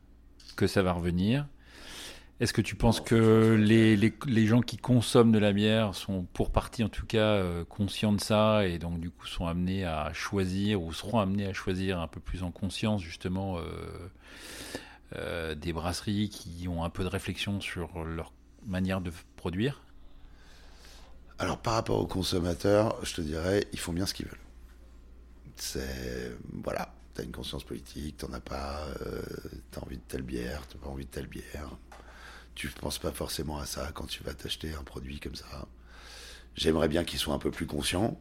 que 0.55 0.67
ça 0.67 0.81
va 0.81 0.93
revenir. 0.93 1.45
Est-ce 2.41 2.51
que 2.51 2.61
tu 2.61 2.75
penses 2.75 2.99
que 2.99 3.55
les, 3.57 3.95
les, 3.95 4.13
les, 4.25 4.45
gens 4.45 4.59
qui 4.59 4.75
consomment 4.75 5.31
de 5.31 5.39
la 5.39 5.53
bière 5.53 5.95
sont 5.95 6.23
pour 6.33 6.51
partie 6.51 6.83
en 6.83 6.89
tout 6.89 7.05
cas 7.05 7.19
euh, 7.19 7.63
conscients 7.63 8.11
de 8.11 8.19
ça 8.19 8.67
et 8.67 8.77
donc 8.77 8.99
du 8.99 9.09
coup 9.09 9.25
sont 9.25 9.47
amenés 9.47 9.85
à 9.85 10.11
choisir 10.11 10.81
ou 10.81 10.91
seront 10.91 11.19
amenés 11.19 11.45
à 11.45 11.53
choisir 11.53 11.97
un 11.97 12.07
peu 12.07 12.19
plus 12.19 12.43
en 12.43 12.51
conscience 12.51 13.01
justement 13.01 13.57
euh, 13.57 13.61
euh, 15.15 15.55
des 15.55 15.71
brasseries 15.71 16.27
qui 16.27 16.67
ont 16.67 16.83
un 16.83 16.89
peu 16.89 17.03
de 17.03 17.09
réflexion 17.09 17.61
sur 17.61 18.03
leur 18.03 18.33
manière 18.65 18.99
de 18.99 19.13
produire? 19.37 19.81
Alors 21.39 21.57
par 21.57 21.75
rapport 21.75 22.01
aux 22.01 22.07
consommateurs, 22.07 22.97
je 23.03 23.13
te 23.13 23.21
dirais, 23.21 23.65
ils 23.71 23.79
font 23.79 23.93
bien 23.93 24.05
ce 24.05 24.13
qu'ils 24.13 24.25
veulent. 24.25 24.44
C'est 25.55 26.31
voilà, 26.63 26.93
t'as 27.13 27.23
une 27.23 27.31
conscience 27.31 27.63
politique, 27.63 28.17
t'en 28.17 28.33
as 28.33 28.39
pas, 28.41 28.85
euh, 29.01 29.21
t'as 29.71 29.81
envie 29.81 29.97
de 29.97 30.03
telle 30.07 30.23
bière, 30.23 30.61
t'as 30.67 30.77
pas 30.77 30.89
envie 30.89 31.05
de 31.05 31.11
telle 31.11 31.27
bière 31.27 31.77
tu 32.55 32.69
penses 32.69 32.99
pas 32.99 33.11
forcément 33.11 33.59
à 33.59 33.65
ça 33.65 33.91
quand 33.93 34.05
tu 34.07 34.23
vas 34.23 34.33
t'acheter 34.33 34.73
un 34.73 34.83
produit 34.83 35.19
comme 35.19 35.35
ça. 35.35 35.67
J'aimerais 36.55 36.87
bien 36.87 37.03
qu'ils 37.03 37.19
soient 37.19 37.33
un 37.33 37.39
peu 37.39 37.51
plus 37.51 37.67
conscients, 37.67 38.17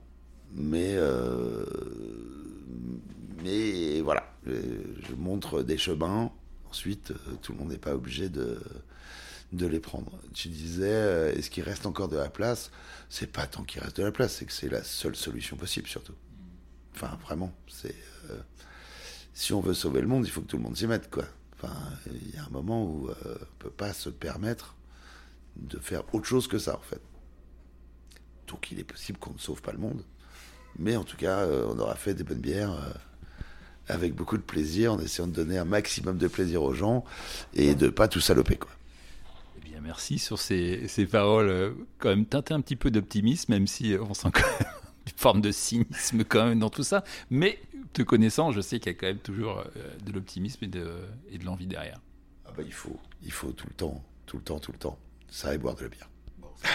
mais 0.52 0.94
euh, 0.96 1.64
mais 3.42 4.00
voilà, 4.00 4.28
je 4.46 5.14
montre 5.16 5.62
des 5.62 5.78
chemins. 5.78 6.32
Ensuite, 6.68 7.12
euh, 7.12 7.34
tout 7.40 7.52
le 7.52 7.58
monde 7.58 7.68
n'est 7.70 7.78
pas 7.78 7.94
obligé 7.94 8.28
de 8.28 8.60
de 9.52 9.66
les 9.66 9.78
prendre. 9.78 10.18
Tu 10.34 10.48
disais, 10.48 10.88
euh, 10.90 11.32
est-ce 11.34 11.48
qu'il 11.48 11.62
reste 11.62 11.86
encore 11.86 12.08
de 12.08 12.16
la 12.16 12.28
place? 12.28 12.72
C'est 13.08 13.30
pas 13.30 13.46
tant 13.46 13.62
qu'il 13.62 13.80
reste 13.80 13.98
de 13.98 14.02
la 14.02 14.10
place, 14.10 14.34
c'est 14.34 14.46
que 14.46 14.52
c'est 14.52 14.68
la 14.68 14.82
seule 14.82 15.14
solution 15.14 15.56
possible 15.56 15.86
surtout. 15.86 16.14
Enfin, 16.94 17.18
vraiment, 17.22 17.52
c'est 17.68 17.94
si 19.32 19.52
on 19.52 19.60
veut 19.60 19.74
sauver 19.74 20.00
le 20.00 20.06
monde, 20.06 20.24
il 20.26 20.30
faut 20.30 20.40
que 20.40 20.46
tout 20.46 20.56
le 20.56 20.62
monde 20.62 20.76
s'y 20.76 20.86
mette, 20.86 21.10
quoi 21.10 21.24
il 22.06 22.34
y 22.34 22.38
a 22.38 22.44
un 22.44 22.50
moment 22.50 22.84
où 22.84 23.08
euh, 23.08 23.14
on 23.24 23.58
peut 23.58 23.70
pas 23.70 23.92
se 23.92 24.08
permettre 24.08 24.74
de 25.56 25.78
faire 25.78 26.02
autre 26.12 26.26
chose 26.26 26.48
que 26.48 26.58
ça, 26.58 26.76
en 26.76 26.80
fait. 26.80 27.00
Donc 28.48 28.70
il 28.70 28.78
est 28.78 28.84
possible 28.84 29.18
qu'on 29.18 29.32
ne 29.32 29.38
sauve 29.38 29.62
pas 29.62 29.72
le 29.72 29.78
monde. 29.78 30.02
Mais 30.78 30.96
en 30.96 31.04
tout 31.04 31.16
cas, 31.16 31.40
euh, 31.40 31.66
on 31.68 31.78
aura 31.78 31.94
fait 31.94 32.14
des 32.14 32.24
bonnes 32.24 32.40
bières 32.40 32.72
euh, 32.72 32.92
avec 33.88 34.14
beaucoup 34.14 34.36
de 34.36 34.42
plaisir, 34.42 34.92
en 34.92 34.98
essayant 34.98 35.28
de 35.28 35.32
donner 35.32 35.58
un 35.58 35.64
maximum 35.64 36.18
de 36.18 36.28
plaisir 36.28 36.62
aux 36.62 36.74
gens 36.74 37.04
et 37.54 37.74
de 37.74 37.88
pas 37.88 38.08
tout 38.08 38.20
saloper, 38.20 38.56
quoi. 38.56 38.70
Eh 39.66 39.80
merci 39.80 40.18
sur 40.18 40.38
ces, 40.38 40.88
ces 40.88 41.04
paroles, 41.06 41.74
quand 41.98 42.08
même 42.08 42.26
teintées 42.26 42.54
un 42.54 42.60
petit 42.60 42.76
peu 42.76 42.90
d'optimisme, 42.90 43.52
même 43.52 43.66
si 43.66 43.96
on 44.00 44.14
sent 44.14 44.28
quand 44.32 44.40
même 44.60 44.83
forme 45.16 45.40
de 45.40 45.52
cynisme 45.52 46.24
quand 46.24 46.46
même 46.46 46.58
dans 46.58 46.70
tout 46.70 46.82
ça. 46.82 47.04
Mais 47.30 47.58
te 47.94 48.02
connaissant, 48.02 48.52
je 48.52 48.60
sais 48.60 48.78
qu'il 48.78 48.92
y 48.92 48.94
a 48.94 48.98
quand 48.98 49.06
même 49.06 49.18
toujours 49.18 49.60
euh, 49.60 49.96
de 50.04 50.12
l'optimisme 50.12 50.64
et 50.64 50.68
de, 50.68 50.86
et 51.30 51.38
de 51.38 51.44
l'envie 51.44 51.66
derrière. 51.66 52.00
Ah 52.46 52.50
bah 52.56 52.62
il 52.66 52.72
faut, 52.72 52.98
il 53.22 53.32
faut 53.32 53.52
tout 53.52 53.66
le 53.68 53.74
temps, 53.74 54.04
tout 54.26 54.36
le 54.36 54.42
temps, 54.42 54.58
tout 54.58 54.72
le 54.72 54.78
temps. 54.78 54.98
Ça 55.28 55.54
et 55.54 55.58
boire 55.58 55.74
de 55.76 55.82
la 55.82 55.88
bière. 55.88 56.08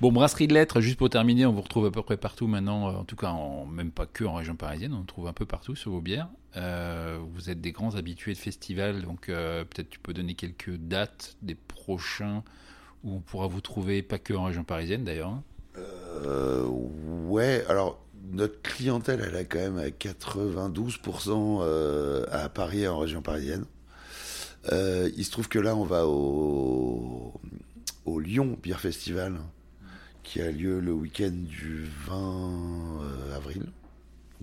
Bon, 0.00 0.12
brasserie 0.12 0.46
de 0.46 0.54
lettres, 0.54 0.80
juste 0.80 0.98
pour 0.98 1.10
terminer, 1.10 1.46
on 1.46 1.52
vous 1.52 1.62
retrouve 1.62 1.86
à 1.86 1.90
peu 1.90 2.02
près 2.02 2.16
partout 2.16 2.46
maintenant, 2.46 2.88
euh, 2.88 2.98
en 2.98 3.04
tout 3.04 3.16
cas, 3.16 3.30
en, 3.30 3.66
même 3.66 3.90
pas 3.90 4.06
que 4.06 4.24
en 4.24 4.34
région 4.34 4.56
parisienne, 4.56 4.92
on 4.92 4.98
vous 4.98 5.04
trouve 5.04 5.28
un 5.28 5.32
peu 5.32 5.46
partout 5.46 5.74
sur 5.74 5.92
vos 5.92 6.00
bières. 6.00 6.28
Euh, 6.56 7.18
vous 7.34 7.50
êtes 7.50 7.60
des 7.60 7.72
grands 7.72 7.96
habitués 7.96 8.32
de 8.32 8.38
festivals, 8.38 9.02
donc 9.02 9.26
peut-être 9.26 9.88
tu 9.88 9.98
peux 9.98 10.14
donner 10.14 10.34
quelques 10.34 10.76
dates 10.76 11.36
des 11.42 11.54
prochains 11.54 12.42
où 13.04 13.14
on 13.14 13.20
pourra 13.20 13.46
vous 13.46 13.60
trouver, 13.60 14.02
pas 14.02 14.18
que 14.18 14.34
en 14.34 14.44
région 14.44 14.64
parisienne 14.64 15.04
d'ailleurs. 15.04 15.40
Hein. 16.24 16.68
ouais, 17.28 17.64
alors 17.68 17.98
notre 18.32 18.60
clientèle, 18.62 19.24
elle 19.26 19.36
est 19.36 19.44
quand 19.44 19.58
même 19.58 19.78
à 19.78 19.88
92% 19.88 21.60
euh, 21.62 22.24
à 22.30 22.48
Paris 22.48 22.86
en 22.86 22.98
région 22.98 23.22
parisienne. 23.22 23.64
Euh, 24.72 25.10
il 25.16 25.24
se 25.24 25.30
trouve 25.30 25.48
que 25.48 25.58
là, 25.58 25.76
on 25.76 25.84
va 25.84 26.06
au, 26.06 27.32
Lyon 28.06 28.58
Beer 28.62 28.78
Festival, 28.78 29.36
qui 30.22 30.40
a 30.40 30.50
lieu 30.50 30.80
le 30.80 30.92
week-end 30.92 31.32
du 31.32 31.86
20 32.06 32.14
euh, 32.16 33.36
avril. 33.36 33.66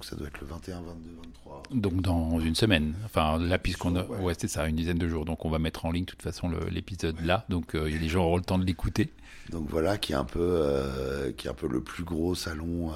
Donc 0.03 0.09
ça 0.09 0.15
doit 0.17 0.27
être 0.27 0.41
le 0.41 0.47
21, 0.47 0.81
22, 0.81 1.09
23. 1.23 1.63
Donc 1.71 2.01
dans 2.01 2.39
une 2.39 2.55
semaine. 2.55 2.93
Enfin 3.05 3.39
là, 3.39 3.57
puisqu'on 3.57 3.95
a... 3.95 4.03
Ouais, 4.03 4.33
c'est 4.37 4.49
ça, 4.49 4.67
une 4.67 4.75
dizaine 4.75 4.97
de 4.97 5.07
jours. 5.07 5.23
Donc 5.23 5.45
on 5.45 5.49
va 5.49 5.59
mettre 5.59 5.85
en 5.85 5.91
ligne 5.91 6.03
de 6.05 6.09
toute 6.09 6.21
façon 6.21 6.51
l'épisode 6.69 7.19
là. 7.23 7.45
Donc 7.47 7.73
les 7.73 8.09
gens 8.09 8.25
auront 8.25 8.37
le 8.37 8.43
temps 8.43 8.59
de 8.59 8.65
l'écouter. 8.65 9.11
Donc 9.49 9.69
voilà, 9.69 9.97
qui 9.97 10.11
est 10.13 10.15
un 10.15 10.25
peu, 10.25 11.33
qui 11.37 11.47
est 11.47 11.49
un 11.49 11.53
peu 11.53 11.67
le 11.67 11.81
plus 11.81 12.03
gros 12.03 12.35
salon 12.35 12.91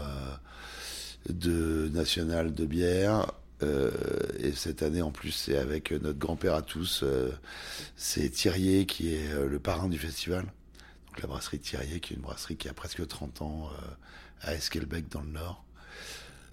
de 1.29 1.89
national 1.93 2.53
de 2.53 2.65
bière. 2.65 3.31
Euh, 3.63 3.91
et 4.39 4.51
cette 4.51 4.83
année, 4.83 5.01
en 5.01 5.11
plus, 5.11 5.31
c'est 5.31 5.57
avec 5.57 5.91
notre 5.91 6.19
grand-père 6.19 6.55
à 6.55 6.61
tous. 6.61 7.01
Euh, 7.03 7.31
c'est 7.95 8.29
Thierry 8.29 8.85
qui 8.85 9.13
est 9.13 9.31
euh, 9.31 9.47
le 9.47 9.59
parrain 9.59 9.89
du 9.89 9.97
festival. 9.97 10.43
Donc 11.07 11.21
la 11.21 11.27
brasserie 11.27 11.59
Thierry, 11.59 11.99
qui 11.99 12.13
est 12.13 12.17
une 12.17 12.21
brasserie 12.21 12.57
qui 12.57 12.69
a 12.69 12.73
presque 12.73 13.05
30 13.07 13.41
ans 13.41 13.69
à 14.41 14.53
Esquelbec 14.53 15.09
dans 15.09 15.21
le 15.21 15.29
Nord. 15.29 15.63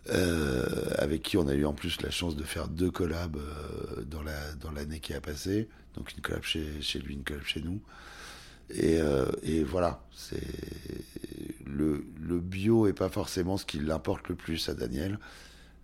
Avec 0.08 1.22
qui 1.22 1.36
on 1.36 1.48
a 1.48 1.54
eu 1.54 1.64
en 1.64 1.72
plus 1.72 2.00
la 2.02 2.10
chance 2.10 2.36
de 2.36 2.42
faire 2.42 2.68
deux 2.68 2.90
collabs 2.90 3.38
dans 4.06 4.22
la 4.22 4.52
dans 4.60 4.70
l'année 4.70 5.00
qui 5.00 5.14
a 5.14 5.20
passé. 5.20 5.68
Donc 5.96 6.12
une 6.12 6.20
collab 6.20 6.42
chez, 6.42 6.80
chez 6.82 6.98
lui, 6.98 7.14
une 7.14 7.24
collab 7.24 7.44
chez 7.44 7.60
nous. 7.62 7.80
Et, 8.70 8.98
et 9.42 9.62
voilà, 9.62 10.02
c'est 10.14 10.40
le, 11.66 12.04
le, 12.20 12.40
bio 12.40 12.86
est 12.86 12.92
pas 12.92 13.08
forcément 13.08 13.56
ce 13.56 13.64
qui 13.64 13.78
l'importe 13.78 14.28
le 14.28 14.34
plus 14.34 14.68
à 14.68 14.74
Daniel. 14.74 15.18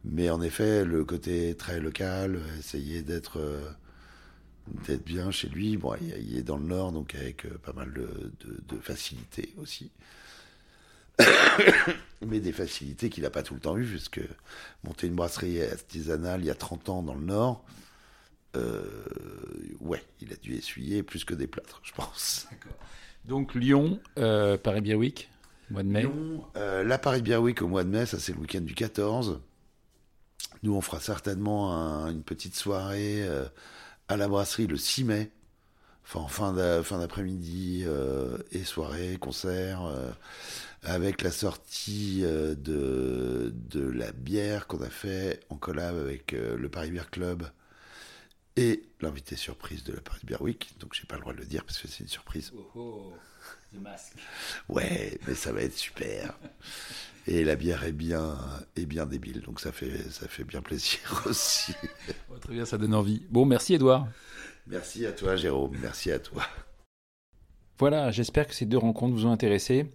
Mais 0.04 0.30
en 0.30 0.40
effet, 0.40 0.84
le 0.84 1.04
côté 1.04 1.54
très 1.54 1.80
local, 1.80 2.40
essayer 2.58 3.02
d'être 3.02 3.38
euh, 3.38 3.70
d'être 4.86 5.04
bien 5.04 5.30
chez 5.30 5.48
lui. 5.48 5.76
Bon, 5.76 5.94
il, 6.00 6.36
est 6.38 6.42
dans 6.42 6.56
le 6.56 6.64
nord, 6.64 6.92
donc 6.92 7.14
avec 7.14 7.44
euh, 7.44 7.58
pas 7.62 7.72
mal 7.72 7.92
de, 7.92 8.32
de, 8.46 8.76
de 8.76 8.80
facilités 8.80 9.52
aussi. 9.58 9.90
mais 12.26 12.40
des 12.40 12.52
facilités 12.52 13.10
qu'il 13.10 13.22
n'a 13.22 13.30
pas 13.30 13.42
tout 13.42 13.54
le 13.54 13.60
temps 13.60 13.76
eu, 13.76 13.84
puisque 13.84 14.20
monter 14.84 15.06
une 15.06 15.14
brasserie 15.14 15.62
artisanale 15.62 16.40
il 16.40 16.46
y 16.46 16.50
a 16.50 16.54
30 16.54 16.88
ans 16.88 17.02
dans 17.02 17.14
le 17.14 17.24
nord, 17.24 17.64
euh, 18.56 18.82
ouais, 19.80 20.02
il 20.20 20.32
a 20.32 20.36
dû 20.36 20.54
essuyer 20.54 21.02
plus 21.02 21.24
que 21.24 21.34
des 21.34 21.46
plâtres, 21.46 21.80
je 21.82 21.92
pense. 21.92 22.48
Donc 23.24 23.54
Lyon, 23.54 24.00
Paris 24.16 24.80
Beer 24.80 24.94
Week 24.94 25.30
Mois 25.70 25.84
de 25.84 25.88
mai 25.88 26.06
euh, 26.56 26.82
La 26.82 26.98
Paris 26.98 27.22
Beer 27.22 27.36
Week 27.36 27.62
au 27.62 27.68
mois 27.68 27.84
de 27.84 27.88
mai, 27.88 28.04
ça 28.04 28.18
c'est 28.18 28.32
le 28.32 28.40
week-end 28.40 28.60
du 28.60 28.74
14. 28.74 29.40
Nous, 30.62 30.74
on 30.74 30.80
fera 30.80 31.00
certainement 31.00 31.72
une 32.08 32.22
petite 32.22 32.56
soirée 32.56 33.22
euh, 33.22 33.44
à 34.08 34.16
la 34.16 34.28
brasserie 34.28 34.66
le 34.66 34.76
6 34.76 35.04
mai. 35.04 35.30
Enfin, 36.04 36.20
en 36.20 36.28
fin 36.82 36.98
d'après-midi 36.98 37.84
euh, 37.86 38.36
et 38.50 38.64
soirée, 38.64 39.16
concert, 39.20 39.82
avec 40.82 41.22
la 41.22 41.30
sortie 41.30 42.22
de, 42.22 43.52
de 43.54 43.80
la 43.80 44.12
bière 44.12 44.66
qu'on 44.66 44.82
a 44.82 44.90
fait 44.90 45.40
en 45.50 45.56
collab 45.56 45.96
avec 45.96 46.32
le 46.32 46.68
Paris 46.68 46.90
Beer 46.90 47.10
Club 47.10 47.44
et 48.56 48.82
l'invité 49.00 49.36
surprise 49.36 49.84
de 49.84 49.92
la 49.92 50.00
Paris 50.00 50.22
Beer 50.24 50.40
Week. 50.42 50.72
Donc, 50.80 50.94
j'ai 50.94 51.06
pas 51.06 51.16
le 51.16 51.22
droit 51.22 51.32
de 51.32 51.38
le 51.38 51.46
dire 51.46 51.64
parce 51.64 51.78
que 51.78 51.88
c'est 51.88 52.00
une 52.00 52.08
surprise. 52.08 52.52
Oh, 52.56 52.70
oh 52.74 53.12
masque. 53.78 54.14
Ouais, 54.68 55.18
mais 55.26 55.34
ça 55.34 55.52
va 55.52 55.62
être 55.62 55.76
super. 55.76 56.34
Et 57.26 57.44
la 57.44 57.54
bière 57.54 57.84
est 57.84 57.92
bien, 57.92 58.36
est 58.76 58.86
bien 58.86 59.06
débile, 59.06 59.40
donc 59.42 59.60
ça 59.60 59.72
fait, 59.72 60.10
ça 60.10 60.26
fait 60.26 60.44
bien 60.44 60.62
plaisir 60.62 61.00
aussi. 61.26 61.74
très 62.40 62.52
bien, 62.52 62.64
ça 62.64 62.78
donne 62.78 62.94
envie. 62.94 63.22
Bon, 63.30 63.44
merci 63.44 63.74
Edouard. 63.74 64.08
Merci 64.66 65.06
à 65.06 65.12
toi 65.12 65.36
Jérôme, 65.36 65.76
merci 65.80 66.10
à 66.10 66.18
toi. 66.18 66.42
Voilà, 67.78 68.10
j'espère 68.10 68.46
que 68.46 68.54
ces 68.54 68.66
deux 68.66 68.78
rencontres 68.78 69.14
vous 69.14 69.26
ont 69.26 69.32
intéressé 69.32 69.86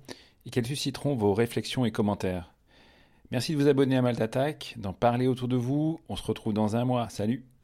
et 0.45 0.49
qu'elles 0.49 0.67
susciteront 0.67 1.15
vos 1.15 1.33
réflexions 1.33 1.85
et 1.85 1.91
commentaires. 1.91 2.53
Merci 3.31 3.53
de 3.53 3.57
vous 3.57 3.67
abonner 3.67 3.97
à 3.97 4.01
Malte 4.01 4.37
d'en 4.77 4.93
parler 4.93 5.27
autour 5.27 5.47
de 5.47 5.55
vous. 5.55 5.99
On 6.09 6.15
se 6.15 6.23
retrouve 6.23 6.53
dans 6.53 6.75
un 6.75 6.85
mois. 6.85 7.09
Salut 7.09 7.45